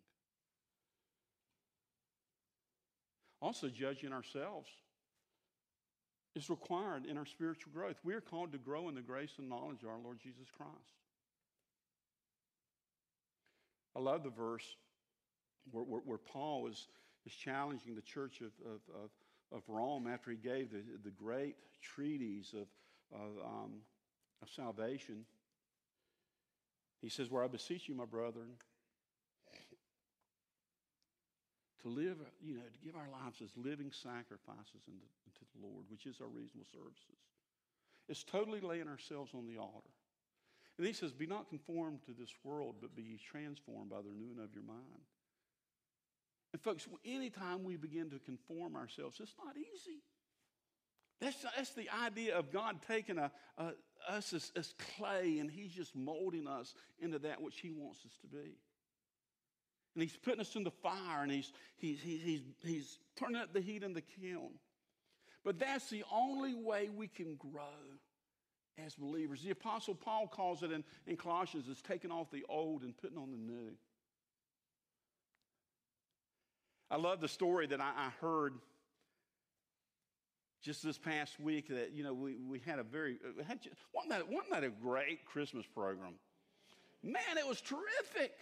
Also, 3.41 3.69
judging 3.69 4.11
ourselves 4.11 4.69
is 6.35 6.49
required 6.49 7.05
in 7.05 7.17
our 7.17 7.25
spiritual 7.25 7.71
growth. 7.73 7.95
We 8.03 8.13
are 8.13 8.21
called 8.21 8.51
to 8.51 8.57
grow 8.57 8.89
in 8.89 8.95
the 8.95 9.01
grace 9.01 9.33
and 9.37 9.49
knowledge 9.49 9.83
of 9.83 9.89
our 9.89 9.99
Lord 10.03 10.19
Jesus 10.21 10.47
Christ. 10.55 10.99
I 13.99 14.01
love 14.01 14.23
the 14.23 14.29
verse 14.29 14.63
where, 15.71 15.83
where, 15.83 16.01
where 16.05 16.17
Paul 16.17 16.67
is, 16.67 16.87
is 17.25 17.33
challenging 17.33 17.95
the 17.95 18.01
church 18.01 18.39
of, 18.39 18.51
of, 18.65 18.79
of, 19.03 19.09
of, 19.51 19.63
Rome 19.67 20.07
after 20.07 20.31
he 20.31 20.37
gave 20.37 20.71
the, 20.71 20.81
the 21.03 21.09
great 21.09 21.55
treatise 21.81 22.53
of, 22.53 22.67
of, 23.13 23.45
um, 23.45 23.71
of 24.41 24.49
salvation. 24.55 25.25
He 27.01 27.09
says, 27.09 27.29
Where 27.29 27.43
I 27.43 27.47
beseech 27.47 27.89
you, 27.89 27.95
my 27.95 28.05
brethren, 28.05 28.51
to 31.81 31.89
live, 31.89 32.17
you 32.41 32.55
know, 32.55 32.61
to 32.61 32.85
give 32.85 32.95
our 32.95 33.09
lives 33.23 33.41
as 33.43 33.49
living 33.57 33.91
sacrifices 33.91 34.81
unto 34.87 35.43
the 35.55 35.67
Lord, 35.67 35.85
which 35.89 36.05
is 36.05 36.21
our 36.21 36.27
reasonable 36.27 36.67
services. 36.71 37.19
It's 38.07 38.23
totally 38.23 38.61
laying 38.61 38.87
ourselves 38.87 39.31
on 39.33 39.45
the 39.45 39.57
altar. 39.57 39.98
And 40.79 40.87
he 40.87 40.93
says, 40.93 41.11
Be 41.11 41.27
not 41.27 41.49
conformed 41.49 41.99
to 42.05 42.13
this 42.17 42.33
world, 42.41 42.75
but 42.79 42.95
be 42.95 43.19
transformed 43.29 43.89
by 43.89 43.97
the 43.97 44.09
renewing 44.09 44.39
of 44.41 44.53
your 44.53 44.63
mind. 44.63 45.03
And 46.53 46.61
folks, 46.61 46.87
anytime 47.05 47.65
we 47.65 47.75
begin 47.75 48.09
to 48.11 48.19
conform 48.19 48.77
ourselves, 48.77 49.19
it's 49.19 49.35
not 49.45 49.55
easy. 49.57 49.99
That's, 51.19 51.35
that's 51.55 51.73
the 51.73 51.89
idea 52.03 52.37
of 52.37 52.49
God 52.49 52.77
taking 52.87 53.17
a, 53.17 53.29
a 53.57 53.73
us 54.07 54.31
as, 54.31 54.53
as 54.55 54.73
clay 54.95 55.39
and 55.39 55.51
He's 55.51 55.73
just 55.73 55.97
molding 55.97 56.47
us 56.47 56.73
into 57.01 57.19
that 57.19 57.41
which 57.41 57.59
He 57.59 57.71
wants 57.71 57.99
us 58.05 58.13
to 58.21 58.27
be. 58.27 58.55
And 59.95 60.03
he's 60.03 60.15
putting 60.15 60.39
us 60.39 60.55
in 60.55 60.63
the 60.63 60.71
fire 60.71 61.23
and 61.23 61.31
he's, 61.31 61.51
he's, 61.75 61.99
he's, 61.99 62.21
he's, 62.21 62.41
he's 62.63 62.99
turning 63.17 63.41
up 63.41 63.53
the 63.53 63.59
heat 63.59 63.83
in 63.83 63.93
the 63.93 64.03
kiln. 64.21 64.51
But 65.43 65.59
that's 65.59 65.89
the 65.89 66.05
only 66.09 66.53
way 66.53 66.89
we 66.95 67.07
can 67.07 67.35
grow 67.35 67.73
as 68.85 68.95
believers. 68.95 69.41
The 69.41 69.51
Apostle 69.51 69.95
Paul 69.95 70.27
calls 70.27 70.63
it 70.63 70.71
in, 70.71 70.83
in 71.07 71.17
Colossians 71.17 71.67
as 71.69 71.81
taking 71.81 72.11
off 72.11 72.31
the 72.31 72.45
old 72.49 72.83
and 72.83 72.95
putting 72.97 73.17
on 73.17 73.31
the 73.31 73.37
new. 73.37 73.71
I 76.91 76.97
love 76.97 77.21
the 77.21 77.27
story 77.27 77.67
that 77.67 77.79
I, 77.79 77.91
I 77.95 78.09
heard 78.21 78.55
just 80.61 80.83
this 80.83 80.97
past 80.97 81.39
week 81.39 81.69
that, 81.69 81.91
you 81.93 82.03
know, 82.03 82.13
we, 82.13 82.35
we 82.35 82.59
had 82.59 82.79
a 82.79 82.83
very, 82.83 83.17
uh, 83.23 83.43
had, 83.43 83.59
wasn't, 83.93 84.11
that, 84.11 84.27
wasn't 84.27 84.51
that 84.51 84.63
a 84.63 84.69
great 84.69 85.25
Christmas 85.25 85.65
program? 85.65 86.15
Man, 87.03 87.37
it 87.37 87.47
was 87.47 87.61
terrific. 87.61 88.33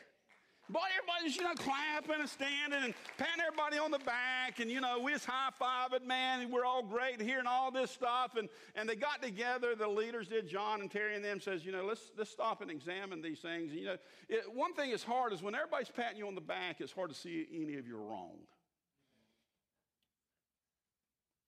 Boy, 0.69 0.81
everybody's, 0.97 1.37
you 1.37 1.43
know, 1.43 1.53
clapping 1.53 2.19
and 2.19 2.27
standing 2.27 2.83
and 2.83 2.93
patting 3.17 3.41
everybody 3.45 3.77
on 3.77 3.89
the 3.89 3.99
back. 3.99 4.59
And, 4.59 4.69
you 4.69 4.81
know, 4.81 4.99
we 4.99 5.13
just 5.13 5.25
high 5.25 5.49
fiving, 5.59 6.05
man. 6.05 6.41
And 6.41 6.51
we're 6.51 6.65
all 6.65 6.83
great 6.83 7.21
hearing 7.21 7.47
all 7.47 7.71
this 7.71 7.89
stuff. 7.89 8.35
And, 8.35 8.49
and 8.75 8.89
they 8.89 8.95
got 8.95 9.21
together, 9.21 9.75
the 9.75 9.87
leaders 9.87 10.27
did, 10.27 10.49
John 10.49 10.81
and 10.81 10.91
Terry 10.91 11.15
and 11.15 11.23
them 11.23 11.39
says, 11.39 11.65
you 11.65 11.71
know, 11.71 11.85
let's, 11.85 12.11
let's 12.17 12.29
stop 12.29 12.61
and 12.61 12.69
examine 12.69 13.21
these 13.21 13.39
things. 13.39 13.71
And, 13.71 13.79
you 13.79 13.85
know, 13.85 13.97
it, 14.27 14.43
one 14.53 14.73
thing 14.73 14.91
is 14.91 15.03
hard 15.03 15.31
is 15.31 15.41
when 15.41 15.55
everybody's 15.55 15.89
patting 15.89 16.17
you 16.17 16.27
on 16.27 16.35
the 16.35 16.41
back, 16.41 16.81
it's 16.81 16.91
hard 16.91 17.11
to 17.11 17.15
see 17.15 17.47
any 17.53 17.77
of 17.77 17.87
your 17.87 17.99
wrong. 17.99 18.35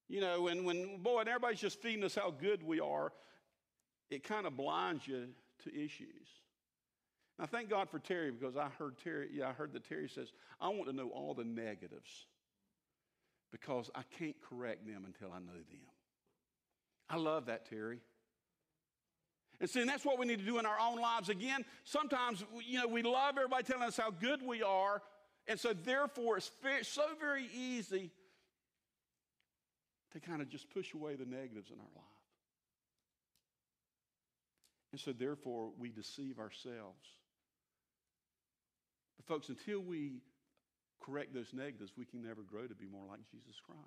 You 0.07 0.21
know, 0.21 0.43
when, 0.43 0.63
when 0.63 0.97
boy, 1.03 1.19
and 1.19 1.29
everybody's 1.29 1.59
just 1.59 1.81
feeding 1.81 2.05
us 2.05 2.15
how 2.15 2.31
good 2.31 2.63
we 2.63 2.79
are, 2.79 3.11
it 4.09 4.23
kind 4.23 4.47
of 4.47 4.55
blinds 4.55 5.05
you 5.05 5.27
to 5.65 5.75
issues. 5.75 6.38
Now, 7.39 7.45
thank 7.45 7.69
God 7.69 7.89
for 7.89 7.99
Terry 7.99 8.31
because 8.31 8.57
I 8.57 8.67
heard 8.77 8.97
Terry, 9.01 9.29
yeah, 9.33 9.47
I 9.47 9.53
heard 9.53 9.71
that 9.71 9.87
Terry 9.87 10.09
says, 10.09 10.33
I 10.59 10.67
want 10.67 10.87
to 10.87 10.93
know 10.95 11.07
all 11.07 11.33
the 11.33 11.45
negatives 11.45 12.25
because 13.49 13.89
I 13.95 14.01
can't 14.19 14.35
correct 14.49 14.85
them 14.85 15.05
until 15.05 15.33
I 15.33 15.39
know 15.39 15.53
them. 15.53 15.79
I 17.09 17.15
love 17.15 17.45
that, 17.45 17.69
Terry. 17.69 17.99
And 19.61 19.69
see, 19.69 19.79
and 19.79 19.89
that's 19.89 20.05
what 20.05 20.19
we 20.19 20.25
need 20.25 20.39
to 20.39 20.45
do 20.45 20.59
in 20.59 20.65
our 20.65 20.77
own 20.79 20.99
lives. 20.99 21.29
Again, 21.29 21.63
sometimes, 21.85 22.43
you 22.67 22.79
know, 22.79 22.87
we 22.87 23.03
love 23.03 23.37
everybody 23.37 23.63
telling 23.63 23.83
us 23.83 23.95
how 23.95 24.11
good 24.11 24.41
we 24.45 24.61
are, 24.61 25.01
and 25.47 25.57
so 25.57 25.73
therefore 25.73 26.37
it's 26.37 26.51
so 26.83 27.03
very 27.21 27.47
easy 27.55 28.11
to 30.11 30.19
kind 30.19 30.41
of 30.41 30.49
just 30.49 30.69
push 30.71 30.93
away 30.93 31.15
the 31.15 31.25
negatives 31.25 31.71
in 31.71 31.79
our 31.79 31.91
life. 31.95 32.05
And 34.91 34.99
so 34.99 35.13
therefore 35.13 35.71
we 35.77 35.89
deceive 35.89 36.39
ourselves. 36.39 37.07
But, 39.19 39.27
folks, 39.27 39.49
until 39.49 39.81
we 39.81 40.21
correct 41.01 41.33
those 41.33 41.53
negatives, 41.53 41.91
we 41.97 42.05
can 42.05 42.21
never 42.21 42.41
grow 42.41 42.67
to 42.67 42.75
be 42.75 42.87
more 42.87 43.03
like 43.05 43.19
Jesus 43.29 43.59
Christ. 43.61 43.81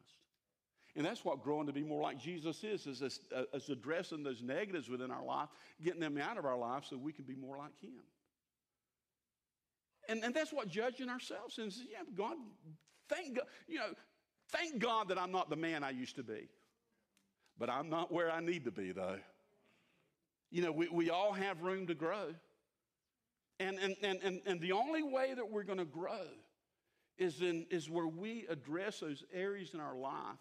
And 0.95 1.07
that's 1.07 1.25
what 1.25 1.43
growing 1.43 1.67
to 1.69 1.73
be 1.73 1.83
more 1.83 2.03
like 2.03 2.19
Jesus 2.19 2.63
is, 2.63 2.87
is, 2.87 3.21
uh, 3.35 3.45
is 3.55 3.71
addressing 3.71 4.23
those 4.23 4.43
negatives 4.43 4.91
within 4.91 5.11
our 5.11 5.25
life, 5.25 5.49
getting 5.83 6.01
them 6.01 6.19
out 6.19 6.37
of 6.37 6.45
our 6.45 6.59
life 6.59 6.85
so 6.89 6.99
we 6.99 7.13
can 7.13 7.25
be 7.25 7.35
more 7.35 7.57
like 7.57 7.73
Him. 7.81 8.03
And, 10.07 10.23
and 10.23 10.35
that's 10.35 10.53
what 10.53 10.69
judging 10.69 11.09
ourselves 11.09 11.59
is. 11.59 11.81
Yeah, 11.91 12.01
God, 12.15 12.37
thank 13.09 13.37
God, 13.37 13.47
you 13.67 13.79
know, 13.79 13.95
thank 14.51 14.79
God 14.79 15.09
that 15.09 15.19
I'm 15.19 15.33
not 15.33 15.49
the 15.49 15.57
man 15.57 15.83
I 15.83 15.91
used 15.91 16.17
to 16.17 16.23
be. 16.23 16.49
But 17.59 17.71
I'm 17.71 17.89
not 17.89 18.13
where 18.13 18.31
I 18.31 18.41
need 18.41 18.65
to 18.65 18.71
be, 18.71 18.93
though. 18.93 19.19
You 20.51 20.63
know, 20.63 20.73
we, 20.73 20.89
we 20.89 21.09
all 21.09 21.33
have 21.33 21.63
room 21.63 21.87
to 21.87 21.95
grow. 21.95 22.35
And, 23.61 23.79
and, 23.79 23.97
and, 24.03 24.21
and, 24.23 24.41
and 24.47 24.61
the 24.61 24.73
only 24.73 25.03
way 25.03 25.35
that 25.35 25.51
we're 25.51 25.63
going 25.63 25.79
to 25.79 25.85
grow 25.85 26.27
is, 27.19 27.41
in, 27.41 27.67
is 27.71 27.89
where 27.89 28.07
we 28.07 28.47
address 28.49 29.01
those 29.01 29.23
areas 29.33 29.75
in 29.75 29.81
our 29.81 29.97
life 29.97 30.39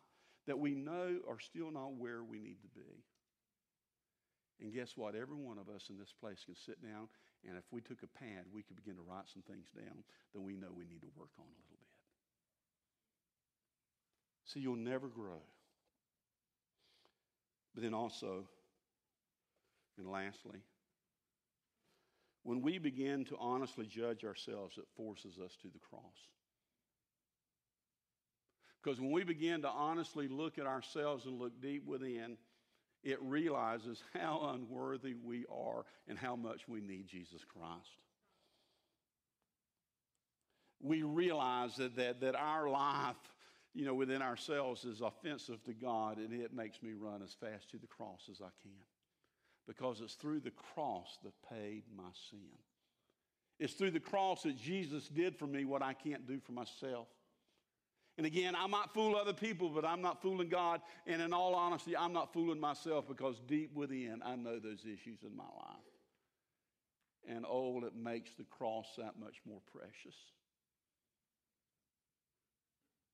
that 0.48 0.58
we 0.58 0.74
know 0.74 1.18
are 1.30 1.40
still 1.40 1.72
not 1.72 1.94
where 1.94 2.24
we 2.24 2.40
need 2.40 2.62
to 2.62 2.68
be. 2.70 3.04
And 4.62 4.74
guess 4.74 4.96
what? 4.96 5.16
Every 5.16 5.36
one 5.36 5.58
of 5.58 5.70
us 5.70 5.88
in 5.90 5.98
this 5.98 6.14
place 6.20 6.44
can 6.46 6.56
sit 6.56 6.82
down, 6.82 7.10
and 7.48 7.58
if 7.58 7.64
we 7.72 7.82
took 7.82 8.04
a 8.04 8.08
pad, 8.08 8.46
we 8.54 8.62
could 8.62 8.76
begin 8.76 8.96
to 8.96 9.02
write 9.02 9.28
some 9.32 9.42
things 9.42 9.68
down 9.76 10.04
that 10.34 10.42
we 10.42 10.56
know 10.56 10.68
we 10.76 10.86
need 10.86 11.02
to 11.02 11.10
work 11.16 11.32
on 11.38 11.46
a 11.46 11.50
little 11.50 11.66
bit. 11.70 11.80
See, 14.46 14.60
you'll 14.60 14.76
never 14.76 15.08
grow. 15.08 15.42
But 17.74 17.84
then 17.84 17.94
also, 17.94 18.46
and 19.98 20.10
lastly, 20.10 20.60
when 22.44 22.62
we 22.62 22.78
begin 22.78 23.26
to 23.26 23.38
honestly 23.40 23.86
judge 23.86 24.24
ourselves, 24.24 24.78
it 24.78 24.86
forces 24.98 25.38
us 25.44 25.56
to 25.62 25.68
the 25.68 25.80
cross. 25.80 26.02
Because 28.82 29.00
when 29.00 29.12
we 29.12 29.24
begin 29.24 29.62
to 29.62 29.70
honestly 29.70 30.28
look 30.28 30.58
at 30.58 30.66
ourselves 30.66 31.26
and 31.26 31.38
look 31.38 31.62
deep 31.62 31.86
within, 31.86 32.38
it 33.04 33.22
realizes 33.22 34.02
how 34.14 34.52
unworthy 34.54 35.14
we 35.14 35.46
are 35.52 35.86
and 36.08 36.18
how 36.18 36.36
much 36.36 36.68
we 36.68 36.82
need 36.82 37.08
Jesus 37.08 37.42
Christ. 37.44 37.90
We 40.82 41.04
realize 41.04 41.76
that, 41.76 41.96
that, 41.98 42.22
that 42.22 42.36
our 42.36 42.68
life, 42.68 43.16
you 43.76 43.86
know, 43.86 43.94
within 43.94 44.24
ourselves 44.24 44.84
is 44.84 45.02
offensive 45.02 45.64
to 45.66 45.74
God, 45.74 46.18
and 46.18 46.34
it 46.34 46.52
makes 46.52 46.82
me 46.82 46.94
run 46.94 47.22
as 47.22 47.36
fast 47.40 47.70
to 47.70 47.78
the 47.78 47.86
cross 47.86 48.30
as 48.32 48.42
I 48.42 48.50
can 48.64 48.72
because 49.72 50.02
it's 50.02 50.16
through 50.16 50.42
the 50.42 50.52
cross 50.52 51.18
that 51.24 51.32
paid 51.50 51.84
my 51.96 52.10
sin. 52.30 52.40
It's 53.58 53.74
through 53.74 53.92
the 53.92 54.02
cross 54.02 54.44
that 54.44 54.58
Jesus 54.58 55.08
did 55.08 55.38
for 55.38 55.48
me 55.48 55.64
what 55.64 55.82
I 55.82 55.94
can't 55.94 56.28
do 56.28 56.42
for 56.42 56.52
myself. 56.52 57.08
And 58.18 58.28
again, 58.28 58.54
I 58.54 58.68
might 58.68 58.90
fool 58.94 59.16
other 59.16 59.32
people, 59.32 59.70
but 59.70 59.86
I'm 59.86 60.02
not 60.02 60.22
fooling 60.22 60.50
God. 60.50 60.82
And 61.08 61.22
in 61.22 61.32
all 61.32 61.56
honesty, 61.56 61.96
I'm 61.96 62.12
not 62.12 62.34
fooling 62.34 62.60
myself 62.60 63.08
because 63.08 63.40
deep 63.48 63.74
within, 63.74 64.22
I 64.26 64.36
know 64.36 64.60
those 64.60 64.84
issues 64.84 65.24
in 65.24 65.38
my 65.38 65.44
life. 65.44 65.78
And 67.30 67.46
oh, 67.48 67.82
it 67.86 67.96
makes 67.96 68.32
the 68.34 68.44
cross 68.44 68.88
that 68.98 69.18
much 69.18 69.38
more 69.48 69.62
precious. 69.72 70.18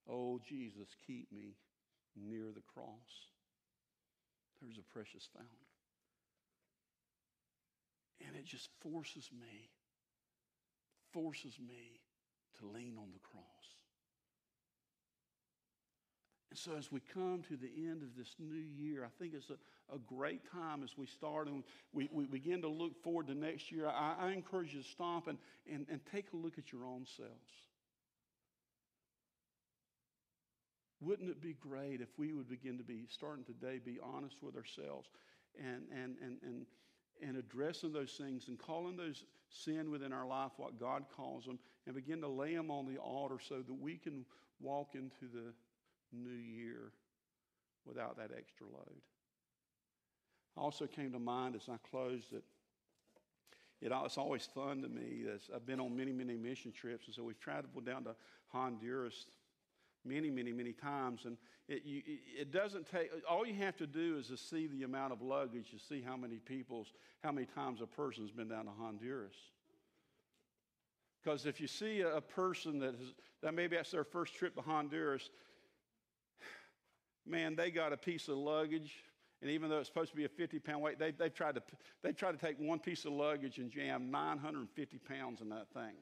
Oh, 0.09 0.39
Jesus, 0.47 0.87
keep 1.05 1.31
me 1.31 1.53
near 2.15 2.45
the 2.55 2.63
cross. 2.73 2.87
There's 4.59 4.79
a 4.79 4.93
precious 4.93 5.27
fountain. 5.31 5.66
And 8.25 8.35
it 8.35 8.45
just 8.45 8.69
forces 8.81 9.29
me, 9.31 9.69
forces 11.11 11.57
me 11.59 12.01
to 12.59 12.65
lean 12.65 12.95
on 12.97 13.09
the 13.13 13.19
cross. 13.19 13.43
And 16.49 16.57
so, 16.57 16.71
as 16.77 16.91
we 16.91 17.01
come 17.13 17.43
to 17.49 17.57
the 17.57 17.67
end 17.67 18.01
of 18.01 18.15
this 18.17 18.35
new 18.39 18.55
year, 18.55 19.03
I 19.03 19.09
think 19.19 19.33
it's 19.33 19.49
a, 19.49 19.93
a 19.93 19.99
great 19.99 20.49
time 20.51 20.81
as 20.83 20.97
we 20.97 21.05
start 21.05 21.47
and 21.47 21.63
we, 21.93 22.09
we 22.11 22.25
begin 22.25 22.61
to 22.61 22.69
look 22.69 23.01
forward 23.03 23.27
to 23.27 23.35
next 23.35 23.71
year. 23.71 23.87
I, 23.87 24.15
I 24.19 24.31
encourage 24.31 24.73
you 24.73 24.81
to 24.81 24.87
stop 24.87 25.27
and, 25.27 25.37
and, 25.71 25.85
and 25.91 25.99
take 26.11 26.27
a 26.33 26.37
look 26.37 26.57
at 26.57 26.71
your 26.71 26.85
own 26.85 27.05
selves. 27.05 27.67
Wouldn't 30.99 31.29
it 31.29 31.41
be 31.41 31.53
great 31.53 32.01
if 32.01 32.09
we 32.17 32.33
would 32.33 32.49
begin 32.49 32.77
to 32.77 32.83
be, 32.83 33.05
starting 33.09 33.43
today, 33.43 33.79
be 33.83 33.99
honest 34.01 34.37
with 34.41 34.55
ourselves 34.55 35.09
and, 35.59 35.83
and, 35.91 36.15
and, 36.23 36.37
and 36.43 36.57
and 36.57 36.65
addressing 37.57 37.91
those 37.91 38.11
things 38.11 38.47
and 38.47 38.59
calling 38.59 38.95
those 38.97 39.23
sin 39.49 39.89
within 39.89 40.13
our 40.13 40.27
life 40.27 40.51
what 40.57 40.79
God 40.79 41.05
calls 41.15 41.45
them 41.45 41.57
and 41.85 41.95
begin 41.95 42.21
to 42.21 42.27
lay 42.27 42.55
them 42.55 42.69
on 42.69 42.85
the 42.85 42.97
altar 42.99 43.37
so 43.39 43.57
that 43.57 43.81
we 43.81 43.95
can 43.95 44.25
walk 44.59 44.89
into 44.93 45.31
the 45.33 45.53
new 46.11 46.29
year 46.29 46.91
without 47.85 48.17
that 48.17 48.31
extra 48.37 48.67
load. 48.67 49.01
Also 50.55 50.85
came 50.87 51.11
to 51.11 51.19
mind 51.19 51.55
as 51.55 51.69
I 51.69 51.77
closed 51.89 52.31
that 52.31 52.43
it, 53.79 53.91
it's 53.91 54.17
always 54.17 54.47
fun 54.55 54.81
to 54.81 54.89
me. 54.89 55.25
I've 55.53 55.65
been 55.65 55.79
on 55.79 55.95
many, 55.95 56.11
many 56.11 56.35
mission 56.35 56.71
trips, 56.71 57.05
and 57.05 57.13
so 57.13 57.23
we've 57.23 57.39
traveled 57.39 57.85
down 57.85 58.03
to 58.05 58.15
Honduras 58.47 59.27
many, 60.07 60.29
many, 60.29 60.51
many 60.51 60.71
times. 60.71 61.21
And 61.25 61.37
it, 61.67 61.83
you, 61.85 62.01
it 62.39 62.51
doesn't 62.51 62.89
take, 62.89 63.09
all 63.29 63.45
you 63.45 63.55
have 63.55 63.75
to 63.77 63.87
do 63.87 64.17
is 64.17 64.27
to 64.27 64.37
see 64.37 64.67
the 64.67 64.83
amount 64.83 65.13
of 65.13 65.21
luggage 65.21 65.71
to 65.71 65.79
see 65.79 66.01
how 66.01 66.15
many 66.15 66.37
people's, 66.37 66.93
how 67.23 67.31
many 67.31 67.45
times 67.45 67.81
a 67.81 67.87
person's 67.87 68.31
been 68.31 68.49
down 68.49 68.65
to 68.65 68.71
Honduras. 68.71 69.35
Because 71.21 71.45
if 71.45 71.59
you 71.59 71.67
see 71.67 72.01
a 72.01 72.21
person 72.21 72.79
that, 72.79 72.95
has, 72.95 73.13
that 73.41 73.53
maybe 73.53 73.75
that's 73.75 73.91
their 73.91 74.05
first 74.05 74.35
trip 74.35 74.55
to 74.55 74.61
Honduras, 74.61 75.29
man, 77.25 77.55
they 77.55 77.69
got 77.69 77.91
a 77.91 77.97
piece 77.97 78.27
of 78.27 78.37
luggage. 78.37 78.93
And 79.41 79.51
even 79.51 79.69
though 79.69 79.79
it's 79.79 79.89
supposed 79.89 80.11
to 80.11 80.15
be 80.15 80.25
a 80.25 80.29
50 80.29 80.59
pound 80.59 80.81
weight, 80.81 80.97
they, 80.97 81.11
they've, 81.11 81.33
tried 81.33 81.55
to, 81.55 81.61
they've 82.01 82.15
tried 82.15 82.39
to 82.39 82.45
take 82.45 82.57
one 82.59 82.79
piece 82.79 83.05
of 83.05 83.11
luggage 83.11 83.57
and 83.57 83.69
jam 83.69 84.09
950 84.09 84.97
pounds 84.99 85.41
in 85.41 85.49
that 85.49 85.67
thing. 85.73 85.93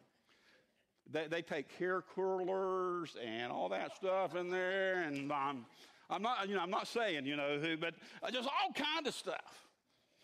They, 1.12 1.28
they 1.28 1.42
take 1.42 1.72
hair 1.74 2.02
curlers 2.02 3.16
and 3.24 3.52
all 3.52 3.70
that 3.70 3.96
stuff 3.96 4.36
in 4.36 4.50
there, 4.50 5.04
and 5.04 5.32
I'm, 5.32 5.66
I'm 6.10 6.22
not, 6.22 6.50
you 6.50 6.56
know, 6.56 6.62
I'm 6.62 6.72
not 6.72 6.88
saying, 6.88 7.26
you 7.26 7.36
know, 7.36 7.60
who, 7.60 7.78
but 7.78 7.94
uh, 8.24 8.32
just 8.32 8.50
all 8.50 8.74
kind 8.74 9.06
of 9.06 9.14
stuff. 9.14 9.66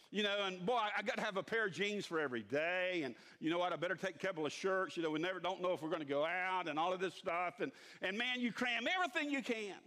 You 0.10 0.24
know, 0.24 0.44
and 0.46 0.66
boy, 0.66 0.78
I 0.98 1.02
got 1.04 1.16
to 1.16 1.22
have 1.24 1.38
a 1.38 1.44
pair 1.44 1.68
of 1.68 1.72
jeans 1.72 2.06
for 2.06 2.20
every 2.20 2.42
day, 2.42 3.04
and 3.06 3.16
you 3.40 3.50
know 3.50 3.58
what? 3.58 3.72
I 3.72 3.78
better 3.78 3.96
take 3.96 4.16
a 4.16 4.28
couple 4.28 4.46
of 4.46 4.52
shirts. 4.52 4.98
You 4.98 5.04
know, 5.04 5.10
we 5.10 5.20
never 5.20 5.40
don't 5.40 5.62
know 5.62 5.72
if 5.72 5.82
we're 5.82 5.90
going 5.90 6.02
to 6.02 6.08
go 6.08 6.26
out, 6.26 6.68
and 6.68 6.78
all 6.78 6.92
of 6.92 7.00
this 7.00 7.14
stuff, 7.14 7.62
and 7.62 7.72
and 8.02 8.18
man, 8.18 8.42
you 8.42 8.52
cram 8.52 8.88
everything 8.94 9.32
you 9.32 9.42
can. 9.42 9.78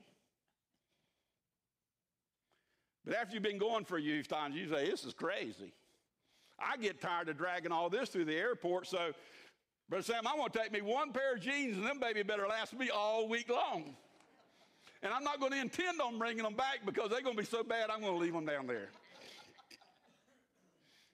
But 3.05 3.17
after 3.17 3.35
you've 3.35 3.43
been 3.43 3.59
going 3.59 3.85
for 3.85 3.99
a 3.99 4.01
few 4.01 4.23
times, 4.23 4.57
you 4.57 4.67
say, 4.71 4.91
"This 4.91 5.05
is 5.05 5.13
crazy." 5.13 5.75
I 6.59 6.79
get 6.79 7.03
tired 7.03 7.29
of 7.29 7.37
dragging 7.37 7.73
all 7.73 7.91
this 7.91 8.09
through 8.09 8.25
the 8.27 8.37
airport, 8.37 8.87
so 8.87 9.13
Brother 9.89 10.03
Sam, 10.03 10.27
I'm 10.27 10.37
going 10.37 10.51
to 10.51 10.59
take 10.59 10.73
me 10.73 10.81
one 10.81 11.13
pair 11.13 11.35
of 11.35 11.41
jeans 11.41 11.77
and 11.77 11.87
them 11.87 12.01
baby 12.01 12.23
better 12.23 12.47
last 12.47 12.77
me 12.77 12.91
all 12.91 13.29
week 13.29 13.51
long. 13.51 13.95
And 15.03 15.13
I'm 15.13 15.23
not 15.23 15.39
going 15.39 15.53
to 15.53 15.61
intend 15.61 16.01
on 16.01 16.19
bringing 16.19 16.43
them 16.43 16.55
back 16.55 16.81
because 16.87 17.11
they're 17.11 17.21
going 17.21 17.37
to 17.37 17.43
be 17.43 17.47
so 17.47 17.63
bad, 17.63 17.91
I'm 17.91 18.01
going 18.01 18.15
to 18.15 18.19
leave 18.19 18.33
them 18.33 18.47
down 18.47 18.67
there. 18.67 18.89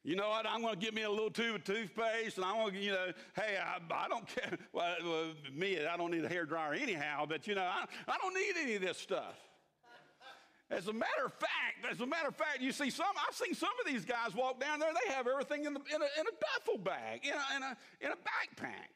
You 0.02 0.16
know 0.16 0.30
what? 0.30 0.46
I'm 0.46 0.62
going 0.62 0.74
to 0.74 0.80
get 0.80 0.94
me 0.94 1.02
a 1.02 1.10
little 1.10 1.30
tube 1.30 1.56
of 1.56 1.64
toothpaste, 1.64 2.36
and 2.36 2.46
I'm 2.46 2.54
going 2.54 2.72
to, 2.72 2.80
you 2.80 2.92
know, 2.92 3.12
hey, 3.36 3.58
I, 3.62 3.78
I 3.92 4.08
don't 4.08 4.26
care. 4.26 4.56
Well, 4.72 5.32
me, 5.52 5.84
I 5.84 5.96
don't 5.96 6.10
need 6.10 6.24
a 6.24 6.28
hair 6.28 6.46
dryer 6.46 6.72
anyhow, 6.72 7.26
but 7.28 7.46
you 7.46 7.54
know, 7.54 7.64
I, 7.64 7.84
I 8.08 8.16
don't 8.22 8.34
need 8.34 8.54
any 8.56 8.74
of 8.76 8.82
this 8.82 8.96
stuff. 8.96 9.34
As 10.70 10.86
a 10.86 10.92
matter 10.92 11.26
of 11.26 11.32
fact, 11.32 11.90
as 11.90 12.00
a 12.00 12.06
matter 12.06 12.28
of 12.28 12.36
fact, 12.36 12.60
you 12.60 12.70
see 12.70 12.90
some, 12.90 13.06
I've 13.26 13.34
seen 13.34 13.54
some 13.54 13.70
of 13.84 13.92
these 13.92 14.04
guys 14.04 14.34
walk 14.36 14.60
down 14.60 14.78
there, 14.78 14.90
they 15.04 15.12
have 15.12 15.26
everything 15.26 15.64
in, 15.64 15.74
the, 15.74 15.80
in, 15.80 16.00
a, 16.00 16.20
in 16.20 16.26
a 16.26 16.64
duffel 16.64 16.78
bag, 16.78 17.24
in 17.24 17.32
a, 17.32 17.56
in, 17.56 17.62
a, 17.62 17.76
in 18.00 18.12
a 18.12 18.14
backpack. 18.14 18.94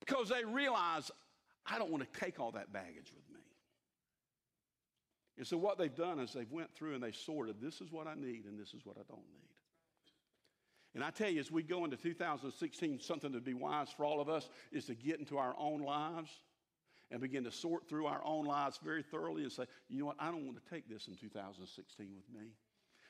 Because 0.00 0.28
they 0.28 0.44
realize, 0.44 1.10
I 1.66 1.78
don't 1.78 1.90
want 1.90 2.04
to 2.04 2.20
take 2.20 2.38
all 2.38 2.50
that 2.52 2.72
baggage 2.72 3.10
with 3.14 3.28
me. 3.32 3.40
And 5.38 5.46
so 5.46 5.56
what 5.56 5.78
they've 5.78 5.94
done 5.94 6.20
is 6.20 6.34
they've 6.34 6.50
went 6.52 6.74
through 6.74 6.94
and 6.94 7.02
they 7.02 7.12
sorted, 7.12 7.56
this 7.60 7.80
is 7.80 7.90
what 7.90 8.06
I 8.06 8.14
need 8.14 8.44
and 8.44 8.60
this 8.60 8.74
is 8.74 8.84
what 8.84 8.96
I 8.98 9.02
don't 9.08 9.26
need. 9.32 9.48
And 10.94 11.02
I 11.02 11.10
tell 11.10 11.30
you, 11.30 11.40
as 11.40 11.50
we 11.50 11.62
go 11.62 11.84
into 11.84 11.96
2016, 11.96 13.00
something 13.00 13.32
to 13.32 13.40
be 13.40 13.54
wise 13.54 13.88
for 13.96 14.04
all 14.04 14.20
of 14.20 14.28
us 14.28 14.48
is 14.70 14.84
to 14.84 14.94
get 14.94 15.18
into 15.18 15.38
our 15.38 15.54
own 15.58 15.80
lives 15.80 16.30
and 17.14 17.20
begin 17.20 17.44
to 17.44 17.50
sort 17.52 17.88
through 17.88 18.06
our 18.06 18.20
own 18.24 18.44
lives 18.44 18.80
very 18.82 19.00
thoroughly 19.00 19.44
and 19.44 19.52
say, 19.52 19.62
you 19.88 20.00
know 20.00 20.06
what, 20.06 20.16
I 20.18 20.32
don't 20.32 20.44
want 20.44 20.58
to 20.60 20.68
take 20.68 20.88
this 20.88 21.06
in 21.06 21.14
2016 21.14 22.08
with 22.12 22.28
me. 22.42 22.48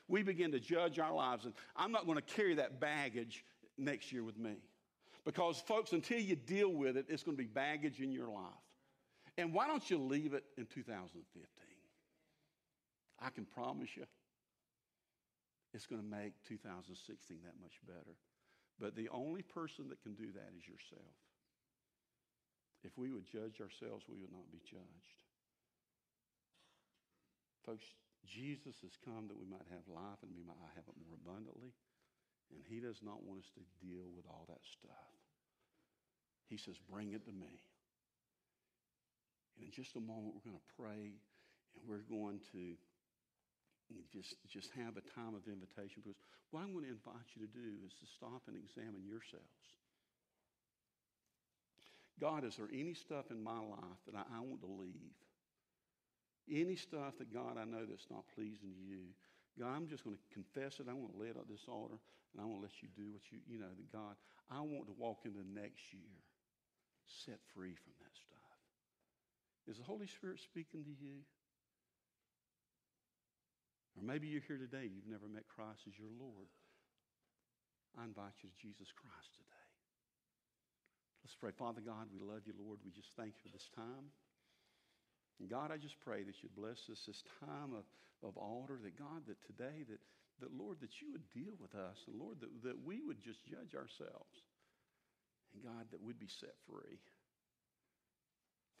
We 0.07 0.21
begin 0.21 0.51
to 0.51 0.59
judge 0.59 0.99
our 0.99 1.11
lives, 1.11 1.45
and 1.45 1.55
I'm 1.75 1.91
not 1.91 2.05
going 2.05 2.19
to 2.19 2.21
carry 2.21 2.53
that 2.53 2.79
baggage 2.79 3.43
next 3.79 4.11
year 4.11 4.23
with 4.23 4.37
me. 4.37 4.57
Because, 5.25 5.57
folks, 5.59 5.91
until 5.91 6.19
you 6.19 6.35
deal 6.35 6.69
with 6.69 6.97
it, 6.97 7.07
it's 7.09 7.23
going 7.23 7.35
to 7.35 7.41
be 7.41 7.47
baggage 7.47 7.99
in 7.99 8.11
your 8.11 8.27
life. 8.27 8.43
And 9.39 9.51
why 9.51 9.65
don't 9.65 9.89
you 9.89 9.97
leave 9.97 10.35
it 10.35 10.43
in 10.55 10.67
2015? 10.67 11.43
I 13.19 13.29
can 13.31 13.45
promise 13.45 13.89
you 13.97 14.05
it's 15.73 15.87
going 15.87 15.99
to 15.99 16.07
make 16.07 16.33
2016 16.47 17.39
that 17.43 17.53
much 17.59 17.73
better. 17.87 18.15
But 18.79 18.95
the 18.95 19.09
only 19.09 19.41
person 19.41 19.89
that 19.89 19.99
can 20.03 20.13
do 20.13 20.27
that 20.31 20.51
is 20.55 20.67
yourself. 20.67 21.24
If 22.85 22.93
we 22.93 23.09
would 23.09 23.25
judge 23.25 23.57
ourselves, 23.57 24.05
we 24.05 24.21
would 24.21 24.29
not 24.29 24.45
be 24.53 24.61
judged. 24.61 25.17
Folks, 27.65 27.89
Jesus 28.29 28.77
has 28.85 28.93
come 29.01 29.25
that 29.25 29.41
we 29.41 29.49
might 29.49 29.65
have 29.73 29.89
life 29.89 30.21
and 30.21 30.29
we 30.37 30.45
might 30.45 30.61
have 30.77 30.85
it 30.85 31.01
more 31.01 31.17
abundantly. 31.17 31.73
And 32.53 32.61
he 32.69 32.77
does 32.77 33.01
not 33.01 33.25
want 33.25 33.41
us 33.41 33.49
to 33.57 33.65
deal 33.81 34.05
with 34.13 34.29
all 34.29 34.45
that 34.53 34.61
stuff. 34.61 35.09
He 36.45 36.61
says, 36.61 36.77
bring 36.85 37.17
it 37.17 37.25
to 37.25 37.33
me. 37.33 37.57
And 39.57 39.65
in 39.65 39.73
just 39.73 39.97
a 39.97 40.03
moment, 40.03 40.37
we're 40.37 40.45
going 40.45 40.61
to 40.61 40.71
pray 40.77 41.17
and 41.73 41.81
we're 41.89 42.05
going 42.05 42.37
to 42.53 42.77
just, 44.13 44.37
just 44.45 44.69
have 44.77 44.93
a 44.93 45.05
time 45.17 45.33
of 45.33 45.49
invitation 45.49 46.05
because 46.05 46.21
what 46.53 46.61
I'm 46.61 46.69
going 46.69 46.85
to 46.85 46.93
invite 46.93 47.33
you 47.33 47.49
to 47.49 47.51
do 47.51 47.81
is 47.81 47.97
to 47.97 48.05
stop 48.05 48.45
and 48.45 48.53
examine 48.53 49.09
yourselves. 49.09 49.73
God, 52.19 52.45
is 52.45 52.55
there 52.55 52.69
any 52.71 52.93
stuff 52.93 53.31
in 53.31 53.43
my 53.43 53.59
life 53.59 53.99
that 54.07 54.15
I, 54.15 54.23
I 54.37 54.39
want 54.39 54.61
to 54.61 54.71
leave? 54.71 55.15
Any 56.49 56.75
stuff 56.75 57.17
that, 57.17 57.33
God, 57.33 57.57
I 57.57 57.65
know 57.65 57.85
that's 57.85 58.07
not 58.09 58.23
pleasing 58.35 58.71
to 58.71 58.83
you. 58.85 59.11
God, 59.59 59.75
I'm 59.75 59.87
just 59.87 60.03
going 60.03 60.15
to 60.15 60.23
confess 60.31 60.79
it. 60.79 60.87
I 60.89 60.93
want 60.93 61.13
to 61.15 61.19
lay 61.19 61.27
it 61.27 61.37
at 61.37 61.47
this 61.49 61.65
altar, 61.67 61.97
and 62.33 62.37
I 62.39 62.45
want 62.45 62.59
to 62.59 62.65
let 62.69 62.79
you 62.83 62.89
do 62.95 63.11
what 63.11 63.23
you, 63.31 63.39
you 63.47 63.59
know, 63.59 63.71
that 63.71 63.91
God, 63.91 64.15
I 64.51 64.61
want 64.61 64.87
to 64.87 64.95
walk 64.97 65.25
into 65.25 65.41
next 65.43 65.91
year 65.91 66.15
set 67.07 67.39
free 67.53 67.75
from 67.75 67.93
that 68.01 68.13
stuff. 68.15 68.59
Is 69.67 69.77
the 69.77 69.83
Holy 69.83 70.07
Spirit 70.07 70.39
speaking 70.39 70.83
to 70.83 70.93
you? 70.93 71.25
Or 73.97 74.03
maybe 74.03 74.27
you're 74.27 74.43
here 74.45 74.57
today, 74.59 74.91
you've 74.91 75.07
never 75.07 75.27
met 75.27 75.47
Christ 75.47 75.87
as 75.87 75.97
your 75.97 76.11
Lord. 76.19 76.51
I 77.97 78.03
invite 78.03 78.43
you 78.43 78.49
to 78.49 78.57
Jesus 78.59 78.91
Christ 78.91 79.31
today. 79.33 79.64
Let's 81.25 81.33
pray. 81.41 81.49
Father 81.57 81.81
God, 81.81 82.05
we 82.13 82.21
love 82.21 82.45
you, 82.45 82.53
Lord. 82.53 82.77
We 82.85 82.93
just 82.93 83.09
thank 83.17 83.33
you 83.33 83.41
for 83.41 83.49
this 83.49 83.65
time. 83.73 84.13
And 85.41 85.49
God, 85.49 85.73
I 85.73 85.81
just 85.81 85.97
pray 86.05 86.21
that 86.21 86.37
you 86.45 86.53
bless 86.53 86.85
us 86.85 87.01
this 87.01 87.25
time 87.41 87.73
of, 87.73 87.89
of 88.21 88.37
altar, 88.37 88.77
that 88.85 88.93
God, 88.93 89.25
that 89.25 89.41
today, 89.41 89.81
that, 89.89 89.97
that 90.45 90.53
Lord, 90.53 90.77
that 90.85 91.01
you 91.01 91.09
would 91.17 91.25
deal 91.33 91.57
with 91.57 91.73
us, 91.73 91.97
and 92.05 92.21
Lord, 92.21 92.45
that, 92.45 92.53
that 92.61 92.77
we 92.77 93.01
would 93.01 93.17
just 93.25 93.41
judge 93.41 93.73
ourselves. 93.73 94.37
And 95.57 95.65
God, 95.65 95.89
that 95.89 96.05
we'd 96.05 96.21
be 96.21 96.29
set 96.29 96.53
free. 96.69 97.01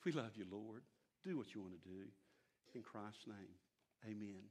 We 0.05 0.13
love 0.13 0.37
you, 0.37 0.45
Lord. 0.45 0.85
Do 1.25 1.41
what 1.41 1.49
you 1.49 1.65
want 1.65 1.73
to 1.81 1.89
do. 1.89 2.05
In 2.77 2.85
Christ's 2.85 3.25
name, 3.25 3.57
amen. 4.05 4.45